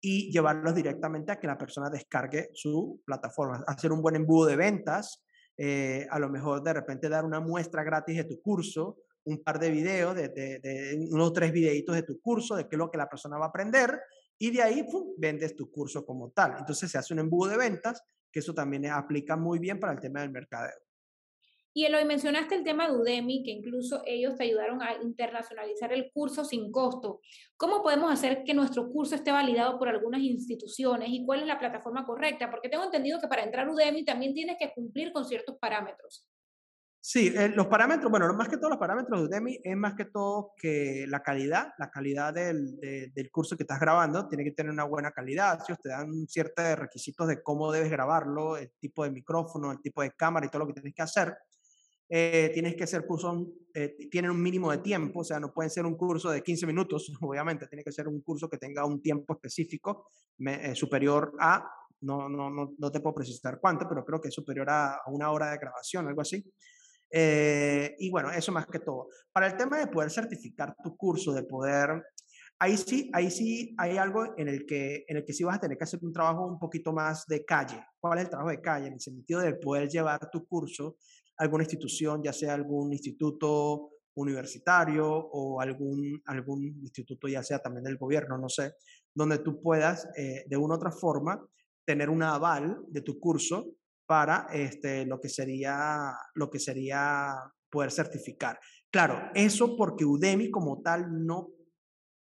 y 0.00 0.30
llevarlos 0.30 0.76
directamente 0.76 1.32
a 1.32 1.40
que 1.40 1.48
la 1.48 1.58
persona 1.58 1.90
descargue 1.90 2.50
su 2.54 3.02
plataforma, 3.04 3.64
hacer 3.66 3.90
un 3.90 4.00
buen 4.00 4.14
embudo 4.14 4.46
de 4.46 4.56
ventas, 4.56 5.24
eh, 5.56 6.06
a 6.08 6.20
lo 6.20 6.28
mejor 6.28 6.62
de 6.62 6.72
repente 6.72 7.08
dar 7.08 7.24
una 7.24 7.40
muestra 7.40 7.82
gratis 7.82 8.16
de 8.16 8.24
tu 8.24 8.40
curso, 8.40 8.98
un 9.24 9.42
par 9.42 9.58
de 9.58 9.70
videos, 9.70 10.14
de, 10.14 10.28
de, 10.28 11.08
unos 11.10 11.32
tres 11.32 11.52
videitos 11.52 11.94
de 11.94 12.02
tu 12.02 12.20
curso, 12.20 12.56
de 12.56 12.68
qué 12.68 12.76
es 12.76 12.78
lo 12.78 12.90
que 12.90 12.98
la 12.98 13.08
persona 13.08 13.38
va 13.38 13.46
a 13.46 13.48
aprender, 13.48 14.00
y 14.38 14.50
de 14.50 14.62
ahí 14.62 14.86
vendes 15.18 15.54
tu 15.54 15.70
curso 15.70 16.04
como 16.04 16.30
tal. 16.30 16.56
Entonces 16.58 16.90
se 16.90 16.98
hace 16.98 17.12
un 17.12 17.20
embudo 17.20 17.50
de 17.50 17.58
ventas, 17.58 18.02
que 18.32 18.40
eso 18.40 18.54
también 18.54 18.86
aplica 18.86 19.36
muy 19.36 19.58
bien 19.58 19.78
para 19.78 19.92
el 19.92 20.00
tema 20.00 20.20
del 20.20 20.30
mercadeo. 20.30 20.78
Y 21.72 21.86
hoy 21.86 22.04
mencionaste 22.04 22.56
el 22.56 22.64
tema 22.64 22.88
de 22.88 22.96
Udemy, 22.96 23.44
que 23.44 23.52
incluso 23.52 24.02
ellos 24.04 24.34
te 24.36 24.42
ayudaron 24.42 24.82
a 24.82 24.94
internacionalizar 25.02 25.92
el 25.92 26.10
curso 26.12 26.44
sin 26.44 26.72
costo. 26.72 27.20
¿Cómo 27.56 27.80
podemos 27.80 28.10
hacer 28.12 28.42
que 28.44 28.54
nuestro 28.54 28.90
curso 28.90 29.14
esté 29.14 29.30
validado 29.30 29.78
por 29.78 29.88
algunas 29.88 30.20
instituciones 30.20 31.10
y 31.10 31.24
cuál 31.24 31.40
es 31.40 31.46
la 31.46 31.60
plataforma 31.60 32.04
correcta? 32.04 32.50
Porque 32.50 32.68
tengo 32.68 32.84
entendido 32.84 33.20
que 33.20 33.28
para 33.28 33.44
entrar 33.44 33.68
a 33.68 33.72
Udemy 33.72 34.04
también 34.04 34.34
tienes 34.34 34.56
que 34.58 34.72
cumplir 34.74 35.12
con 35.12 35.24
ciertos 35.24 35.58
parámetros. 35.60 36.26
Sí, 37.02 37.32
eh, 37.34 37.50
los 37.54 37.66
parámetros, 37.66 38.10
bueno, 38.10 38.30
más 38.34 38.48
que 38.48 38.58
todos 38.58 38.70
los 38.70 38.78
parámetros 38.78 39.20
de 39.20 39.26
Udemy 39.26 39.58
es 39.64 39.74
más 39.74 39.94
que 39.94 40.04
todo 40.04 40.52
que 40.54 41.06
la 41.08 41.22
calidad, 41.22 41.72
la 41.78 41.90
calidad 41.90 42.34
del, 42.34 42.78
del, 42.78 43.30
curso 43.30 43.56
que 43.56 43.62
estás 43.62 43.80
grabando 43.80 44.28
tiene 44.28 44.44
que 44.44 44.50
tener 44.50 44.70
una 44.70 44.84
buena 44.84 45.10
calidad. 45.10 45.60
Si 45.66 45.74
te 45.82 45.88
dan 45.88 46.28
ciertos 46.28 46.78
requisitos 46.78 47.26
de 47.26 47.42
cómo 47.42 47.72
debes 47.72 47.90
grabarlo, 47.90 48.58
el 48.58 48.72
tipo 48.78 49.02
de 49.04 49.10
micrófono, 49.10 49.72
el 49.72 49.80
tipo 49.80 50.02
de 50.02 50.10
cámara 50.10 50.44
y 50.44 50.50
todo 50.50 50.60
lo 50.60 50.66
que 50.66 50.74
tienes 50.74 50.94
que 50.94 51.02
hacer. 51.02 51.34
Eh, 52.12 52.50
tienes 52.52 52.74
que 52.74 52.86
ser 52.86 53.06
cursos, 53.06 53.46
eh, 53.72 53.96
tienen 54.10 54.32
un 54.32 54.42
mínimo 54.42 54.70
de 54.70 54.78
tiempo, 54.78 55.20
o 55.20 55.24
sea, 55.24 55.40
no 55.40 55.54
pueden 55.54 55.70
ser 55.70 55.86
un 55.86 55.96
curso 55.96 56.28
de 56.30 56.42
15 56.42 56.66
minutos, 56.66 57.10
obviamente, 57.22 57.66
tiene 57.66 57.84
que 57.84 57.92
ser 57.92 58.08
un 58.08 58.20
curso 58.20 58.48
que 58.50 58.58
tenga 58.58 58.84
un 58.84 59.00
tiempo 59.00 59.32
específico 59.34 60.10
superior 60.74 61.32
a, 61.38 61.64
no, 62.00 62.28
no, 62.28 62.50
no, 62.50 62.74
no, 62.76 62.90
te 62.90 63.00
puedo 63.00 63.14
precisar 63.14 63.58
cuánto, 63.60 63.88
pero 63.88 64.04
creo 64.04 64.20
que 64.20 64.28
es 64.28 64.34
superior 64.34 64.68
a, 64.68 64.94
a 64.94 65.10
una 65.10 65.30
hora 65.30 65.52
de 65.52 65.58
grabación, 65.58 66.08
algo 66.08 66.20
así. 66.20 66.44
Eh, 67.10 67.96
y 67.98 68.10
bueno, 68.10 68.30
eso 68.30 68.52
más 68.52 68.66
que 68.66 68.78
todo. 68.78 69.08
Para 69.32 69.48
el 69.48 69.56
tema 69.56 69.78
de 69.78 69.88
poder 69.88 70.10
certificar 70.10 70.74
tu 70.82 70.96
curso, 70.96 71.32
de 71.32 71.42
poder, 71.42 72.02
ahí 72.58 72.76
sí, 72.76 73.10
ahí 73.12 73.30
sí 73.30 73.74
hay 73.78 73.96
algo 73.96 74.38
en 74.38 74.48
el 74.48 74.66
que, 74.66 75.04
en 75.08 75.16
el 75.16 75.24
que 75.24 75.32
sí 75.32 75.42
vas 75.42 75.56
a 75.56 75.60
tener 75.60 75.76
que 75.76 75.84
hacer 75.84 76.00
un 76.02 76.12
trabajo 76.12 76.46
un 76.46 76.58
poquito 76.58 76.92
más 76.92 77.26
de 77.26 77.44
calle. 77.44 77.82
¿Cuál 77.98 78.18
es 78.18 78.24
el 78.24 78.30
trabajo 78.30 78.50
de 78.50 78.60
calle? 78.60 78.86
En 78.86 78.94
el 78.94 79.00
sentido 79.00 79.40
de 79.40 79.54
poder 79.54 79.88
llevar 79.88 80.30
tu 80.30 80.46
curso 80.46 80.96
a 81.36 81.44
alguna 81.44 81.64
institución, 81.64 82.22
ya 82.22 82.32
sea 82.32 82.54
algún 82.54 82.92
instituto 82.92 83.90
universitario 84.14 85.08
o 85.08 85.60
algún, 85.60 86.20
algún 86.26 86.64
instituto, 86.82 87.28
ya 87.28 87.42
sea 87.42 87.60
también 87.60 87.84
del 87.84 87.96
gobierno, 87.96 88.36
no 88.38 88.48
sé, 88.48 88.74
donde 89.14 89.38
tú 89.38 89.60
puedas 89.62 90.08
eh, 90.16 90.44
de 90.46 90.56
una 90.56 90.74
u 90.74 90.76
otra 90.76 90.90
forma 90.90 91.44
tener 91.84 92.10
un 92.10 92.22
aval 92.22 92.84
de 92.88 93.00
tu 93.00 93.18
curso 93.18 93.74
para 94.10 94.48
este, 94.52 95.06
lo, 95.06 95.20
que 95.20 95.28
sería, 95.28 96.12
lo 96.34 96.50
que 96.50 96.58
sería 96.58 97.32
poder 97.70 97.92
certificar. 97.92 98.58
Claro, 98.90 99.30
eso 99.36 99.76
porque 99.76 100.04
Udemy 100.04 100.50
como 100.50 100.82
tal 100.82 101.24
no, 101.24 101.50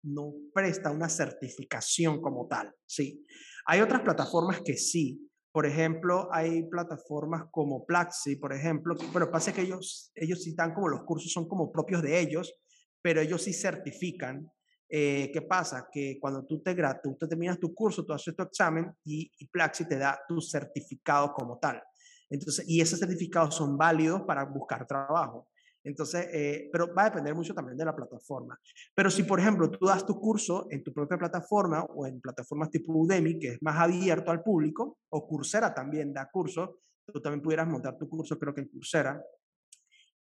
no 0.03 0.33
presta 0.53 0.91
una 0.91 1.09
certificación 1.09 2.21
como 2.21 2.49
tal, 2.49 2.75
¿sí? 2.85 3.25
Hay 3.67 3.81
otras 3.81 4.01
plataformas 4.03 4.61
que 4.65 4.77
sí. 4.77 5.25
Por 5.53 5.67
ejemplo, 5.67 6.29
hay 6.33 6.69
plataformas 6.69 7.45
como 7.53 7.87
Plaxi, 7.87 8.35
por 8.35 8.53
ejemplo, 8.53 8.97
pero 9.13 9.31
pasa 9.31 9.53
que 9.53 9.63
ellos, 9.63 10.11
ellos 10.17 10.43
sí 10.43 10.51
están 10.51 10.75
como 10.75 10.89
los 10.89 11.05
cursos 11.05 11.31
son 11.31 11.47
como 11.47 11.71
propios 11.71 12.03
de 12.03 12.19
ellos, 12.19 12.55
pero 13.01 13.21
ellos 13.21 13.45
sí 13.45 13.53
certifican 13.53 14.51
eh, 14.89 15.31
¿Qué 15.33 15.43
pasa? 15.43 15.89
Que 15.93 16.19
cuando 16.21 16.45
tú 16.47 16.63
te, 16.63 16.75
tú 17.03 17.17
te 17.17 17.27
terminas 17.27 17.59
tu 17.59 17.75
curso, 17.75 18.05
tú 18.05 18.13
haces 18.13 18.35
tu 18.35 18.43
examen 18.43 18.91
y, 19.05 19.31
y 19.39 19.47
Plaxi 19.49 19.87
te 19.87 19.99
da 19.99 20.19
tu 20.27 20.41
certificado 20.41 21.33
como 21.33 21.59
tal. 21.59 21.83
Entonces, 22.31 22.65
y 22.69 22.81
esos 22.81 22.99
certificados 22.99 23.55
son 23.55 23.77
válidos 23.77 24.23
para 24.23 24.45
buscar 24.45 24.87
trabajo. 24.87 25.49
Entonces, 25.85 26.29
eh, 26.33 26.69
pero 26.73 26.93
va 26.95 27.03
a 27.03 27.11
depender 27.11 27.35
mucho 27.35 27.55
también 27.55 27.77
de 27.77 27.85
la 27.85 27.95
plataforma. 27.95 28.59
Pero 28.95 29.11
si, 29.11 29.23
por 29.23 29.41
ejemplo, 29.41 29.71
tú 29.71 29.87
das 29.87 30.05
tu 30.05 30.19
curso 30.19 30.67
en 30.71 30.83
tu 30.83 30.93
propia 30.93 31.17
plataforma 31.17 31.83
o 31.83 32.07
en 32.07 32.21
plataformas 32.21 32.71
tipo 32.71 32.93
Udemy, 32.93 33.39
que 33.39 33.49
es 33.53 33.63
más 33.63 33.79
abierto 33.79 34.31
al 34.31 34.43
público, 34.43 34.99
o 35.11 35.27
Coursera 35.27 35.73
también 35.73 36.13
da 36.13 36.29
cursos, 36.31 36.71
tú 37.07 37.21
también 37.21 37.43
pudieras 37.43 37.69
montar 37.69 37.97
tu 37.97 38.09
curso, 38.09 38.39
creo 38.39 38.55
que 38.55 38.63
en 38.63 38.69
Coursera, 38.69 39.23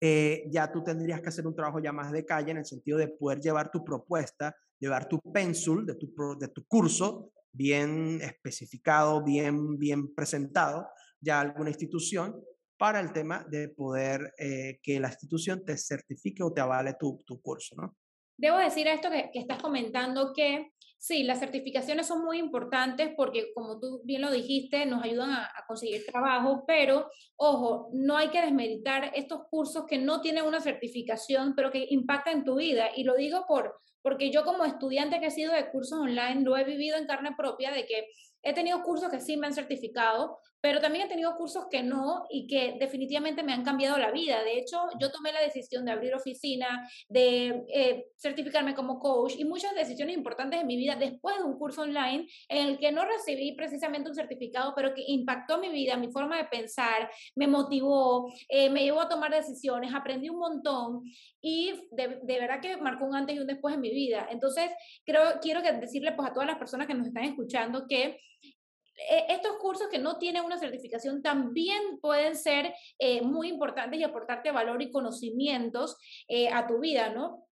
eh, 0.00 0.44
ya 0.50 0.72
tú 0.72 0.82
tendrías 0.82 1.20
que 1.20 1.28
hacer 1.28 1.46
un 1.46 1.54
trabajo 1.54 1.78
ya 1.78 1.92
más 1.92 2.10
de 2.10 2.24
calle 2.24 2.52
en 2.52 2.58
el 2.58 2.64
sentido 2.64 2.96
de 2.98 3.08
poder 3.08 3.40
llevar 3.40 3.70
tu 3.70 3.84
propuesta, 3.84 4.56
llevar 4.78 5.08
tu 5.08 5.20
pencil 5.20 5.84
de 5.84 5.94
tu, 5.94 6.10
de 6.38 6.48
tu 6.48 6.64
curso 6.66 7.32
bien 7.52 8.20
especificado, 8.22 9.22
bien, 9.22 9.78
bien 9.78 10.14
presentado, 10.14 10.88
ya 11.20 11.38
a 11.38 11.40
alguna 11.42 11.70
institución 11.70 12.42
para 12.78 13.00
el 13.00 13.12
tema 13.12 13.44
de 13.50 13.68
poder 13.68 14.32
eh, 14.38 14.78
que 14.82 14.98
la 14.98 15.08
institución 15.08 15.64
te 15.64 15.76
certifique 15.76 16.42
o 16.42 16.52
te 16.52 16.62
avale 16.62 16.94
tu, 16.98 17.22
tu 17.26 17.40
curso, 17.42 17.76
¿no? 17.76 17.96
Debo 18.38 18.56
decir 18.56 18.86
esto 18.86 19.10
que, 19.10 19.30
que, 19.30 19.40
estás 19.40 19.60
comentando 19.60 20.32
que 20.34 20.72
sí, 21.00 21.22
las 21.22 21.40
certificaciones 21.40 22.06
son 22.06 22.22
muy 22.22 22.38
importantes 22.38 23.10
porque, 23.16 23.52
como 23.54 23.80
tú 23.80 24.02
bien 24.04 24.20
lo 24.20 24.30
dijiste, 24.30 24.84
nos 24.84 25.02
ayudan 25.02 25.30
a, 25.30 25.46
a, 25.46 25.66
conseguir 25.66 26.04
trabajo, 26.04 26.64
pero 26.66 27.10
ojo, 27.36 27.88
no 27.94 28.18
hay 28.18 28.28
que 28.28 28.42
desmeditar 28.42 29.10
estos 29.14 29.46
cursos 29.50 29.86
que 29.88 29.96
no 29.96 30.20
tienen 30.20 30.44
una 30.44 30.60
certificación, 30.60 31.54
pero 31.56 31.72
que 31.72 31.86
impactan 31.88 32.44
tu 32.44 32.56
vida. 32.56 32.90
Y 32.94 33.04
lo 33.04 33.14
digo 33.14 33.46
por, 33.48 33.80
porque 34.02 34.30
yo 34.30 34.44
como 34.44 34.64
estudiante 34.64 35.20
que 35.20 35.26
he 35.26 35.30
sido 35.30 35.54
de 35.54 35.70
cursos 35.70 35.98
online, 35.98 36.42
lo 36.42 36.56
he 36.58 36.64
vivido 36.64 36.98
en 36.98 37.06
carne 37.06 37.34
propia 37.34 37.72
de 37.72 37.86
que 37.86 38.06
he 38.42 38.52
tenido 38.52 38.82
cursos 38.82 39.10
que 39.10 39.20
sí 39.20 39.36
me 39.36 39.46
han 39.46 39.54
certificado, 39.54 40.38
pero 40.60 40.80
también 40.80 41.06
he 41.06 41.08
tenido 41.08 41.36
cursos 41.36 41.66
que 41.70 41.82
no 41.82 42.24
y 42.28 42.46
que 42.46 42.76
definitivamente 42.78 43.42
me 43.42 43.52
han 43.52 43.64
cambiado 43.64 43.98
la 43.98 44.10
vida. 44.10 44.42
De 44.42 44.58
hecho, 44.58 44.78
yo 44.98 45.10
tomé 45.10 45.32
la 45.32 45.40
decisión 45.40 45.84
de 45.84 45.92
abrir 45.92 46.14
oficina, 46.14 46.88
de 47.08 47.64
eh, 47.72 48.06
certificarme 48.16 48.74
como 48.74 48.98
coach 48.98 49.34
y 49.38 49.44
muchas 49.44 49.74
decisiones 49.74 50.16
importantes 50.16 50.60
en 50.60 50.66
mi 50.66 50.76
vida 50.76 50.96
después 50.96 51.36
de 51.38 51.44
un 51.44 51.58
curso 51.58 51.82
online 51.82 52.26
en 52.48 52.66
el 52.66 52.78
que 52.78 52.92
no 52.92 53.04
recibí 53.04 53.52
precisamente 53.52 54.08
un 54.08 54.14
certificado, 54.14 54.74
pero 54.74 54.94
que 54.94 55.02
impactó 55.06 55.58
mi 55.58 55.68
vida, 55.70 55.96
mi 55.96 56.10
forma 56.10 56.36
de 56.36 56.44
pensar, 56.44 57.10
me 57.34 57.46
motivó, 57.46 58.30
eh, 58.48 58.68
me 58.70 58.82
llevó 58.82 59.00
a 59.00 59.08
tomar 59.08 59.30
decisiones, 59.30 59.94
aprendí 59.94 60.28
un 60.28 60.38
montón 60.38 61.02
y 61.40 61.72
de, 61.90 62.20
de, 62.22 62.40
verdad 62.40 62.60
que 62.60 62.76
marcó 62.76 63.06
un 63.06 63.14
antes 63.14 63.36
y 63.36 63.38
un 63.38 63.46
después 63.46 63.74
en 63.74 63.80
mi 63.80 63.90
vida. 63.90 64.28
Entonces, 64.30 64.70
creo, 65.04 65.40
quiero 65.40 65.62
decirle 65.62 66.12
pues 66.12 66.28
a 66.28 66.32
todas 66.32 66.48
las 66.48 66.58
personas 66.58 66.86
que 66.86 66.94
nos 66.94 67.06
están 67.06 67.24
escuchando 67.24 67.86
que 67.88 68.20
e, 69.08 69.26
estos 69.28 69.56
cursos 69.56 69.88
que 69.88 69.98
no 69.98 70.18
tienen 70.18 70.44
una 70.44 70.58
certificación 70.58 71.22
también 71.22 71.98
pueden 72.00 72.36
ser 72.36 72.74
eh, 72.98 73.22
muy 73.22 73.48
importantes 73.48 73.98
y 73.98 74.04
aportarte 74.04 74.50
valor 74.50 74.82
y 74.82 74.90
conocimientos 74.90 75.96
eh, 76.28 76.48
a 76.48 76.66
tu 76.66 76.80
vida, 76.80 77.10
¿no? 77.10 77.46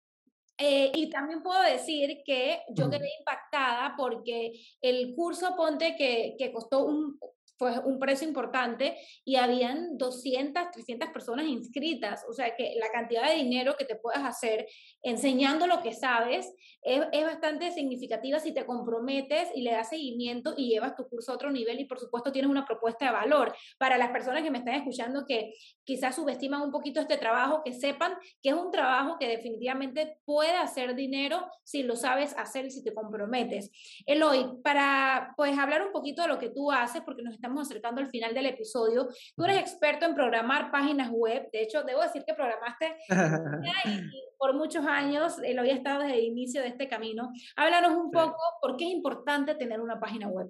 Eh, 0.61 0.91
y 0.93 1.09
también 1.09 1.41
puedo 1.41 1.63
decir 1.63 2.23
que 2.27 2.63
yo 2.71 2.91
quedé 2.91 3.09
impactada 3.21 3.95
porque 3.97 4.53
el 4.81 5.15
curso 5.15 5.55
Ponte 5.57 5.95
que, 5.97 6.35
que 6.37 6.53
costó 6.53 6.85
un, 6.85 7.17
fue 7.59 7.79
un 7.81 7.99
precio 7.99 8.27
importante 8.27 8.97
y 9.25 9.37
habían 9.37 9.99
200, 9.99 10.71
300 10.71 11.11
personas 11.11 11.47
inscritas. 11.47 12.25
O 12.29 12.33
sea 12.33 12.55
que 12.55 12.75
la 12.79 12.91
cantidad 12.91 13.29
de 13.29 13.35
dinero 13.35 13.75
que 13.77 13.85
te 13.85 13.97
puedes 13.97 14.21
hacer 14.21 14.67
enseñando 15.03 15.67
lo 15.67 15.83
que 15.83 15.93
sabes 15.93 16.53
es, 16.83 17.05
es, 17.13 17.25
bastante 17.25 17.71
significativa 17.73 18.39
si 18.39 18.55
te 18.55 18.65
comprometes 18.65 19.49
y 19.55 19.63
le 19.63 19.73
das 19.73 19.91
seguimiento 19.91 20.55
y 20.57 20.69
llevas 20.69 20.95
tu 20.95 21.07
curso 21.09 21.33
a 21.33 21.35
otro 21.35 21.51
nivel 21.51 21.81
y 21.81 21.85
por 21.85 21.99
supuesto 21.99 22.33
tienes 22.33 22.51
una 22.51 22.65
propuesta 22.65 23.07
de 23.07 23.13
valor. 23.13 23.55
Para 23.77 23.99
las 23.99 24.11
personas 24.11 24.43
que 24.43 24.51
me 24.51 24.59
están 24.59 24.75
escuchando 24.75 25.27
que 25.27 25.53
quizás 25.85 26.15
subestiman 26.15 26.63
un 26.63 26.71
poquito 26.71 27.01
este 27.01 27.17
trabajo, 27.17 27.63
que 27.65 27.73
sepan 27.73 28.15
que 28.43 28.51
es 28.51 28.55
un 28.55 28.71
trabajo 28.71 29.19
que 29.19 29.29
definitivamente 29.29 30.19
puede 30.25 30.55
hacer 30.57 30.95
dinero 30.95 31.45
si 31.65 31.83
lo 31.83 31.97
sabes 31.97 32.35
hacer 32.39 32.67
y 32.67 32.71
si 32.71 32.85
te 32.85 32.95
comprometes. 32.95 33.71
Eloy, 34.07 34.61
para 34.63 35.35
pues 35.37 35.59
hablar 35.59 35.85
un 35.85 35.93
poquito 35.93 36.23
de 36.23 36.29
lo 36.29 36.39
que 36.39 36.51
tú 36.51 36.71
haces, 36.71 37.03
porque 37.03 37.23
nos 37.23 37.35
estamos 37.35 37.48
acercando 37.57 38.01
al 38.01 38.09
final 38.09 38.35
del 38.35 38.47
episodio, 38.47 39.09
tú 39.37 39.45
eres 39.45 39.59
experto 39.59 40.07
en 40.07 40.15
programar 40.15 40.71
páginas 40.71 41.11
web, 41.11 41.49
de 41.53 41.63
hecho 41.63 41.83
debo 41.83 42.03
decir 42.03 42.25
que 42.27 42.35
programaste 42.35 42.97
por 44.39 44.55
muchos 44.55 44.85
años, 44.87 45.39
Eloy 45.43 45.71
ha 45.71 45.75
estado 45.75 46.03
desde 46.03 46.19
el 46.19 46.25
inicio 46.25 46.63
de 46.63 46.69
este 46.69 46.89
camino. 46.89 47.31
Háblanos 47.57 47.93
un 47.93 48.11
poco 48.11 48.39
por 48.61 48.77
qué 48.77 48.85
es 48.85 48.93
importante 48.93 49.55
tener 49.55 49.81
una 49.81 49.99
página 49.99 50.29
web. 50.29 50.49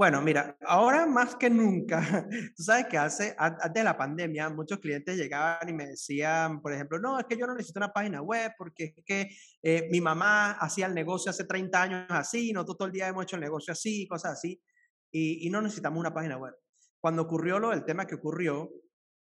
Bueno, 0.00 0.22
mira, 0.22 0.56
ahora 0.62 1.04
más 1.04 1.36
que 1.36 1.50
nunca, 1.50 2.00
tú 2.56 2.62
sabes 2.62 2.86
que 2.86 2.96
hace, 2.96 3.34
antes 3.36 3.70
de 3.74 3.84
la 3.84 3.98
pandemia, 3.98 4.48
muchos 4.48 4.78
clientes 4.78 5.14
llegaban 5.14 5.68
y 5.68 5.74
me 5.74 5.88
decían, 5.88 6.62
por 6.62 6.72
ejemplo, 6.72 6.98
no, 6.98 7.18
es 7.18 7.26
que 7.26 7.36
yo 7.36 7.46
no 7.46 7.52
necesito 7.52 7.80
una 7.80 7.92
página 7.92 8.22
web 8.22 8.52
porque 8.56 8.94
es 8.96 9.04
que 9.04 9.28
eh, 9.62 9.88
mi 9.90 10.00
mamá 10.00 10.52
hacía 10.52 10.86
el 10.86 10.94
negocio 10.94 11.28
hace 11.28 11.44
30 11.44 11.82
años 11.82 12.06
así, 12.08 12.50
nosotros 12.50 12.78
todo 12.78 12.86
el 12.86 12.94
día 12.94 13.08
hemos 13.08 13.24
hecho 13.24 13.36
el 13.36 13.42
negocio 13.42 13.72
así, 13.72 14.06
cosas 14.08 14.32
así, 14.32 14.58
y, 15.12 15.48
no 15.50 15.60
necesitamos 15.60 15.98
una 15.98 16.14
página 16.14 16.36
web. 16.36 16.54
Cuando 17.00 17.22
ocurrió 17.22 17.58
lo 17.58 17.70
del 17.70 17.84
tema 17.84 18.06
que 18.06 18.14
ocurrió, 18.14 18.70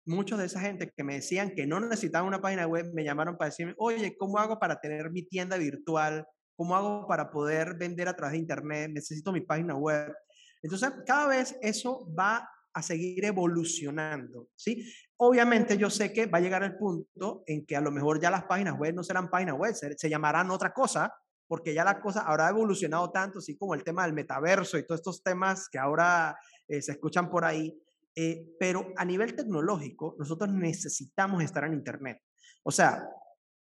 muchos 0.04 0.38
de 0.38 0.46
esa 0.46 0.60
gente 0.60 0.90
que 0.94 1.04
me 1.04 1.14
decían 1.14 1.54
que 1.54 1.66
no 1.66 1.80
necesitaban 1.80 2.28
una 2.28 2.40
página 2.40 2.66
web 2.66 2.92
me 2.92 3.04
llamaron 3.04 3.36
para 3.36 3.50
decirme, 3.50 3.74
oye, 3.78 4.16
¿cómo 4.16 4.38
hago 4.38 4.58
para 4.58 4.80
tener 4.80 5.10
mi 5.10 5.22
tienda 5.22 5.56
virtual? 5.56 6.26
¿Cómo 6.56 6.76
hago 6.76 7.06
para 7.06 7.30
poder 7.30 7.76
vender 7.78 8.08
a 8.08 8.14
través 8.14 8.32
de 8.32 8.38
Internet? 8.38 8.90
Necesito 8.92 9.32
mi 9.32 9.40
página 9.40 9.74
web. 9.74 10.14
Entonces, 10.62 10.90
cada 11.06 11.28
vez 11.28 11.56
eso 11.60 12.06
va 12.14 12.48
a 12.74 12.82
seguir 12.82 13.24
evolucionando, 13.24 14.48
¿sí? 14.56 14.84
Obviamente 15.16 15.76
yo 15.76 15.90
sé 15.90 16.12
que 16.12 16.26
va 16.26 16.38
a 16.38 16.40
llegar 16.40 16.62
el 16.62 16.76
punto 16.76 17.42
en 17.46 17.66
que 17.66 17.76
a 17.76 17.80
lo 17.80 17.90
mejor 17.90 18.20
ya 18.20 18.30
las 18.30 18.44
páginas 18.44 18.78
web 18.78 18.94
no 18.94 19.02
serán 19.02 19.28
páginas 19.28 19.56
web, 19.56 19.74
se, 19.74 20.08
llamarán 20.08 20.50
otra 20.50 20.72
cosa, 20.72 21.12
porque 21.52 21.74
ya 21.74 21.84
la 21.84 22.00
cosa 22.00 22.22
habrá 22.22 22.48
evolucionado 22.48 23.10
tanto, 23.10 23.40
así 23.40 23.58
como 23.58 23.74
el 23.74 23.84
tema 23.84 24.04
del 24.04 24.14
metaverso 24.14 24.78
y 24.78 24.86
todos 24.86 25.00
estos 25.00 25.22
temas 25.22 25.68
que 25.68 25.78
ahora 25.78 26.34
eh, 26.66 26.80
se 26.80 26.92
escuchan 26.92 27.28
por 27.28 27.44
ahí. 27.44 27.78
eh, 28.16 28.56
pero 28.58 28.86
a 28.96 29.04
nivel 29.04 29.36
tecnológico, 29.36 30.16
nosotros 30.18 30.50
necesitamos 30.50 31.42
estar 31.42 31.64
en 31.64 31.74
Internet. 31.74 32.22
O 32.62 32.70
sea, 32.70 33.06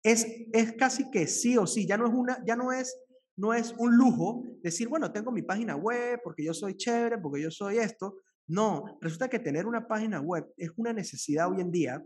es, 0.02 0.26
es 0.52 0.74
casi 0.74 1.12
que 1.12 1.28
sí 1.28 1.60
o 1.60 1.68
sí, 1.68 1.86
ya 1.86 1.96
no 1.96 2.08
es, 2.08 2.14
una, 2.16 2.44
ya 2.44 2.56
no 2.56 2.72
es, 2.72 3.00
no 3.38 3.54
es 3.54 3.72
un 3.78 3.96
lujo 3.96 4.42
decir, 4.64 4.88
bueno, 4.88 5.12
tengo 5.12 5.32
mi 5.32 5.44
página 5.44 5.76
web 5.76 6.20
porque 6.24 6.44
yo 6.44 6.56
soy 6.56 6.76
chévere, 6.78 7.20
porque 7.20 7.44
yo 7.44 7.52
soy 7.52 7.78
esto. 7.78 8.16
No, 8.48 8.98
resulta 9.00 9.30
que 9.30 9.38
tener 9.38 9.68
una 9.68 9.88
página 9.88 10.20
web 10.22 10.52
es 10.58 10.72
una 10.76 10.92
necesidad 10.92 11.52
hoy 11.52 11.62
en 11.62 11.70
día 11.70 12.04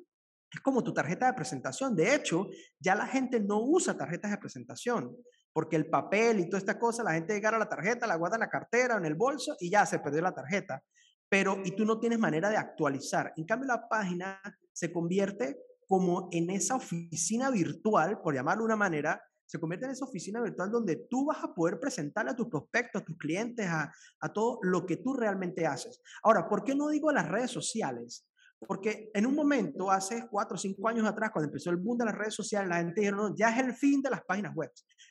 es 0.51 0.61
como 0.61 0.83
tu 0.83 0.93
tarjeta 0.93 1.27
de 1.27 1.33
presentación. 1.33 1.95
De 1.95 2.15
hecho, 2.15 2.47
ya 2.79 2.95
la 2.95 3.05
gente 3.05 3.39
no 3.39 3.61
usa 3.61 3.95
tarjetas 3.95 4.31
de 4.31 4.37
presentación, 4.37 5.15
porque 5.53 5.75
el 5.75 5.89
papel 5.89 6.39
y 6.39 6.45
toda 6.45 6.59
esta 6.59 6.79
cosa, 6.79 7.03
la 7.03 7.13
gente 7.13 7.33
llega 7.33 7.49
a 7.49 7.59
la 7.59 7.69
tarjeta, 7.69 8.07
la 8.07 8.15
guarda 8.15 8.37
en 8.37 8.41
la 8.41 8.49
cartera 8.49 8.95
o 8.95 8.97
en 8.97 9.05
el 9.05 9.15
bolso 9.15 9.55
y 9.59 9.69
ya 9.69 9.85
se 9.85 9.99
perdió 9.99 10.21
la 10.21 10.33
tarjeta. 10.33 10.83
Pero, 11.27 11.57
y 11.63 11.75
tú 11.75 11.85
no 11.85 11.99
tienes 11.99 12.19
manera 12.19 12.49
de 12.49 12.57
actualizar. 12.57 13.33
En 13.37 13.45
cambio, 13.45 13.67
la 13.67 13.87
página 13.87 14.41
se 14.73 14.91
convierte 14.91 15.57
como 15.87 16.29
en 16.31 16.49
esa 16.49 16.75
oficina 16.75 17.49
virtual, 17.49 18.21
por 18.21 18.33
llamarlo 18.33 18.63
de 18.63 18.67
una 18.67 18.75
manera, 18.75 19.21
se 19.45 19.59
convierte 19.59 19.87
en 19.87 19.93
esa 19.93 20.05
oficina 20.05 20.41
virtual 20.41 20.69
donde 20.69 21.07
tú 21.09 21.25
vas 21.25 21.43
a 21.43 21.53
poder 21.55 21.79
presentarle 21.79 22.31
a 22.31 22.35
tus 22.35 22.47
prospectos, 22.47 23.01
a 23.01 23.05
tus 23.05 23.17
clientes, 23.17 23.65
a, 23.67 23.91
a 24.19 24.31
todo 24.31 24.59
lo 24.61 24.85
que 24.85 24.97
tú 24.97 25.15
realmente 25.15 25.65
haces. 25.65 25.99
Ahora, 26.21 26.47
¿por 26.47 26.63
qué 26.63 26.75
no 26.75 26.89
digo 26.89 27.11
las 27.11 27.27
redes 27.27 27.49
sociales? 27.49 28.27
Porque 28.67 29.09
en 29.13 29.25
un 29.25 29.33
momento, 29.33 29.89
hace 29.89 30.27
cuatro 30.29 30.55
o 30.55 30.57
cinco 30.57 30.87
años 30.87 31.07
atrás, 31.07 31.31
cuando 31.31 31.47
empezó 31.47 31.71
el 31.71 31.77
boom 31.77 31.97
de 31.97 32.05
las 32.05 32.15
redes 32.15 32.35
sociales, 32.35 32.69
la 32.69 32.77
gente 32.77 33.01
dijo, 33.01 33.15
no, 33.15 33.35
ya 33.35 33.49
es 33.49 33.65
el 33.65 33.73
fin 33.73 34.01
de 34.01 34.09
las 34.09 34.21
páginas 34.23 34.53
web. 34.53 34.69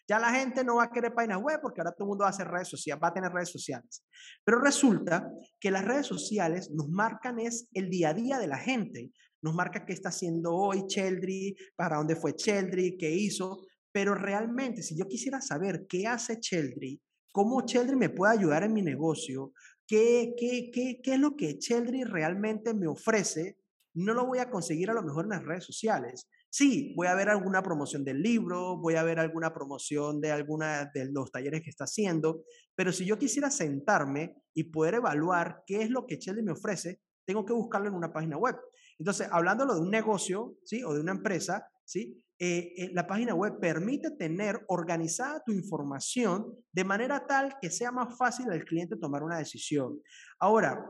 Ya 0.08 0.18
la 0.18 0.32
gente 0.32 0.64
no 0.64 0.76
va 0.76 0.84
a 0.84 0.90
querer 0.90 1.12
páginas 1.12 1.42
web 1.42 1.60
porque 1.60 1.82
ahora 1.82 1.92
todo 1.92 2.06
el 2.06 2.08
mundo 2.08 2.24
va 2.24 2.30
a 2.30 2.44
redes 2.44 2.68
sociales, 2.68 3.02
va 3.02 3.08
a 3.08 3.12
tener 3.12 3.30
redes 3.30 3.50
sociales. 3.50 4.04
Pero 4.42 4.58
resulta 4.58 5.30
que 5.60 5.70
las 5.70 5.84
redes 5.84 6.06
sociales 6.06 6.70
nos 6.70 6.88
marcan 6.88 7.38
es 7.38 7.68
el 7.74 7.90
día 7.90 8.10
a 8.10 8.14
día 8.14 8.38
de 8.38 8.46
la 8.46 8.56
gente. 8.56 9.12
Nos 9.42 9.54
marca 9.54 9.84
qué 9.84 9.92
está 9.92 10.08
haciendo 10.08 10.54
hoy 10.54 10.86
Cheldry, 10.86 11.54
para 11.76 11.98
dónde 11.98 12.16
fue 12.16 12.34
Cheldry, 12.34 12.96
qué 12.96 13.10
hizo. 13.10 13.66
Pero 13.92 14.14
realmente, 14.14 14.82
si 14.82 14.96
yo 14.96 15.06
quisiera 15.06 15.42
saber 15.42 15.86
qué 15.86 16.06
hace 16.06 16.40
Cheldry, 16.40 17.00
cómo 17.30 17.60
Cheldry 17.66 17.96
me 17.96 18.08
puede 18.08 18.32
ayudar 18.32 18.62
en 18.62 18.72
mi 18.72 18.80
negocio, 18.80 19.52
qué, 19.86 20.34
qué, 20.38 20.70
qué, 20.72 21.00
qué 21.02 21.14
es 21.14 21.20
lo 21.20 21.36
que 21.36 21.58
Cheldry 21.58 22.04
realmente 22.04 22.72
me 22.72 22.86
ofrece, 22.86 23.58
no 23.94 24.14
lo 24.14 24.26
voy 24.26 24.38
a 24.38 24.50
conseguir 24.50 24.90
a 24.90 24.94
lo 24.94 25.02
mejor 25.02 25.26
en 25.26 25.30
las 25.30 25.44
redes 25.44 25.64
sociales. 25.64 26.28
Sí, 26.50 26.94
voy 26.96 27.06
a 27.08 27.14
ver 27.14 27.28
alguna 27.28 27.62
promoción 27.62 28.04
del 28.04 28.22
libro, 28.22 28.78
voy 28.78 28.94
a 28.94 29.02
ver 29.02 29.18
alguna 29.18 29.52
promoción 29.52 30.20
de 30.20 30.32
alguna 30.32 30.90
de 30.94 31.10
los 31.12 31.30
talleres 31.30 31.62
que 31.62 31.70
está 31.70 31.84
haciendo, 31.84 32.42
pero 32.74 32.90
si 32.90 33.04
yo 33.04 33.18
quisiera 33.18 33.50
sentarme 33.50 34.34
y 34.54 34.64
poder 34.64 34.94
evaluar 34.94 35.62
qué 35.66 35.82
es 35.82 35.90
lo 35.90 36.06
que 36.06 36.18
Cheldry 36.18 36.42
me 36.42 36.52
ofrece, 36.52 37.00
tengo 37.26 37.44
que 37.44 37.52
buscarlo 37.52 37.88
en 37.88 37.94
una 37.94 38.12
página 38.12 38.38
web. 38.38 38.56
Entonces, 38.98 39.28
hablándolo 39.30 39.74
de 39.74 39.82
un 39.82 39.90
negocio, 39.90 40.56
¿sí? 40.64 40.82
O 40.82 40.94
de 40.94 41.00
una 41.00 41.12
empresa, 41.12 41.68
¿sí? 41.84 42.22
Eh, 42.40 42.72
eh, 42.76 42.90
la 42.94 43.06
página 43.06 43.34
web 43.34 43.58
permite 43.60 44.12
tener 44.12 44.64
organizada 44.68 45.42
tu 45.44 45.52
información 45.52 46.54
de 46.72 46.84
manera 46.84 47.26
tal 47.26 47.56
que 47.60 47.68
sea 47.68 47.90
más 47.90 48.16
fácil 48.16 48.50
al 48.50 48.64
cliente 48.64 48.96
tomar 48.96 49.22
una 49.22 49.38
decisión. 49.38 50.00
Ahora, 50.38 50.80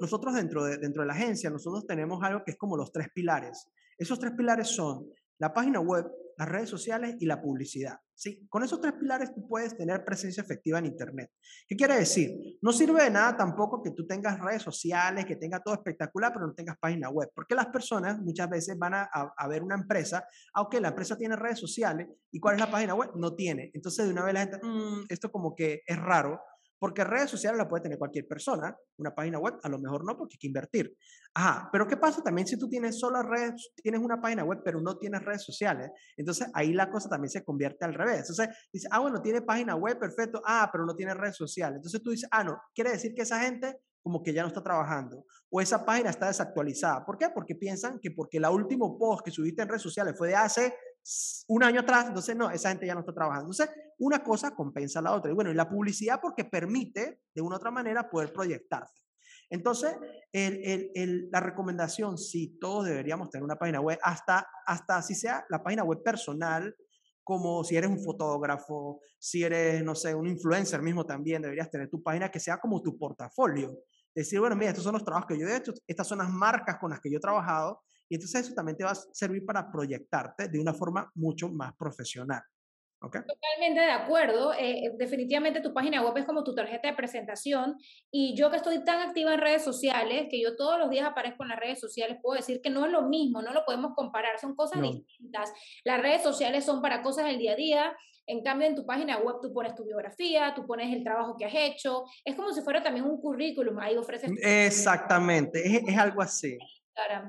nosotros 0.00 0.34
dentro 0.34 0.64
de, 0.64 0.78
dentro 0.78 1.02
de 1.02 1.08
la 1.08 1.14
agencia, 1.14 1.50
nosotros 1.50 1.86
tenemos 1.86 2.22
algo 2.22 2.42
que 2.44 2.52
es 2.52 2.56
como 2.56 2.76
los 2.76 2.92
tres 2.92 3.08
pilares. 3.14 3.68
Esos 3.98 4.18
tres 4.18 4.32
pilares 4.32 4.68
son 4.68 5.10
la 5.38 5.52
página 5.52 5.80
web, 5.80 6.06
las 6.36 6.48
redes 6.48 6.68
sociales 6.68 7.16
y 7.18 7.26
la 7.26 7.40
publicidad. 7.40 7.98
¿sí? 8.14 8.46
Con 8.48 8.62
esos 8.62 8.80
tres 8.80 8.92
pilares 8.92 9.34
tú 9.34 9.46
puedes 9.48 9.74
tener 9.76 10.04
presencia 10.04 10.42
efectiva 10.42 10.78
en 10.78 10.86
Internet. 10.86 11.30
¿Qué 11.66 11.74
quiere 11.74 11.96
decir? 11.96 12.58
No 12.60 12.72
sirve 12.72 13.04
de 13.04 13.10
nada 13.10 13.36
tampoco 13.36 13.82
que 13.82 13.90
tú 13.90 14.06
tengas 14.06 14.38
redes 14.38 14.62
sociales, 14.62 15.24
que 15.24 15.36
tenga 15.36 15.60
todo 15.60 15.74
espectacular, 15.74 16.32
pero 16.32 16.46
no 16.46 16.54
tengas 16.54 16.78
página 16.78 17.08
web, 17.08 17.30
porque 17.34 17.54
las 17.54 17.66
personas 17.66 18.18
muchas 18.20 18.48
veces 18.50 18.78
van 18.78 18.94
a, 18.94 19.02
a, 19.12 19.48
ver 19.48 19.62
una 19.62 19.74
empresa, 19.74 20.26
aunque 20.52 20.80
la 20.80 20.88
empresa 20.88 21.16
tiene 21.16 21.36
redes 21.36 21.58
sociales, 21.58 22.08
¿y 22.30 22.38
cuál 22.38 22.56
es 22.56 22.60
la 22.60 22.70
página 22.70 22.94
web? 22.94 23.10
No 23.16 23.34
tiene. 23.34 23.70
Entonces 23.72 24.04
de 24.06 24.12
una 24.12 24.24
vez 24.24 24.34
la 24.34 24.40
gente, 24.40 24.58
mm, 24.62 25.06
esto 25.08 25.32
como 25.32 25.54
que 25.54 25.82
es 25.86 25.98
raro, 25.98 26.40
porque 26.80 27.04
redes 27.04 27.30
sociales 27.30 27.58
la 27.58 27.68
puede 27.68 27.82
tener 27.82 27.98
cualquier 27.98 28.26
persona, 28.26 28.74
una 28.96 29.14
página 29.14 29.38
web 29.38 29.54
a 29.62 29.68
lo 29.68 29.78
mejor 29.78 30.02
no, 30.02 30.16
porque 30.16 30.34
hay 30.34 30.38
que 30.38 30.46
invertir. 30.46 30.96
Ajá, 31.34 31.68
pero 31.70 31.86
¿qué 31.86 31.98
pasa 31.98 32.22
también 32.22 32.48
si 32.48 32.58
tú 32.58 32.70
tienes 32.70 32.98
solo 32.98 33.22
redes, 33.22 33.72
tienes 33.76 34.00
una 34.00 34.18
página 34.18 34.44
web, 34.44 34.62
pero 34.64 34.80
no 34.80 34.96
tienes 34.96 35.22
redes 35.22 35.44
sociales? 35.44 35.90
Entonces 36.16 36.48
ahí 36.54 36.72
la 36.72 36.90
cosa 36.90 37.10
también 37.10 37.30
se 37.30 37.44
convierte 37.44 37.84
al 37.84 37.92
revés. 37.92 38.20
Entonces 38.20 38.48
dice, 38.72 38.88
ah, 38.90 39.00
bueno, 39.00 39.20
tiene 39.20 39.42
página 39.42 39.76
web, 39.76 39.98
perfecto, 39.98 40.40
ah, 40.46 40.70
pero 40.72 40.86
no 40.86 40.96
tiene 40.96 41.12
redes 41.12 41.36
sociales. 41.36 41.76
Entonces 41.76 42.02
tú 42.02 42.10
dices, 42.10 42.28
ah, 42.32 42.42
no, 42.42 42.58
quiere 42.74 42.92
decir 42.92 43.12
que 43.14 43.22
esa 43.22 43.40
gente 43.40 43.78
como 44.02 44.22
que 44.22 44.32
ya 44.32 44.40
no 44.40 44.48
está 44.48 44.62
trabajando 44.62 45.26
o 45.50 45.60
esa 45.60 45.84
página 45.84 46.08
está 46.08 46.28
desactualizada. 46.28 47.04
¿Por 47.04 47.18
qué? 47.18 47.28
Porque 47.28 47.54
piensan 47.54 47.98
que 48.00 48.10
porque 48.10 48.38
el 48.38 48.46
último 48.46 48.96
post 48.98 49.22
que 49.22 49.30
subiste 49.30 49.60
en 49.60 49.68
redes 49.68 49.82
sociales 49.82 50.14
fue 50.16 50.28
de 50.28 50.36
hace 50.36 50.74
un 51.48 51.62
año 51.64 51.80
atrás, 51.80 52.06
entonces 52.08 52.36
no, 52.36 52.50
esa 52.50 52.68
gente 52.68 52.86
ya 52.86 52.94
no 52.94 53.00
está 53.00 53.12
trabajando. 53.12 53.50
Entonces, 53.50 53.70
una 53.98 54.22
cosa 54.22 54.54
compensa 54.54 55.00
a 55.00 55.02
la 55.02 55.12
otra. 55.12 55.30
Y 55.30 55.34
bueno, 55.34 55.50
y 55.50 55.54
la 55.54 55.68
publicidad 55.68 56.20
porque 56.20 56.44
permite 56.44 57.22
de 57.34 57.42
una 57.42 57.56
u 57.56 57.58
otra 57.58 57.70
manera 57.70 58.08
poder 58.08 58.32
proyectarse. 58.32 59.02
Entonces, 59.50 59.96
el, 60.32 60.92
el, 60.94 61.28
la 61.30 61.40
recomendación, 61.40 62.16
sí, 62.16 62.56
todos 62.60 62.86
deberíamos 62.86 63.30
tener 63.30 63.42
una 63.42 63.56
página 63.56 63.80
web, 63.80 63.98
hasta, 64.02 64.46
hasta 64.64 65.02
si 65.02 65.14
sea 65.16 65.44
la 65.48 65.62
página 65.62 65.82
web 65.82 66.02
personal, 66.04 66.74
como 67.24 67.64
si 67.64 67.76
eres 67.76 67.90
un 67.90 68.02
fotógrafo, 68.02 69.00
si 69.18 69.42
eres, 69.42 69.82
no 69.82 69.94
sé, 69.94 70.14
un 70.14 70.28
influencer 70.28 70.82
mismo 70.82 71.04
también, 71.04 71.42
deberías 71.42 71.70
tener 71.70 71.88
tu 71.88 72.02
página 72.02 72.30
que 72.30 72.40
sea 72.40 72.58
como 72.58 72.80
tu 72.80 72.96
portafolio. 72.96 73.76
Decir, 74.14 74.40
bueno, 74.40 74.56
mira, 74.56 74.70
estos 74.70 74.84
son 74.84 74.94
los 74.94 75.04
trabajos 75.04 75.28
que 75.28 75.38
yo 75.38 75.46
he 75.46 75.56
hecho, 75.56 75.72
estas 75.86 76.06
son 76.06 76.18
las 76.18 76.30
marcas 76.30 76.78
con 76.78 76.90
las 76.90 77.00
que 77.00 77.10
yo 77.10 77.18
he 77.18 77.20
trabajado, 77.20 77.82
y 78.10 78.16
entonces 78.16 78.44
eso 78.44 78.54
también 78.54 78.76
te 78.76 78.82
va 78.82 78.90
a 78.90 78.94
servir 79.12 79.46
para 79.46 79.70
proyectarte 79.70 80.48
de 80.48 80.58
una 80.58 80.74
forma 80.74 81.10
mucho 81.14 81.48
más 81.48 81.74
profesional. 81.76 82.42
¿Okay? 83.02 83.22
Totalmente 83.22 83.80
de 83.80 83.92
acuerdo. 83.92 84.52
Eh, 84.52 84.86
eh, 84.86 84.92
definitivamente 84.98 85.62
tu 85.62 85.72
página 85.72 86.02
web 86.02 86.14
es 86.18 86.26
como 86.26 86.44
tu 86.44 86.54
tarjeta 86.54 86.88
de 86.88 86.94
presentación 86.94 87.76
y 88.10 88.36
yo 88.36 88.50
que 88.50 88.56
estoy 88.56 88.84
tan 88.84 89.08
activa 89.08 89.32
en 89.32 89.40
redes 89.40 89.62
sociales, 89.62 90.26
que 90.28 90.42
yo 90.42 90.56
todos 90.56 90.78
los 90.78 90.90
días 90.90 91.06
aparezco 91.06 91.44
en 91.44 91.50
las 91.50 91.60
redes 91.60 91.78
sociales, 91.78 92.18
puedo 92.20 92.36
decir 92.36 92.60
que 92.60 92.68
no 92.68 92.84
es 92.84 92.92
lo 92.92 93.02
mismo, 93.02 93.40
no 93.40 93.54
lo 93.54 93.64
podemos 93.64 93.94
comparar, 93.94 94.38
son 94.40 94.54
cosas 94.56 94.82
distintas. 94.82 95.50
Las 95.84 96.02
redes 96.02 96.22
sociales 96.22 96.64
son 96.64 96.82
para 96.82 97.02
cosas 97.02 97.26
del 97.26 97.38
día 97.38 97.52
a 97.52 97.56
día, 97.56 97.96
en 98.26 98.42
cambio 98.42 98.66
en 98.66 98.74
tu 98.74 98.84
página 98.84 99.18
web 99.18 99.36
tú 99.40 99.52
pones 99.52 99.74
tu 99.76 99.84
biografía, 99.84 100.52
tú 100.54 100.66
pones 100.66 100.92
el 100.94 101.02
trabajo 101.02 101.36
que 101.38 101.46
has 101.46 101.54
hecho, 101.54 102.04
es 102.24 102.34
como 102.34 102.52
si 102.52 102.60
fuera 102.60 102.82
también 102.82 103.06
un 103.06 103.20
currículum, 103.20 103.78
ahí 103.78 103.96
ofreces... 103.96 104.30
Exactamente, 104.42 105.64
es, 105.64 105.88
es 105.88 105.96
algo 105.96 106.20
así. 106.20 106.58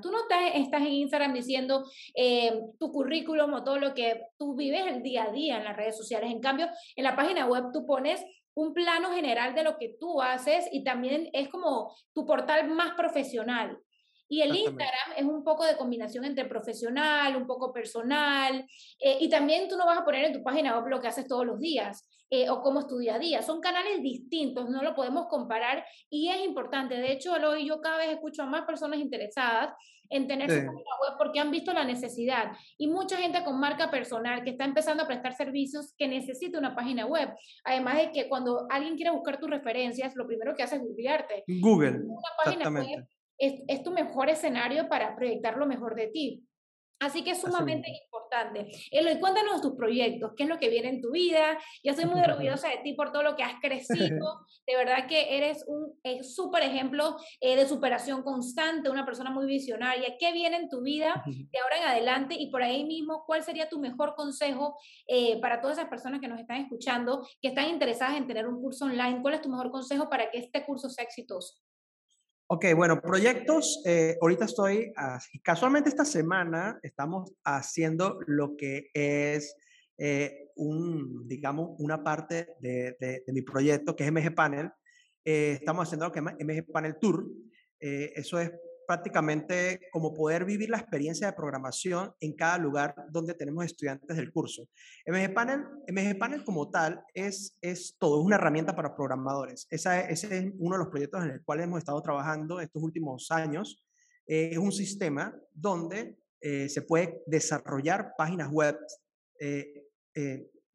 Tú 0.02 0.10
no 0.10 0.18
estás, 0.22 0.52
estás 0.54 0.82
en 0.82 0.92
Instagram 0.92 1.32
diciendo 1.32 1.84
eh, 2.14 2.52
tu 2.78 2.92
currículum 2.92 3.52
o 3.54 3.64
todo 3.64 3.78
lo 3.78 3.94
que 3.94 4.20
tú 4.38 4.54
vives 4.54 4.86
el 4.86 5.02
día 5.02 5.24
a 5.24 5.32
día 5.32 5.58
en 5.58 5.64
las 5.64 5.76
redes 5.76 5.96
sociales. 5.96 6.30
En 6.30 6.40
cambio, 6.40 6.68
en 6.96 7.04
la 7.04 7.16
página 7.16 7.46
web 7.46 7.66
tú 7.72 7.86
pones 7.86 8.24
un 8.54 8.74
plano 8.74 9.12
general 9.12 9.54
de 9.54 9.64
lo 9.64 9.78
que 9.78 9.96
tú 9.98 10.20
haces 10.20 10.68
y 10.72 10.84
también 10.84 11.30
es 11.32 11.48
como 11.48 11.94
tu 12.12 12.26
portal 12.26 12.68
más 12.68 12.94
profesional. 12.94 13.78
Y 14.32 14.40
el 14.40 14.56
Instagram 14.56 15.12
es 15.14 15.24
un 15.26 15.44
poco 15.44 15.62
de 15.66 15.76
combinación 15.76 16.24
entre 16.24 16.46
profesional, 16.46 17.36
un 17.36 17.46
poco 17.46 17.70
personal, 17.70 18.66
eh, 18.98 19.18
y 19.20 19.28
también 19.28 19.68
tú 19.68 19.76
no 19.76 19.84
vas 19.84 19.98
a 19.98 20.06
poner 20.06 20.24
en 20.24 20.32
tu 20.32 20.42
página 20.42 20.74
web 20.74 20.88
lo 20.88 21.02
que 21.02 21.08
haces 21.08 21.28
todos 21.28 21.44
los 21.44 21.60
días 21.60 22.08
eh, 22.30 22.48
o 22.48 22.62
cómo 22.62 22.80
es 22.80 22.86
tu 22.86 22.96
día 22.96 23.16
a 23.16 23.18
día. 23.18 23.42
Son 23.42 23.60
canales 23.60 24.02
distintos, 24.02 24.70
no 24.70 24.82
lo 24.82 24.94
podemos 24.94 25.26
comparar 25.28 25.84
y 26.08 26.30
es 26.30 26.46
importante. 26.46 26.94
De 26.94 27.12
hecho, 27.12 27.34
hoy 27.34 27.66
yo 27.66 27.82
cada 27.82 27.98
vez 27.98 28.08
escucho 28.08 28.44
a 28.44 28.46
más 28.46 28.64
personas 28.64 29.00
interesadas 29.00 29.74
en 30.08 30.26
tener 30.26 30.50
su 30.50 30.56
página 30.56 30.72
web 30.72 31.12
porque 31.18 31.38
han 31.38 31.50
visto 31.50 31.74
la 31.74 31.84
necesidad. 31.84 32.52
Y 32.78 32.86
mucha 32.86 33.18
gente 33.18 33.44
con 33.44 33.60
marca 33.60 33.90
personal 33.90 34.44
que 34.44 34.52
está 34.52 34.64
empezando 34.64 35.02
a 35.02 35.06
prestar 35.06 35.34
servicios 35.34 35.94
que 35.98 36.08
necesita 36.08 36.58
una 36.58 36.74
página 36.74 37.04
web. 37.04 37.28
Además 37.64 37.98
de 37.98 38.12
que 38.12 38.30
cuando 38.30 38.66
alguien 38.70 38.96
quiere 38.96 39.10
buscar 39.10 39.38
tus 39.38 39.50
referencias, 39.50 40.16
lo 40.16 40.26
primero 40.26 40.54
que 40.54 40.62
hace 40.62 40.76
es 40.76 40.82
googlearte. 40.82 41.44
Google. 41.60 42.00
Una 42.06 42.30
página 42.42 42.70
web 42.70 43.06
es, 43.42 43.82
tu 43.82 43.90
mejor 43.90 44.30
escenario 44.30 44.88
para 44.88 45.16
proyectar 45.16 45.56
lo 45.56 45.66
mejor 45.66 45.94
de 45.94 46.06
ti. 46.08 46.46
Así 47.00 47.24
que 47.24 47.32
es 47.32 47.40
sumamente 47.40 47.90
importante. 47.90 48.70
Eloy, 48.92 49.18
cuéntanos 49.18 49.60
tus 49.60 49.74
proyectos, 49.74 50.34
qué 50.36 50.44
es 50.44 50.48
lo 50.48 50.60
que 50.60 50.68
viene 50.68 50.88
en 50.88 51.00
tu 51.00 51.10
vida. 51.10 51.58
Yo 51.82 51.90
estoy 51.90 52.04
muy 52.04 52.20
orgullosa 52.30 52.68
de 52.68 52.78
ti 52.78 52.92
por 52.92 53.10
todo 53.10 53.24
lo 53.24 53.34
que 53.34 53.42
has 53.42 53.60
crecido. 53.60 54.46
De 54.66 54.76
verdad 54.76 55.08
que 55.08 55.36
eres 55.36 55.64
un 55.66 55.98
súper 56.22 56.62
ejemplo 56.62 57.16
eh, 57.40 57.56
de 57.56 57.66
superación 57.66 58.22
constante, 58.22 58.88
una 58.88 59.04
persona 59.04 59.30
muy 59.30 59.46
visionaria. 59.46 60.16
¿Qué 60.16 60.32
viene 60.32 60.58
en 60.58 60.68
tu 60.68 60.82
vida 60.82 61.24
de 61.26 61.58
ahora 61.58 61.78
en 61.78 61.88
adelante? 61.88 62.36
Y 62.38 62.52
por 62.52 62.62
ahí 62.62 62.84
mismo, 62.84 63.24
¿cuál 63.26 63.42
sería 63.42 63.68
tu 63.68 63.80
mejor 63.80 64.14
consejo 64.14 64.78
eh, 65.08 65.40
para 65.40 65.60
todas 65.60 65.78
esas 65.78 65.90
personas 65.90 66.20
que 66.20 66.28
nos 66.28 66.38
están 66.38 66.58
escuchando, 66.58 67.26
que 67.40 67.48
están 67.48 67.68
interesadas 67.68 68.16
en 68.16 68.28
tener 68.28 68.46
un 68.46 68.62
curso 68.62 68.84
online? 68.84 69.20
¿Cuál 69.20 69.34
es 69.34 69.42
tu 69.42 69.48
mejor 69.48 69.72
consejo 69.72 70.08
para 70.08 70.30
que 70.30 70.38
este 70.38 70.64
curso 70.64 70.88
sea 70.88 71.04
exitoso? 71.04 71.56
Ok, 72.54 72.66
bueno, 72.76 73.00
proyectos, 73.00 73.80
eh, 73.86 74.18
ahorita 74.20 74.44
estoy, 74.44 74.92
casualmente 75.42 75.88
esta 75.88 76.04
semana 76.04 76.78
estamos 76.82 77.32
haciendo 77.44 78.18
lo 78.26 78.58
que 78.58 78.90
es 78.92 79.56
eh, 79.96 80.50
un, 80.56 81.26
digamos, 81.26 81.70
una 81.78 82.04
parte 82.04 82.48
de, 82.60 82.94
de, 83.00 83.32
mi 83.32 83.40
proyecto 83.40 83.96
que 83.96 84.04
es 84.04 84.12
MG 84.12 84.34
Panel. 84.34 84.70
Eh, 85.24 85.52
estamos 85.60 85.88
haciendo 85.88 86.04
lo 86.04 86.12
que 86.12 86.18
es 86.18 86.24
MG 86.46 86.70
Panel 86.70 86.98
Tour. 87.00 87.26
Eso 87.80 88.38
es 88.38 88.52
prácticamente 88.92 89.88
como 89.90 90.12
poder 90.12 90.44
vivir 90.44 90.68
la 90.68 90.76
experiencia 90.76 91.26
de 91.26 91.32
programación 91.32 92.12
en 92.20 92.34
cada 92.34 92.58
lugar 92.58 92.94
donde 93.08 93.32
tenemos 93.32 93.64
estudiantes 93.64 94.14
del 94.14 94.30
curso. 94.30 94.68
MG 95.06 95.32
Panel, 95.32 95.64
MG 95.88 96.18
Panel 96.18 96.44
como 96.44 96.70
tal 96.70 97.02
es, 97.14 97.56
es 97.62 97.96
todo, 97.98 98.20
es 98.20 98.26
una 98.26 98.36
herramienta 98.36 98.76
para 98.76 98.94
programadores. 98.94 99.66
Esa, 99.70 99.98
ese 100.02 100.36
es 100.36 100.52
uno 100.58 100.76
de 100.76 100.80
los 100.80 100.88
proyectos 100.88 101.24
en 101.24 101.30
el 101.30 101.42
cual 101.42 101.60
hemos 101.60 101.78
estado 101.78 102.02
trabajando 102.02 102.60
estos 102.60 102.82
últimos 102.82 103.30
años. 103.30 103.82
Eh, 104.26 104.50
es 104.52 104.58
un 104.58 104.72
sistema 104.72 105.34
donde 105.54 106.18
eh, 106.42 106.68
se 106.68 106.82
puede 106.82 107.22
desarrollar 107.26 108.12
páginas 108.18 108.50
web, 108.50 108.76
eh, 109.40 109.86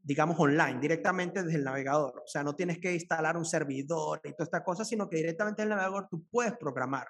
digamos, 0.01 0.39
online, 0.39 0.80
directamente 0.80 1.43
desde 1.43 1.59
el 1.59 1.63
navegador. 1.63 2.24
O 2.26 2.28
sea, 2.28 2.41
no 2.41 2.55
tienes 2.55 2.80
que 2.80 2.93
instalar 2.93 3.38
un 3.38 3.45
servidor 3.45 4.22
y 4.24 4.32
toda 4.32 4.45
esta 4.45 4.63
cosa, 4.63 4.84
sino 4.84 5.07
que 5.07 5.18
directamente 5.18 5.61
en 5.61 5.68
el 5.68 5.76
navegador 5.76 6.07
tú 6.09 6.26
puedes 6.32 6.57
programar. 6.57 7.07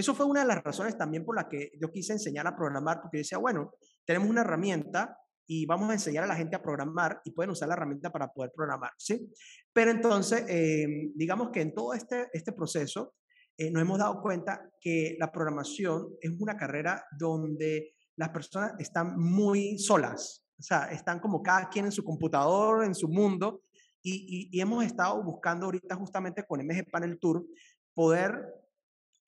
Eso 0.00 0.14
fue 0.14 0.24
una 0.24 0.40
de 0.40 0.46
las 0.46 0.64
razones 0.64 0.96
también 0.96 1.26
por 1.26 1.36
las 1.36 1.44
que 1.44 1.72
yo 1.78 1.92
quise 1.92 2.14
enseñar 2.14 2.46
a 2.46 2.56
programar, 2.56 3.02
porque 3.02 3.18
decía, 3.18 3.36
bueno, 3.36 3.74
tenemos 4.06 4.30
una 4.30 4.40
herramienta 4.40 5.14
y 5.46 5.66
vamos 5.66 5.90
a 5.90 5.92
enseñar 5.92 6.24
a 6.24 6.26
la 6.26 6.36
gente 6.36 6.56
a 6.56 6.62
programar 6.62 7.20
y 7.22 7.32
pueden 7.32 7.50
usar 7.50 7.68
la 7.68 7.74
herramienta 7.74 8.10
para 8.10 8.32
poder 8.32 8.50
programar, 8.56 8.92
¿sí? 8.96 9.30
Pero 9.74 9.90
entonces, 9.90 10.46
em, 10.48 11.12
digamos 11.14 11.50
que 11.50 11.60
en 11.60 11.74
todo 11.74 11.92
este, 11.92 12.30
este 12.32 12.52
proceso, 12.52 13.12
eh, 13.58 13.70
nos 13.70 13.82
hemos 13.82 13.98
dado 13.98 14.22
cuenta 14.22 14.70
que 14.80 15.16
la 15.20 15.30
programación 15.30 16.14
es 16.22 16.30
una 16.40 16.56
carrera 16.56 17.04
donde 17.18 17.92
las 18.16 18.30
personas 18.30 18.72
están 18.78 19.18
muy 19.18 19.78
solas, 19.78 20.46
o 20.58 20.62
sea, 20.62 20.84
están 20.92 21.20
como 21.20 21.42
cada 21.42 21.68
quien 21.68 21.84
en 21.84 21.92
su 21.92 22.02
computador, 22.02 22.84
en 22.84 22.94
su 22.94 23.06
mundo, 23.06 23.64
y, 24.02 24.48
y 24.50 24.60
hemos 24.62 24.82
estado 24.82 25.22
buscando 25.22 25.66
ahorita 25.66 25.94
justamente 25.96 26.46
con 26.46 26.64
MG 26.64 26.90
Panel 26.90 27.18
Tour 27.20 27.44
poder 27.92 28.59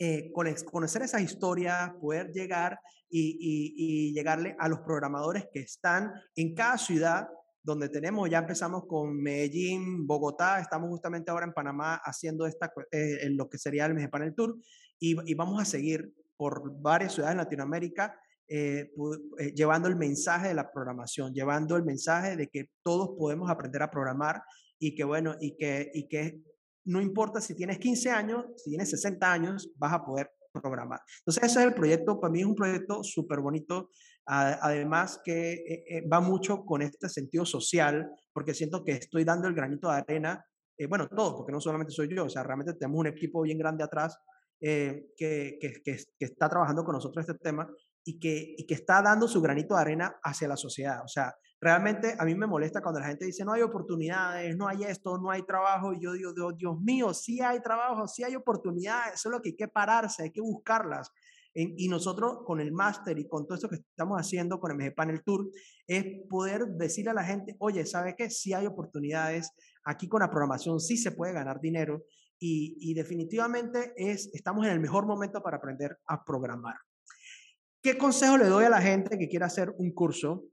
eh, 0.04 0.32
conocer 0.32 1.02
esas 1.02 1.22
historias, 1.22 1.92
poder 2.00 2.32
llegar 2.32 2.76
y, 3.08 4.12
llegarle 4.12 4.56
a 4.58 4.68
los 4.68 4.80
programadores 4.80 5.46
que 5.52 5.60
están 5.60 6.12
en 6.34 6.56
cada 6.56 6.76
ciudad 6.76 7.28
donde 7.62 7.88
tenemos, 7.88 8.28
ya 8.28 8.38
empezamos 8.38 8.84
con 8.88 9.16
Medellín, 9.22 10.04
Bogotá, 10.04 10.58
estamos 10.58 10.90
justamente 10.90 11.30
ahora 11.30 11.46
en 11.46 11.52
Panamá 11.52 12.00
haciendo 12.02 12.48
esta, 12.48 12.72
eh, 12.90 13.18
en 13.20 13.36
lo 13.36 13.48
que 13.48 13.58
sería 13.58 13.86
el 13.86 14.10
Panel 14.10 14.34
Tour 14.34 14.58
y, 14.98 15.34
vamos 15.34 15.62
a 15.62 15.64
seguir 15.64 16.12
por 16.36 16.80
varias 16.80 17.12
ciudades 17.12 17.34
en 17.34 17.38
Latinoamérica 17.38 18.18
eh, 18.48 18.90
llevando 19.54 19.86
el 19.86 19.94
mensaje 19.94 20.48
de 20.48 20.54
la 20.54 20.72
programación, 20.72 21.32
llevando 21.32 21.76
el 21.76 21.84
mensaje 21.84 22.34
de 22.36 22.48
que 22.48 22.70
todos 22.82 23.10
podemos 23.16 23.48
aprender 23.48 23.82
a 23.82 23.90
programar 23.92 24.42
y 24.80 24.96
que 24.96 25.04
bueno, 25.04 25.36
y 25.40 25.56
que, 25.56 25.92
y 25.94 26.08
que 26.08 26.42
no 26.84 27.00
importa 27.00 27.40
si 27.40 27.54
tienes 27.54 27.78
15 27.78 28.10
años, 28.10 28.46
si 28.56 28.70
tienes 28.70 28.90
60 28.90 29.32
años, 29.32 29.70
vas 29.76 29.92
a 29.92 30.04
poder 30.04 30.30
programar. 30.52 31.00
Entonces, 31.18 31.44
ese 31.44 31.60
es 31.60 31.66
el 31.66 31.74
proyecto, 31.74 32.20
para 32.20 32.30
mí 32.30 32.40
es 32.40 32.46
un 32.46 32.54
proyecto 32.54 33.02
súper 33.02 33.40
bonito, 33.40 33.90
además 34.26 35.20
que 35.24 35.52
eh, 35.52 35.84
eh, 35.88 36.08
va 36.08 36.20
mucho 36.20 36.64
con 36.64 36.82
este 36.82 37.08
sentido 37.08 37.44
social, 37.44 38.10
porque 38.32 38.54
siento 38.54 38.84
que 38.84 38.92
estoy 38.92 39.24
dando 39.24 39.48
el 39.48 39.54
granito 39.54 39.88
de 39.88 39.96
arena, 39.96 40.44
eh, 40.76 40.86
bueno, 40.86 41.08
todo, 41.08 41.36
porque 41.36 41.52
no 41.52 41.60
solamente 41.60 41.92
soy 41.92 42.14
yo, 42.14 42.24
o 42.24 42.30
sea, 42.30 42.42
realmente 42.42 42.74
tenemos 42.74 43.00
un 43.00 43.06
equipo 43.06 43.42
bien 43.42 43.58
grande 43.58 43.84
atrás 43.84 44.18
que, 44.60 45.08
que, 45.18 45.82
que, 45.82 45.96
está 46.20 46.48
trabajando 46.48 46.84
con 46.84 46.94
nosotros 46.94 47.26
este 47.26 47.36
tema 47.36 47.68
y 48.04 48.20
que, 48.20 48.54
y 48.56 48.64
que 48.64 48.74
está 48.74 49.02
dando 49.02 49.26
su 49.26 49.40
granito 49.40 49.74
de 49.74 49.80
arena 49.80 50.20
hacia 50.22 50.46
la 50.46 50.56
sociedad. 50.56 51.02
O 51.04 51.08
sea, 51.08 51.34
realmente 51.62 52.16
a 52.18 52.24
mí 52.24 52.34
me 52.34 52.48
molesta 52.48 52.82
cuando 52.82 52.98
la 52.98 53.06
gente 53.06 53.24
dice, 53.24 53.44
no 53.44 53.52
hay 53.52 53.62
oportunidades, 53.62 54.56
no 54.56 54.66
hay 54.66 54.82
esto, 54.82 55.16
no 55.16 55.30
hay 55.30 55.42
trabajo. 55.42 55.92
Y 55.92 56.02
yo 56.02 56.12
digo, 56.12 56.52
Dios, 56.52 56.80
mío, 56.80 57.14
sí 57.14 57.40
hay 57.40 57.60
trabajo, 57.60 58.08
sí 58.08 58.24
hay 58.24 58.34
oportunidades, 58.34 59.20
solo 59.20 59.40
que 59.40 59.50
hay 59.50 59.56
que 59.56 59.68
pararse, 59.68 60.24
hay 60.24 60.32
que 60.32 60.40
buscarlas. 60.40 61.12
y 61.54 61.86
nosotros 61.88 62.38
con 62.46 62.60
el 62.60 62.72
máster 62.72 63.18
y 63.18 63.28
con 63.28 63.46
todo 63.46 63.54
esto 63.56 63.68
que 63.68 63.76
estamos 63.76 64.18
haciendo 64.18 64.58
con 64.58 64.74
MG 64.74 64.94
Panel 64.94 65.22
Tour, 65.22 65.50
es 65.86 66.04
poder 66.28 66.66
decirle 66.66 67.10
a 67.12 67.14
la 67.14 67.24
gente, 67.24 67.54
oye, 67.60 67.86
¿sabe 67.86 68.16
qué? 68.16 68.28
Sí 68.30 68.54
hay 68.54 68.66
oportunidades, 68.66 69.52
aquí 69.84 70.08
con 70.08 70.20
la 70.20 70.30
programación 70.30 70.80
sí 70.80 70.96
se 70.96 71.12
puede 71.12 71.32
ganar 71.32 71.60
dinero 71.60 72.04
y, 72.40 72.76
y 72.80 72.94
definitivamente 72.94 73.92
es, 73.96 74.30
estamos 74.32 74.66
en 74.66 74.72
el 74.72 74.80
mejor 74.80 75.06
momento 75.06 75.42
para 75.42 75.58
aprender 75.58 75.98
a 76.06 76.24
programar. 76.24 76.76
¿Qué 77.82 77.98
consejo 77.98 78.38
le 78.38 78.46
doy 78.46 78.64
a 78.64 78.70
la 78.70 78.80
gente 78.80 79.18
que 79.18 79.28
quiera 79.28 79.46
hacer 79.46 79.74
un 79.76 79.92
curso? 79.92 80.51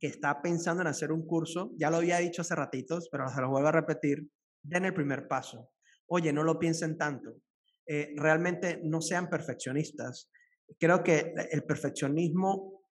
Que 0.00 0.06
está 0.06 0.40
pensando 0.40 0.80
en 0.80 0.88
hacer 0.88 1.12
un 1.12 1.26
curso, 1.26 1.72
ya 1.76 1.90
lo 1.90 1.98
había 1.98 2.18
dicho 2.18 2.40
hace 2.40 2.54
ratitos, 2.54 3.08
pero 3.12 3.28
se 3.28 3.40
lo 3.40 3.50
vuelvo 3.50 3.68
a 3.68 3.72
repetir, 3.72 4.26
den 4.62 4.86
el 4.86 4.94
primer 4.94 5.28
paso. 5.28 5.72
Oye, 6.06 6.32
no 6.32 6.42
lo 6.42 6.58
piensen 6.58 6.96
tanto. 6.96 7.36
Eh, 7.86 8.14
realmente 8.16 8.80
no 8.82 9.02
sean 9.02 9.28
perfeccionistas. 9.28 10.30
Creo 10.78 11.02
que 11.02 11.34
el 11.50 11.64
perfeccionismo 11.64 12.82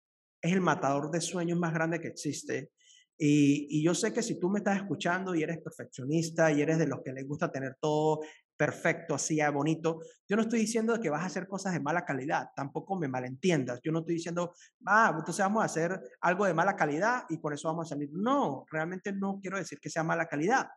es 0.41 0.53
el 0.53 0.61
matador 0.61 1.09
de 1.09 1.19
sueños 1.19 1.57
más 1.57 1.73
grande 1.73 1.99
que 1.99 2.09
existe. 2.09 2.71
Y, 3.17 3.67
y, 3.69 3.83
yo 3.83 3.93
sé 3.93 4.13
que 4.13 4.21
si 4.21 4.39
tú 4.39 4.49
me 4.49 4.59
estás 4.59 4.77
escuchando 4.77 5.35
y 5.35 5.43
eres 5.43 5.59
perfeccionista 5.61 6.51
y 6.51 6.61
eres 6.61 6.77
de 6.77 6.87
los 6.87 7.01
que 7.03 7.11
les 7.11 7.27
gusta 7.27 7.51
tener 7.51 7.75
todo 7.81 8.21
perfecto, 8.59 9.15
así, 9.15 9.39
ah, 9.39 9.51
bonito. 9.51 10.01
Yo 10.27 10.35
no 10.35 10.41
estoy 10.41 10.59
diciendo 10.59 10.99
que 10.99 11.09
vas 11.09 11.23
a 11.23 11.27
hacer 11.27 11.47
cosas 11.47 11.71
de 11.71 11.79
mala 11.79 12.03
calidad, 12.03 12.49
tampoco 12.53 12.97
me 12.97 13.07
malentiendas. 13.07 13.79
Yo 13.81 13.93
no 13.93 13.99
estoy 13.99 14.15
diciendo, 14.15 14.53
ah, 14.85 15.15
entonces 15.17 15.45
vamos 15.45 15.61
a 15.61 15.67
hacer 15.67 15.97
algo 16.19 16.43
de 16.43 16.53
mala 16.53 16.75
calidad 16.75 17.23
y 17.29 17.37
por 17.37 17.53
eso 17.53 17.69
vamos 17.69 17.85
a 17.85 17.95
salir. 17.95 18.09
No, 18.11 18.65
realmente 18.69 19.13
no 19.13 19.39
quiero 19.41 19.57
decir 19.57 19.79
que 19.79 19.89
sea 19.89 20.03
mala 20.03 20.25
calidad, 20.25 20.67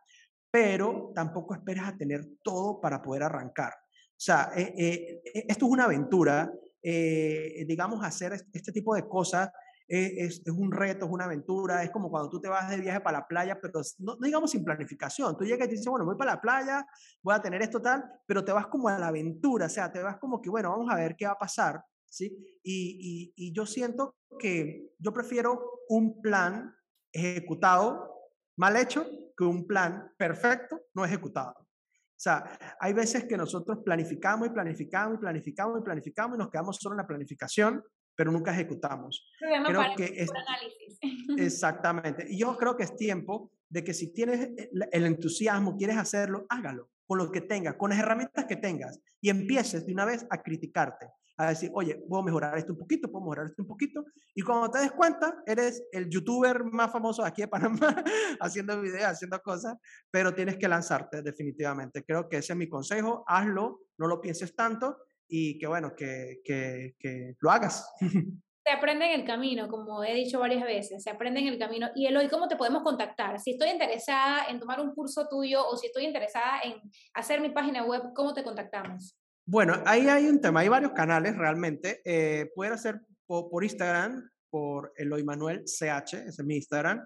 pero 0.49 1.11
tampoco 1.13 1.55
esperas 1.55 1.89
a 1.89 1.97
tener 1.97 2.25
todo 2.41 2.79
para 2.79 3.01
poder 3.01 3.23
arrancar. 3.23 3.73
O 3.73 4.15
sea, 4.15 4.51
eh, 4.55 4.73
eh, 4.77 5.21
eh, 5.25 5.45
esto 5.49 5.65
es 5.65 5.71
una 5.73 5.83
aventura, 5.83 6.49
digamos, 6.81 8.01
hacer 8.05 8.45
este 8.53 8.71
tipo 8.71 8.95
de 8.95 9.07
cosas 9.09 9.49
es, 9.87 10.41
es, 10.45 10.53
un 10.53 10.71
reto, 10.71 11.05
es 11.05 11.11
una 11.11 11.25
aventura, 11.25 11.83
es 11.83 11.91
como 11.91 12.09
cuando 12.09 12.29
tú 12.29 12.39
te 12.39 12.49
vas 12.49 12.69
de 12.69 12.77
viaje 12.77 13.01
para 13.01 13.19
la 13.19 13.27
playa, 13.27 13.59
pero 13.61 13.81
no, 13.99 14.15
digamos 14.21 14.51
sin 14.51 14.63
planificación. 14.63 15.37
Tú 15.37 15.45
llegas 15.45 15.67
y 15.67 15.71
dices, 15.71 15.87
bueno, 15.87 16.05
voy 16.05 16.15
para 16.15 16.35
la 16.35 16.41
playa, 16.41 16.85
voy 17.21 17.35
a 17.35 17.41
tener 17.41 17.61
esto 17.61 17.81
tal, 17.81 18.03
pero 18.25 18.43
te 18.43 18.51
vas 18.51 18.67
como 18.67 18.87
a 18.87 18.97
la 18.97 19.07
aventura, 19.07 19.65
o 19.65 19.69
sea, 19.69 19.91
te 19.91 20.01
vas 20.01 20.17
como 20.17 20.41
que, 20.41 20.49
bueno, 20.49 20.69
vamos 20.71 20.91
a 20.91 20.95
ver 20.95 21.15
qué 21.15 21.25
va 21.25 21.33
a 21.33 21.39
pasar, 21.39 21.83
¿sí? 22.05 22.27
Y, 22.63 23.33
y, 23.35 23.47
y 23.47 23.53
yo 23.53 23.65
siento 23.65 24.15
que 24.39 24.93
yo 24.99 25.13
prefiero 25.13 25.81
un 25.89 26.21
plan 26.21 26.73
ejecutado 27.11 28.13
mal 28.55 28.75
hecho 28.77 29.05
que 29.37 29.43
un 29.43 29.65
plan 29.65 30.11
perfecto 30.17 30.81
no 30.93 31.05
ejecutado. 31.05 31.55
O 31.59 32.23
sea, 32.23 32.57
hay 32.79 32.93
veces 32.93 33.25
que 33.25 33.35
nosotros 33.35 33.79
planificamos 33.83 34.47
y 34.47 34.51
planificamos 34.51 35.17
y 35.17 35.19
planificamos 35.19 35.79
y 35.79 35.83
planificamos 35.83 36.37
y 36.37 36.39
nos 36.39 36.49
quedamos 36.49 36.77
solo 36.77 36.93
en 36.93 36.97
la 36.97 37.07
planificación 37.07 37.83
pero 38.15 38.31
nunca 38.31 38.51
ejecutamos. 38.51 39.29
Creo 39.39 39.95
que 39.95 40.13
es, 40.17 40.29
análisis. 40.29 40.99
Exactamente. 41.37 42.25
Y 42.29 42.37
yo 42.37 42.55
creo 42.57 42.75
que 42.75 42.83
es 42.83 42.95
tiempo 42.95 43.51
de 43.69 43.83
que 43.83 43.93
si 43.93 44.13
tienes 44.13 44.49
el 44.91 45.05
entusiasmo, 45.05 45.75
quieres 45.75 45.97
hacerlo, 45.97 46.45
hágalo 46.49 46.89
con 47.05 47.17
lo 47.17 47.31
que 47.31 47.41
tengas, 47.41 47.75
con 47.75 47.89
las 47.89 47.99
herramientas 47.99 48.45
que 48.45 48.55
tengas 48.55 48.99
y 49.19 49.29
empieces 49.29 49.85
de 49.85 49.93
una 49.93 50.05
vez 50.05 50.25
a 50.29 50.41
criticarte, 50.41 51.07
a 51.37 51.49
decir, 51.49 51.71
oye, 51.73 51.95
puedo 52.07 52.23
mejorar 52.23 52.57
esto 52.57 52.73
un 52.73 52.79
poquito, 52.79 53.11
puedo 53.11 53.25
mejorar 53.25 53.47
esto 53.47 53.61
un 53.63 53.67
poquito. 53.67 54.05
Y 54.35 54.41
cuando 54.41 54.69
te 54.69 54.79
des 54.79 54.91
cuenta, 54.91 55.43
eres 55.45 55.83
el 55.91 56.09
youtuber 56.09 56.63
más 56.63 56.91
famoso 56.91 57.25
aquí 57.25 57.41
de 57.41 57.47
Panamá, 57.47 57.77
haciendo 58.39 58.79
videos, 58.79 59.05
haciendo 59.05 59.39
cosas, 59.41 59.75
pero 60.11 60.33
tienes 60.33 60.57
que 60.57 60.67
lanzarte 60.67 61.21
definitivamente. 61.21 62.03
Creo 62.03 62.29
que 62.29 62.37
ese 62.37 62.53
es 62.53 62.57
mi 62.57 62.69
consejo, 62.69 63.23
hazlo, 63.27 63.81
no 63.97 64.07
lo 64.07 64.21
pienses 64.21 64.55
tanto 64.55 64.97
y 65.35 65.57
que 65.57 65.65
bueno, 65.65 65.95
que, 65.95 66.41
que, 66.45 66.93
que 66.99 67.35
lo 67.39 67.49
hagas. 67.49 67.91
Se 68.65 68.71
aprende 68.71 69.11
en 69.11 69.19
el 69.19 69.27
camino, 69.27 69.67
como 69.67 70.03
he 70.05 70.13
dicho 70.13 70.39
varias 70.39 70.63
veces, 70.63 71.03
se 71.03 71.09
aprende 71.09 71.41
en 71.41 71.47
el 71.47 71.59
camino. 71.59 71.89
Y 71.95 72.05
Eloy, 72.05 72.29
¿cómo 72.29 72.47
te 72.47 72.55
podemos 72.55 72.81
contactar? 72.81 73.37
Si 73.37 73.51
estoy 73.51 73.67
interesada 73.67 74.45
en 74.47 74.57
tomar 74.57 74.79
un 74.79 74.93
curso 74.93 75.27
tuyo 75.27 75.67
o 75.67 75.75
si 75.75 75.87
estoy 75.87 76.05
interesada 76.05 76.61
en 76.63 76.75
hacer 77.13 77.41
mi 77.41 77.49
página 77.49 77.83
web, 77.83 78.13
¿cómo 78.15 78.33
te 78.33 78.41
contactamos? 78.41 79.19
Bueno, 79.45 79.83
ahí 79.85 80.07
hay 80.07 80.27
un 80.27 80.39
tema, 80.39 80.61
hay 80.61 80.69
varios 80.69 80.93
canales 80.93 81.35
realmente. 81.35 81.99
Eh, 82.05 82.51
pueden 82.55 82.71
hacer 82.71 83.01
por, 83.25 83.49
por, 83.49 83.65
Instagram, 83.65 84.31
por 84.49 84.93
Eloy 84.95 85.25
Manuel 85.25 85.65
CH, 85.65 86.13
ese 86.13 86.29
es 86.29 86.45
mi 86.45 86.55
Instagram. 86.55 87.05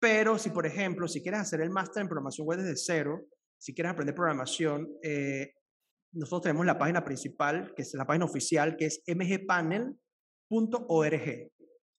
Pero 0.00 0.38
si, 0.38 0.48
por 0.48 0.64
ejemplo, 0.64 1.06
si 1.08 1.20
quieres 1.20 1.40
hacer 1.40 1.60
el 1.60 1.68
máster 1.68 2.00
en 2.00 2.08
programación 2.08 2.46
web 2.46 2.60
desde 2.60 2.76
cero, 2.76 3.26
si 3.58 3.74
quieres 3.74 3.92
aprender 3.92 4.14
programación, 4.14 4.88
eh, 5.02 5.52
nosotros 6.12 6.42
tenemos 6.42 6.66
la 6.66 6.78
página 6.78 7.04
principal, 7.04 7.72
que 7.74 7.82
es 7.82 7.94
la 7.94 8.06
página 8.06 8.24
oficial, 8.24 8.76
que 8.76 8.86
es 8.86 9.02
mgpanel.org. 9.06 9.98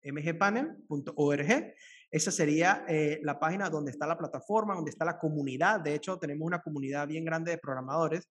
mgpanel.org. 0.03 1.73
Esa 2.09 2.31
sería 2.31 2.85
eh, 2.87 3.19
la 3.23 3.37
página 3.37 3.69
donde 3.69 3.91
está 3.91 4.07
la 4.07 4.17
plataforma, 4.17 4.75
donde 4.75 4.91
está 4.91 5.03
la 5.03 5.19
comunidad. 5.19 5.81
De 5.81 5.93
hecho, 5.93 6.17
tenemos 6.17 6.45
una 6.45 6.61
comunidad 6.61 7.07
bien 7.07 7.25
grande 7.25 7.51
de 7.51 7.57
programadores. 7.57 8.29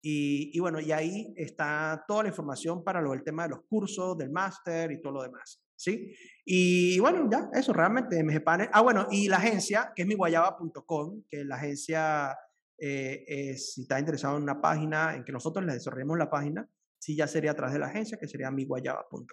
Y, 0.00 0.58
bueno, 0.60 0.80
y 0.80 0.92
ahí 0.92 1.34
está 1.36 2.04
toda 2.06 2.22
la 2.22 2.28
información 2.28 2.84
para 2.84 3.02
lo 3.02 3.10
del 3.10 3.24
tema 3.24 3.42
de 3.42 3.50
los 3.50 3.60
cursos, 3.68 4.16
del 4.16 4.30
máster 4.30 4.92
y 4.92 5.00
todo 5.00 5.12
lo 5.14 5.22
demás. 5.22 5.60
¿Sí? 5.76 6.14
Y 6.44 6.98
bueno, 7.00 7.28
ya, 7.30 7.48
eso 7.52 7.72
realmente, 7.72 8.22
MGPanel. 8.22 8.68
Ah, 8.72 8.80
bueno, 8.80 9.06
y 9.10 9.28
la 9.28 9.36
agencia, 9.36 9.92
que 9.94 10.02
es 10.02 10.08
miguayaba.com, 10.08 11.22
que 11.28 11.44
la 11.44 11.56
agencia 11.56 12.36
eh, 12.78 13.56
si 13.56 13.82
está 13.82 13.98
interesado 13.98 14.36
en 14.36 14.42
una 14.42 14.60
página, 14.60 15.14
en 15.14 15.24
que 15.24 15.32
nosotros 15.32 15.64
le 15.64 15.74
desarrollemos 15.74 16.18
la 16.18 16.30
página, 16.30 16.68
sí 16.98 17.16
ya 17.16 17.26
sería 17.26 17.52
a 17.52 17.54
través 17.54 17.74
de 17.74 17.80
la 17.80 17.86
agencia, 17.86 18.18
que 18.18 18.28
sería 18.28 18.50
miguayaba.com. 18.50 19.26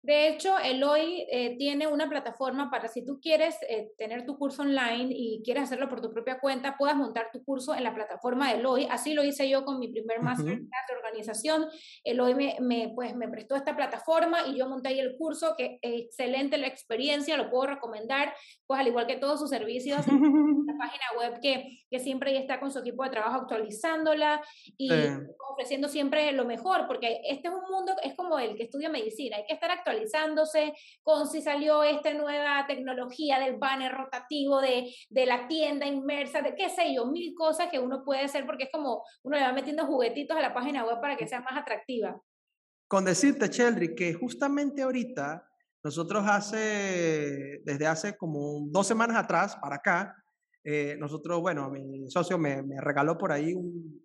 De 0.00 0.28
hecho, 0.28 0.56
Eloy 0.58 1.26
eh, 1.30 1.56
tiene 1.58 1.88
una 1.88 2.08
plataforma 2.08 2.70
para 2.70 2.86
si 2.86 3.04
tú 3.04 3.18
quieres 3.20 3.56
eh, 3.68 3.90
tener 3.98 4.24
tu 4.24 4.38
curso 4.38 4.62
online 4.62 5.08
y 5.10 5.42
quieres 5.44 5.64
hacerlo 5.64 5.88
por 5.88 6.00
tu 6.00 6.12
propia 6.12 6.38
cuenta, 6.38 6.76
puedas 6.78 6.96
montar 6.96 7.30
tu 7.32 7.42
curso 7.42 7.74
en 7.74 7.82
la 7.82 7.92
plataforma 7.92 8.48
de 8.48 8.60
Eloy. 8.60 8.86
Así 8.88 9.12
lo 9.12 9.24
hice 9.24 9.50
yo 9.50 9.64
con 9.64 9.80
mi 9.80 9.88
primer 9.88 10.22
masterclass 10.22 10.86
de 10.88 10.96
organización. 10.96 11.66
Eloy 12.04 12.34
me, 12.36 12.56
me, 12.60 12.92
pues, 12.94 13.16
me 13.16 13.28
prestó 13.28 13.56
esta 13.56 13.74
plataforma 13.74 14.46
y 14.46 14.56
yo 14.56 14.68
monté 14.68 14.90
ahí 14.90 15.00
el 15.00 15.16
curso, 15.16 15.54
que 15.58 15.80
es 15.82 16.04
excelente 16.04 16.58
la 16.58 16.68
experiencia, 16.68 17.36
lo 17.36 17.50
puedo 17.50 17.66
recomendar, 17.66 18.32
pues 18.68 18.80
al 18.80 18.86
igual 18.86 19.08
que 19.08 19.16
todos 19.16 19.40
sus 19.40 19.50
servicios, 19.50 20.06
página 20.78 21.04
web 21.18 21.40
que, 21.40 21.84
que 21.90 21.98
siempre 21.98 22.36
está 22.38 22.58
con 22.60 22.70
su 22.70 22.78
equipo 22.78 23.04
de 23.04 23.10
trabajo 23.10 23.42
actualizándola 23.42 24.40
y 24.76 24.90
ofreciendo 25.50 25.88
siempre 25.88 26.32
lo 26.32 26.44
mejor, 26.44 26.86
porque 26.86 27.20
este 27.28 27.48
es 27.48 27.54
un 27.54 27.70
mundo, 27.70 27.94
es 28.02 28.14
como 28.14 28.38
el 28.38 28.56
que 28.56 28.64
estudia 28.64 28.88
medicina, 28.88 29.36
hay 29.36 29.44
que 29.44 29.54
estar 29.54 29.70
actualizándose, 29.70 30.72
con 31.02 31.26
si 31.26 31.42
salió 31.42 31.82
esta 31.82 32.14
nueva 32.14 32.64
tecnología 32.66 33.38
del 33.38 33.56
banner 33.56 33.92
rotativo, 33.92 34.60
de, 34.60 34.94
de 35.10 35.26
la 35.26 35.48
tienda 35.48 35.86
inmersa, 35.86 36.40
de 36.40 36.54
qué 36.54 36.70
sé 36.70 36.94
yo, 36.94 37.06
mil 37.06 37.34
cosas 37.34 37.68
que 37.68 37.78
uno 37.78 38.04
puede 38.04 38.22
hacer 38.22 38.46
porque 38.46 38.64
es 38.64 38.70
como 38.72 39.02
uno 39.22 39.36
le 39.36 39.42
va 39.42 39.52
metiendo 39.52 39.86
juguetitos 39.86 40.36
a 40.36 40.40
la 40.40 40.54
página 40.54 40.84
web 40.84 41.00
para 41.00 41.16
que 41.16 41.26
sea 41.26 41.40
más 41.40 41.56
atractiva. 41.56 42.20
Con 42.86 43.04
decirte, 43.04 43.50
Cheldry, 43.50 43.94
que 43.94 44.14
justamente 44.14 44.82
ahorita, 44.82 45.46
nosotros 45.84 46.24
hace, 46.26 47.60
desde 47.64 47.86
hace 47.86 48.16
como 48.16 48.66
dos 48.70 48.86
semanas 48.86 49.16
atrás 49.16 49.56
para 49.60 49.76
acá, 49.76 50.16
eh, 50.70 50.96
nosotros, 50.98 51.40
bueno, 51.40 51.70
mi 51.70 52.10
socio 52.10 52.36
me, 52.36 52.62
me 52.62 52.78
regaló 52.78 53.16
por 53.16 53.32
ahí, 53.32 53.54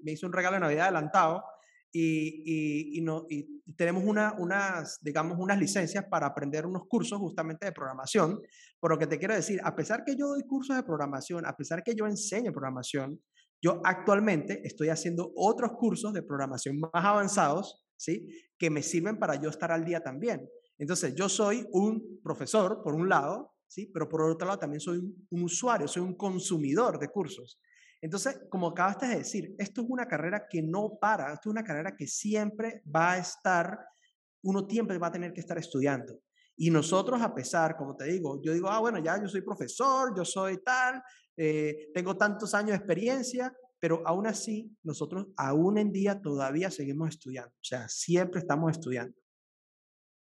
me 0.02 0.14
hizo 0.14 0.26
un 0.26 0.32
regalo 0.32 0.56
de 0.56 0.62
Navidad 0.62 0.86
adelantado 0.86 1.44
y, 1.92 2.98
y, 2.98 3.02
no, 3.02 3.26
y 3.30 3.62
tenemos 3.76 4.06
una, 4.06 4.34
unas, 4.40 4.98
digamos, 5.02 5.38
unas 5.40 5.60
licencias 5.60 6.06
para 6.10 6.28
aprender 6.28 6.66
unos 6.66 6.84
cursos 6.88 7.20
justamente 7.20 7.66
de 7.66 7.74
programación. 7.74 8.40
Por 8.80 8.92
lo 8.92 8.98
que 8.98 9.08
te 9.08 9.20
quiero 9.20 9.36
decir, 9.36 9.60
a 9.62 9.76
pesar 9.76 10.06
que 10.06 10.16
yo 10.16 10.30
doy 10.30 10.44
cursos 10.44 10.78
de 10.78 10.84
programación, 10.84 11.46
a 11.46 11.54
pesar 11.54 11.84
que 11.84 11.96
yo 11.96 12.08
enseño 12.08 12.54
programación, 12.54 13.20
yo 13.62 13.82
actualmente 13.84 14.66
estoy 14.66 14.88
haciendo 14.88 15.34
otros 15.36 15.74
cursos 15.74 16.14
de 16.14 16.24
programación 16.24 16.80
más 16.80 16.92
avanzados, 16.94 17.86
¿sí? 17.98 18.26
Que 18.58 18.70
me 18.70 18.82
sirven 18.82 19.20
para 19.20 19.36
yo 19.36 19.50
estar 19.50 19.70
al 19.74 19.84
día 19.84 20.00
también. 20.00 20.48
Entonces, 20.78 21.14
yo 21.14 21.28
soy 21.28 21.68
un 21.74 22.22
profesor, 22.24 22.82
por 22.84 22.96
un 22.96 23.10
lado, 23.10 23.53
¿sí? 23.74 23.90
Pero 23.92 24.08
por 24.08 24.22
otro 24.22 24.46
lado 24.48 24.60
también 24.60 24.80
soy 24.80 25.00
un 25.00 25.44
usuario, 25.44 25.88
soy 25.88 26.04
un 26.04 26.16
consumidor 26.16 27.00
de 27.00 27.10
cursos. 27.10 27.60
Entonces, 28.02 28.38
como 28.50 28.68
acabaste 28.68 29.08
de 29.08 29.18
decir, 29.18 29.56
esto 29.58 29.82
es 29.82 29.88
una 29.90 30.06
carrera 30.06 30.46
que 30.50 30.62
no 30.62 30.98
para, 31.00 31.34
esto 31.34 31.50
es 31.50 31.52
una 31.52 31.64
carrera 31.64 31.96
que 31.96 32.06
siempre 32.06 32.84
va 32.94 33.14
a 33.14 33.18
estar, 33.18 33.80
uno 34.44 34.68
siempre 34.70 34.98
va 34.98 35.08
a 35.08 35.12
tener 35.12 35.34
que 35.34 35.40
estar 35.40 35.58
estudiando. 35.58 36.20
Y 36.56 36.70
nosotros, 36.70 37.22
a 37.22 37.34
pesar, 37.34 37.76
como 37.76 37.96
te 37.96 38.04
digo, 38.06 38.42
yo 38.42 38.54
digo, 38.54 38.70
ah, 38.70 38.80
bueno, 38.80 39.00
ya 39.00 39.20
yo 39.20 39.28
soy 39.28 39.42
profesor, 39.42 40.14
yo 40.16 40.26
soy 40.26 40.62
tal, 40.62 41.02
eh, 41.36 41.90
tengo 41.94 42.16
tantos 42.16 42.54
años 42.54 42.72
de 42.72 42.76
experiencia, 42.76 43.56
pero 43.80 44.02
aún 44.06 44.28
así, 44.28 44.70
nosotros 44.84 45.28
aún 45.36 45.78
en 45.78 45.92
día 45.92 46.22
todavía 46.22 46.70
seguimos 46.70 47.10
estudiando, 47.10 47.52
o 47.52 47.64
sea, 47.64 47.88
siempre 47.88 48.42
estamos 48.42 48.72
estudiando. 48.72 49.23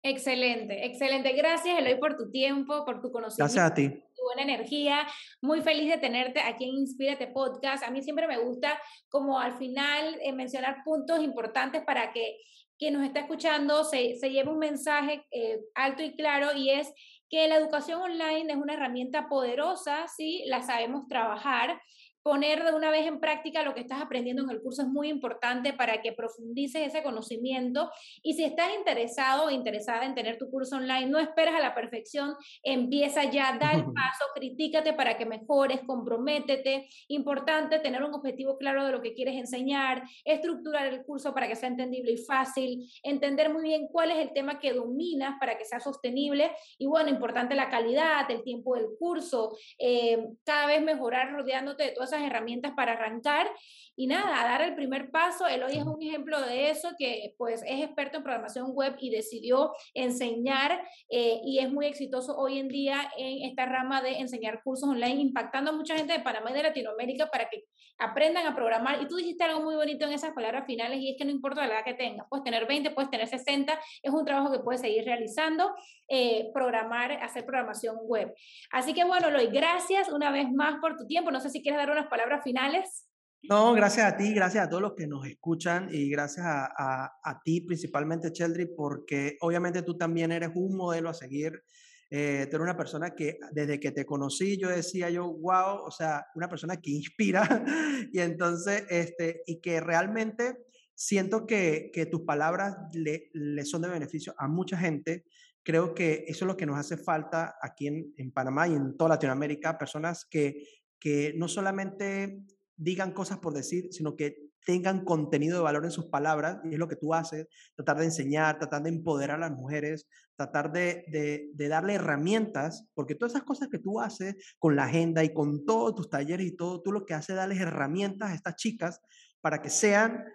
Excelente, 0.07 0.85
excelente. 0.85 1.33
Gracias, 1.33 1.79
Eloy, 1.79 1.95
por 1.95 2.15
tu 2.15 2.29
tiempo, 2.29 2.85
por 2.85 3.01
tu 3.01 3.11
conocimiento. 3.11 3.51
Gracias 3.55 3.71
a 3.71 3.73
ti. 3.73 3.89
Tu 3.89 4.23
buena 4.23 4.43
energía. 4.43 5.07
Muy 5.41 5.61
feliz 5.61 5.89
de 5.89 5.97
tenerte 5.97 6.41
aquí 6.41 6.65
en 6.65 6.75
Inspírate 6.75 7.25
Podcast. 7.25 7.83
A 7.83 7.89
mí 7.89 8.03
siempre 8.03 8.27
me 8.27 8.37
gusta, 8.37 8.79
como 9.09 9.39
al 9.39 9.57
final, 9.57 10.19
eh, 10.21 10.31
mencionar 10.31 10.83
puntos 10.85 11.23
importantes 11.23 11.83
para 11.83 12.13
que 12.13 12.37
quien 12.77 12.93
nos 12.93 13.03
está 13.03 13.21
escuchando 13.21 13.83
se, 13.83 14.15
se 14.19 14.29
lleve 14.29 14.51
un 14.51 14.59
mensaje 14.59 15.25
eh, 15.31 15.59
alto 15.73 16.03
y 16.03 16.15
claro 16.15 16.55
y 16.55 16.69
es 16.69 16.93
que 17.27 17.47
la 17.47 17.55
educación 17.55 17.99
online 17.99 18.53
es 18.53 18.57
una 18.57 18.73
herramienta 18.73 19.27
poderosa, 19.27 20.07
sí, 20.07 20.43
la 20.45 20.61
sabemos 20.61 21.07
trabajar 21.07 21.81
poner 22.25 22.63
de 22.63 22.73
una 22.73 22.89
vez 22.89 23.05
en 23.05 23.19
práctica 23.19 23.61
lo 23.61 23.75
que 23.75 23.81
estás 23.81 24.01
aprendiendo 24.01 24.41
en 24.41 24.49
el 24.49 24.59
curso 24.59 24.81
es 24.81 24.87
muy 24.87 25.09
importante 25.09 25.73
para 25.73 26.01
que 26.01 26.11
profundices 26.11 26.87
ese 26.87 27.03
conocimiento. 27.03 27.91
Y 28.23 28.33
si 28.33 28.43
estás 28.43 28.73
interesado 28.75 29.45
o 29.45 29.49
interesada 29.51 30.05
en 30.05 30.15
tener 30.15 30.39
tu 30.39 30.49
curso 30.49 30.77
online, 30.77 31.05
no 31.05 31.19
esperes 31.19 31.53
a 31.53 31.59
la 31.59 31.75
perfección, 31.75 32.33
empieza 32.63 33.25
ya, 33.25 33.55
da 33.59 33.73
el 33.73 33.83
paso, 33.93 34.25
critícate 34.33 34.93
para 34.93 35.19
que 35.19 35.27
mejores, 35.27 35.81
comprométete. 35.85 36.89
Importante 37.09 37.77
tener 37.77 38.01
un 38.03 38.15
objetivo 38.15 38.57
claro 38.57 38.83
de 38.87 38.91
lo 38.91 39.03
que 39.03 39.13
quieres 39.13 39.35
enseñar, 39.35 40.01
estructurar 40.23 40.87
el 40.87 41.03
curso 41.03 41.31
para 41.31 41.47
que 41.47 41.55
sea 41.55 41.69
entendible 41.69 42.13
y 42.13 42.17
fácil, 42.17 42.91
entender 43.03 43.53
muy 43.53 43.61
bien 43.61 43.87
cuál 43.87 44.09
es 44.09 44.17
el 44.17 44.33
tema 44.33 44.57
que 44.57 44.73
dominas 44.73 45.35
para 45.39 45.59
que 45.59 45.65
sea 45.65 45.79
sostenible. 45.79 46.51
Y 46.79 46.87
bueno, 46.87 47.07
importante 47.11 47.53
la 47.53 47.69
calidad, 47.69 48.31
el 48.31 48.41
tiempo 48.41 48.73
del 48.73 48.87
curso, 48.97 49.55
eh, 49.77 50.25
cada 50.43 50.65
vez 50.65 50.81
mejorar 50.81 51.31
rodeándote 51.31 51.83
de 51.83 51.91
todas 51.91 52.14
herramientas 52.21 52.73
para 52.73 52.93
arrancar 52.93 53.47
y 53.95 54.07
nada, 54.07 54.43
dar 54.43 54.61
el 54.61 54.75
primer 54.75 55.11
paso. 55.11 55.47
Eloy 55.47 55.77
es 55.77 55.85
un 55.85 56.01
ejemplo 56.01 56.41
de 56.41 56.69
eso, 56.69 56.89
que 56.97 57.33
pues 57.37 57.61
es 57.65 57.83
experto 57.83 58.17
en 58.17 58.23
programación 58.23 58.71
web 58.71 58.95
y 58.99 59.09
decidió 59.09 59.73
enseñar 59.93 60.81
eh, 61.09 61.39
y 61.43 61.59
es 61.59 61.71
muy 61.71 61.85
exitoso 61.85 62.37
hoy 62.37 62.59
en 62.59 62.67
día 62.67 63.09
en 63.17 63.49
esta 63.49 63.65
rama 63.65 64.01
de 64.01 64.19
enseñar 64.19 64.61
cursos 64.63 64.89
online, 64.89 65.21
impactando 65.21 65.71
a 65.71 65.73
mucha 65.73 65.95
gente 65.95 66.13
de 66.13 66.19
Panamá 66.19 66.51
y 66.51 66.53
de 66.53 66.63
Latinoamérica 66.63 67.27
para 67.27 67.49
que 67.49 67.65
aprendan 67.97 68.45
a 68.45 68.55
programar. 68.55 69.01
Y 69.01 69.07
tú 69.07 69.15
dijiste 69.15 69.43
algo 69.43 69.61
muy 69.61 69.75
bonito 69.75 70.05
en 70.05 70.13
esas 70.13 70.33
palabras 70.33 70.65
finales 70.65 70.99
y 70.99 71.11
es 71.11 71.17
que 71.17 71.25
no 71.25 71.31
importa 71.31 71.65
la 71.65 71.75
edad 71.75 71.85
que 71.85 71.93
tengas, 71.93 72.27
puedes 72.29 72.43
tener 72.43 72.67
20, 72.67 72.91
puedes 72.91 73.09
tener 73.09 73.27
60, 73.27 73.79
es 74.03 74.13
un 74.13 74.25
trabajo 74.25 74.51
que 74.51 74.59
puedes 74.59 74.81
seguir 74.81 75.05
realizando, 75.05 75.73
eh, 76.07 76.49
programar, 76.53 77.13
hacer 77.13 77.45
programación 77.45 77.97
web. 78.01 78.33
Así 78.71 78.93
que 78.93 79.03
bueno, 79.05 79.29
Eloy, 79.29 79.47
gracias 79.47 80.09
una 80.09 80.31
vez 80.31 80.51
más 80.51 80.79
por 80.81 80.97
tu 80.97 81.07
tiempo. 81.07 81.31
No 81.31 81.39
sé 81.39 81.49
si 81.49 81.61
quieres 81.61 81.79
dar 81.79 81.91
unas 81.91 82.07
palabras 82.07 82.43
finales. 82.43 83.07
No, 83.47 83.73
gracias 83.73 84.11
a 84.11 84.17
ti, 84.17 84.33
gracias 84.33 84.65
a 84.65 84.69
todos 84.69 84.81
los 84.81 84.93
que 84.95 85.05
nos 85.05 85.25
escuchan 85.27 85.87
y 85.91 86.09
gracias 86.09 86.45
a, 86.47 87.13
a, 87.23 87.41
ti 87.43 87.61
principalmente, 87.61 88.31
Cheldry, 88.31 88.73
porque 88.75 89.37
obviamente 89.41 89.83
tú 89.83 89.95
también 89.95 90.31
eres 90.31 90.49
un 90.55 90.75
modelo 90.75 91.09
a 91.09 91.13
seguir. 91.13 91.63
Eh, 92.09 92.47
tú 92.49 92.55
eres 92.55 92.63
una 92.63 92.77
persona 92.77 93.13
que 93.13 93.37
desde 93.51 93.79
que 93.79 93.91
te 93.91 94.05
conocí 94.05 94.57
yo 94.57 94.69
decía 94.69 95.09
yo, 95.09 95.27
wow, 95.27 95.85
o 95.85 95.91
sea, 95.91 96.25
una 96.35 96.47
persona 96.47 96.77
que 96.77 96.91
inspira 96.91 97.43
y 98.11 98.19
entonces, 98.19 98.85
este, 98.89 99.43
y 99.45 99.59
que 99.59 99.79
realmente 99.79 100.65
siento 100.95 101.45
que, 101.45 101.91
que 101.93 102.07
tus 102.07 102.21
palabras 102.21 102.77
le, 102.93 103.29
le, 103.33 103.63
son 103.65 103.83
de 103.83 103.89
beneficio 103.89 104.33
a 104.37 104.47
mucha 104.47 104.77
gente. 104.77 105.25
Creo 105.61 105.93
que 105.93 106.25
eso 106.27 106.45
es 106.45 106.47
lo 106.47 106.57
que 106.57 106.65
nos 106.65 106.77
hace 106.77 106.97
falta 106.97 107.57
aquí 107.61 107.87
en, 107.87 108.13
en 108.17 108.31
Panamá 108.31 108.67
y 108.67 108.73
en 108.73 108.97
toda 108.97 109.09
Latinoamérica, 109.09 109.77
personas 109.77 110.25
que, 110.25 110.63
que 110.99 111.33
no 111.35 111.47
solamente 111.47 112.45
digan 112.77 113.11
cosas 113.11 113.39
por 113.39 113.53
decir, 113.53 113.89
sino 113.91 114.15
que 114.15 114.45
tengan 114.65 115.05
contenido 115.05 115.57
de 115.57 115.63
valor 115.63 115.85
en 115.85 115.91
sus 115.91 116.07
palabras, 116.07 116.59
y 116.65 116.73
es 116.73 116.79
lo 116.79 116.87
que 116.87 116.95
tú 116.95 117.13
haces, 117.13 117.47
tratar 117.75 117.99
de 117.99 118.05
enseñar, 118.05 118.57
tratar 118.57 118.81
de 118.83 118.89
empoderar 118.89 119.37
a 119.37 119.49
las 119.49 119.51
mujeres, 119.51 120.07
tratar 120.35 120.71
de, 120.71 121.05
de, 121.53 121.67
darle 121.69 121.93
herramientas, 121.93 122.85
porque 122.93 123.15
todas 123.15 123.33
esas 123.33 123.43
cosas 123.43 123.69
que 123.69 123.79
tú 123.79 124.01
haces 124.01 124.35
con 124.57 124.75
la 124.75 124.85
agenda 124.85 125.23
y 125.23 125.33
con 125.33 125.65
todos 125.65 125.95
tus 125.95 126.09
talleres 126.09 126.47
y 126.47 126.55
todo, 126.55 126.81
tú 126.81 126.91
lo 126.91 127.05
que 127.05 127.13
haces 127.13 127.29
es 127.29 127.35
darles 127.35 127.59
herramientas 127.61 128.31
a 128.31 128.35
estas 128.35 128.55
chicas 128.55 129.01
para 129.39 129.61
que 129.61 129.69
sean 129.69 130.25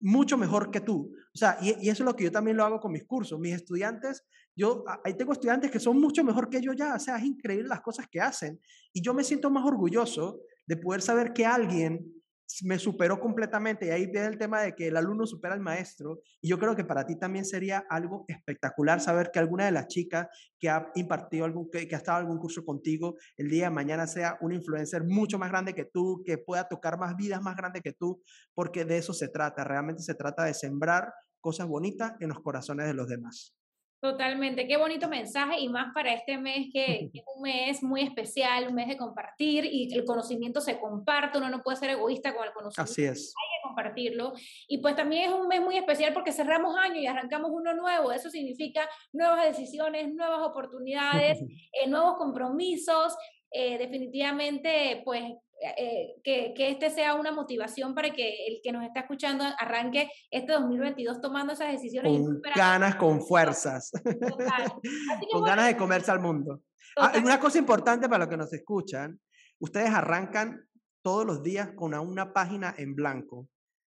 mucho 0.00 0.38
mejor 0.38 0.70
que 0.70 0.80
tú. 0.80 1.12
O 1.34 1.38
sea, 1.38 1.58
y, 1.60 1.70
y, 1.84 1.90
eso 1.90 2.02
es 2.02 2.06
lo 2.06 2.16
que 2.16 2.24
yo 2.24 2.32
también 2.32 2.56
lo 2.56 2.64
hago 2.64 2.80
con 2.80 2.92
mis 2.92 3.04
cursos. 3.04 3.38
Mis 3.38 3.54
estudiantes, 3.54 4.24
yo 4.56 4.84
ahí 5.04 5.14
tengo 5.14 5.32
estudiantes 5.32 5.70
que 5.70 5.80
son 5.80 6.00
mucho 6.00 6.24
mejor 6.24 6.48
que 6.48 6.62
yo 6.62 6.72
ya, 6.72 6.94
o 6.94 6.98
sea, 6.98 7.16
es 7.16 7.24
increíble 7.24 7.68
las 7.68 7.82
cosas 7.82 8.06
que 8.10 8.20
hacen. 8.20 8.60
Y 8.92 9.02
yo 9.02 9.12
me 9.12 9.24
siento 9.24 9.50
más 9.50 9.64
orgulloso 9.66 10.40
de 10.70 10.76
poder 10.76 11.02
saber 11.02 11.32
que 11.32 11.44
alguien 11.44 12.14
me 12.62 12.78
superó 12.78 13.18
completamente 13.18 13.86
y 13.86 13.90
ahí 13.90 14.06
viene 14.06 14.28
el 14.28 14.38
tema 14.38 14.60
de 14.60 14.72
que 14.76 14.86
el 14.86 14.96
alumno 14.96 15.26
supera 15.26 15.52
al 15.52 15.60
maestro 15.60 16.20
y 16.40 16.48
yo 16.48 16.60
creo 16.60 16.76
que 16.76 16.84
para 16.84 17.04
ti 17.04 17.18
también 17.18 17.44
sería 17.44 17.84
algo 17.90 18.24
espectacular 18.28 19.00
saber 19.00 19.32
que 19.32 19.40
alguna 19.40 19.64
de 19.64 19.72
las 19.72 19.88
chicas 19.88 20.28
que 20.60 20.68
ha 20.70 20.92
impartido 20.94 21.44
algún 21.44 21.68
que, 21.68 21.88
ha 21.92 21.96
estado 21.96 22.18
algún 22.18 22.38
curso 22.38 22.64
contigo 22.64 23.16
el 23.36 23.50
día 23.50 23.64
de 23.64 23.70
mañana 23.70 24.06
sea 24.06 24.38
un 24.42 24.52
influencer 24.52 25.02
mucho 25.02 25.40
más 25.40 25.50
grande 25.50 25.74
que 25.74 25.86
tú, 25.86 26.22
que 26.24 26.38
pueda 26.38 26.68
tocar 26.68 27.00
más 27.00 27.16
vidas 27.16 27.42
más 27.42 27.56
grandes 27.56 27.82
que 27.82 27.92
tú, 27.92 28.22
porque 28.54 28.84
de 28.84 28.98
eso 28.98 29.12
se 29.12 29.26
trata, 29.26 29.64
realmente 29.64 30.02
se 30.02 30.14
trata 30.14 30.44
de 30.44 30.54
sembrar 30.54 31.12
cosas 31.40 31.66
bonitas 31.66 32.12
en 32.20 32.28
los 32.28 32.38
corazones 32.42 32.86
de 32.86 32.94
los 32.94 33.08
demás. 33.08 33.56
Totalmente, 34.00 34.66
qué 34.66 34.78
bonito 34.78 35.10
mensaje 35.10 35.60
y 35.60 35.68
más 35.68 35.92
para 35.92 36.14
este 36.14 36.38
mes 36.38 36.68
que, 36.72 37.10
es 37.12 37.22
un 37.36 37.42
mes 37.42 37.82
muy 37.82 38.00
especial, 38.00 38.68
un 38.68 38.74
mes 38.74 38.88
de 38.88 38.96
compartir 38.96 39.66
y 39.66 39.92
el 39.92 40.04
conocimiento 40.04 40.60
se 40.60 40.78
comparte, 40.78 41.38
uno 41.38 41.50
no 41.50 41.62
puede 41.62 41.76
ser 41.76 41.90
egoísta 41.90 42.34
con 42.34 42.46
el 42.46 42.52
conocimiento. 42.52 42.90
Así 42.90 43.04
es. 43.04 43.34
Hay 43.36 43.58
que 43.58 43.68
compartirlo. 43.68 44.32
Y 44.68 44.78
pues 44.78 44.96
también 44.96 45.30
es 45.30 45.32
un 45.34 45.48
mes 45.48 45.60
muy 45.60 45.76
especial 45.76 46.14
porque 46.14 46.32
cerramos 46.32 46.76
año 46.76 46.98
y 46.98 47.06
arrancamos 47.06 47.50
uno 47.52 47.74
nuevo. 47.74 48.10
Eso 48.10 48.30
significa 48.30 48.88
nuevas 49.12 49.44
decisiones, 49.44 50.14
nuevas 50.14 50.40
oportunidades, 50.40 51.38
eh, 51.72 51.86
nuevos 51.86 52.16
compromisos. 52.16 53.14
Eh, 53.52 53.78
definitivamente, 53.78 55.02
pues 55.04 55.24
eh, 55.60 56.14
que, 56.24 56.54
que, 56.54 56.70
este 56.70 56.88
sea 56.88 57.14
una 57.14 57.32
motivación 57.32 57.94
para 57.94 58.10
que 58.10 58.46
el 58.46 58.60
que 58.62 58.72
nos 58.72 58.82
está 58.82 59.00
escuchando 59.00 59.44
arranque 59.58 60.10
este 60.30 60.52
2022 60.52 61.20
tomando 61.20 61.52
esas 61.52 61.72
decisiones. 61.72 62.12
Con 62.12 62.40
ganas, 62.56 62.96
con 62.96 63.20
fuerzas. 63.20 63.90
con 65.32 65.44
ganas 65.44 65.66
de 65.66 65.76
comerse 65.76 66.10
al 66.10 66.20
mundo. 66.20 66.62
Ah, 66.96 67.12
una 67.22 67.38
cosa 67.38 67.58
importante 67.58 68.08
para 68.08 68.20
los 68.20 68.28
que 68.28 68.36
nos 68.36 68.52
escuchan, 68.52 69.20
ustedes 69.58 69.90
arrancan 69.90 70.66
todos 71.02 71.26
los 71.26 71.42
días 71.42 71.70
con 71.76 71.94
una 71.94 72.32
página 72.32 72.74
en 72.78 72.94
blanco. 72.94 73.48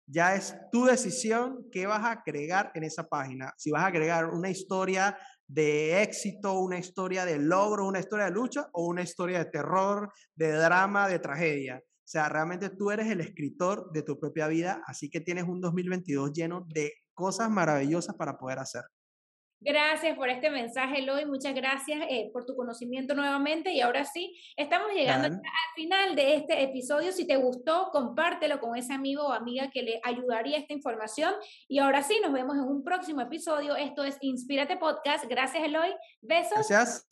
Ya 0.07 0.35
es 0.35 0.57
tu 0.73 0.87
decisión 0.87 1.69
qué 1.71 1.87
vas 1.87 2.03
a 2.03 2.13
agregar 2.13 2.73
en 2.75 2.85
esa 2.85 3.09
página. 3.09 3.53
Si 3.59 3.71
vas 3.71 3.83
a 3.83 3.89
agregar 3.89 4.31
una 4.31 4.49
historia 4.49 5.19
de 5.49 6.03
éxito, 6.03 6.61
una 6.61 6.79
historia 6.79 7.25
de 7.25 7.39
logro, 7.39 7.87
una 7.87 8.01
historia 8.01 8.27
de 8.27 8.31
lucha 8.31 8.69
o 8.73 8.87
una 8.87 9.03
historia 9.03 9.39
de 9.39 9.51
terror, 9.51 10.13
de 10.35 10.53
drama, 10.53 11.09
de 11.09 11.19
tragedia. 11.19 11.83
O 11.83 12.11
sea, 12.11 12.29
realmente 12.29 12.71
tú 12.71 12.91
eres 12.91 13.09
el 13.09 13.21
escritor 13.21 13.91
de 13.93 14.03
tu 14.03 14.19
propia 14.19 14.47
vida, 14.47 14.83
así 14.87 15.11
que 15.11 15.21
tienes 15.21 15.45
un 15.45 15.61
2022 15.61 16.33
lleno 16.33 16.65
de 16.69 16.93
cosas 17.15 17.51
maravillosas 17.51 18.15
para 18.15 18.39
poder 18.39 18.59
hacer. 18.59 18.83
Gracias 19.61 20.17
por 20.17 20.29
este 20.29 20.51
mensaje, 20.51 21.01
Eloy. 21.01 21.27
Muchas 21.27 21.55
gracias 21.55 22.01
eh, 22.09 22.31
por 22.33 22.45
tu 22.47 22.55
conocimiento 22.55 23.15
nuevamente. 23.15 23.73
Y 23.73 23.81
ahora 23.81 24.05
sí, 24.05 24.39
estamos 24.57 24.93
llegando 24.93 25.27
al 25.29 25.41
final 25.75 26.15
de 26.15 26.37
este 26.37 26.63
episodio. 26.63 27.11
Si 27.11 27.27
te 27.27 27.37
gustó, 27.37 27.91
compártelo 27.91 28.61
con 28.61 28.77
ese 28.77 28.93
amigo 28.93 29.27
o 29.27 29.33
amiga 29.33 29.69
que 29.71 29.83
le 29.83 30.01
ayudaría 30.05 30.59
esta 30.59 30.73
información. 30.73 31.35
Y 31.67 31.81
ahora 31.81 32.03
sí, 32.03 32.21
nos 32.23 32.33
vemos 32.33 32.57
en 32.57 32.65
un 32.65 32.85
próximo 32.85 33.21
episodio. 33.21 33.75
Esto 33.75 34.05
es 34.05 34.17
Inspírate 34.21 34.77
Podcast. 34.77 35.25
Gracias, 35.29 35.65
Eloy. 35.65 35.93
Besos. 36.21 36.69
Gracias. 36.69 37.09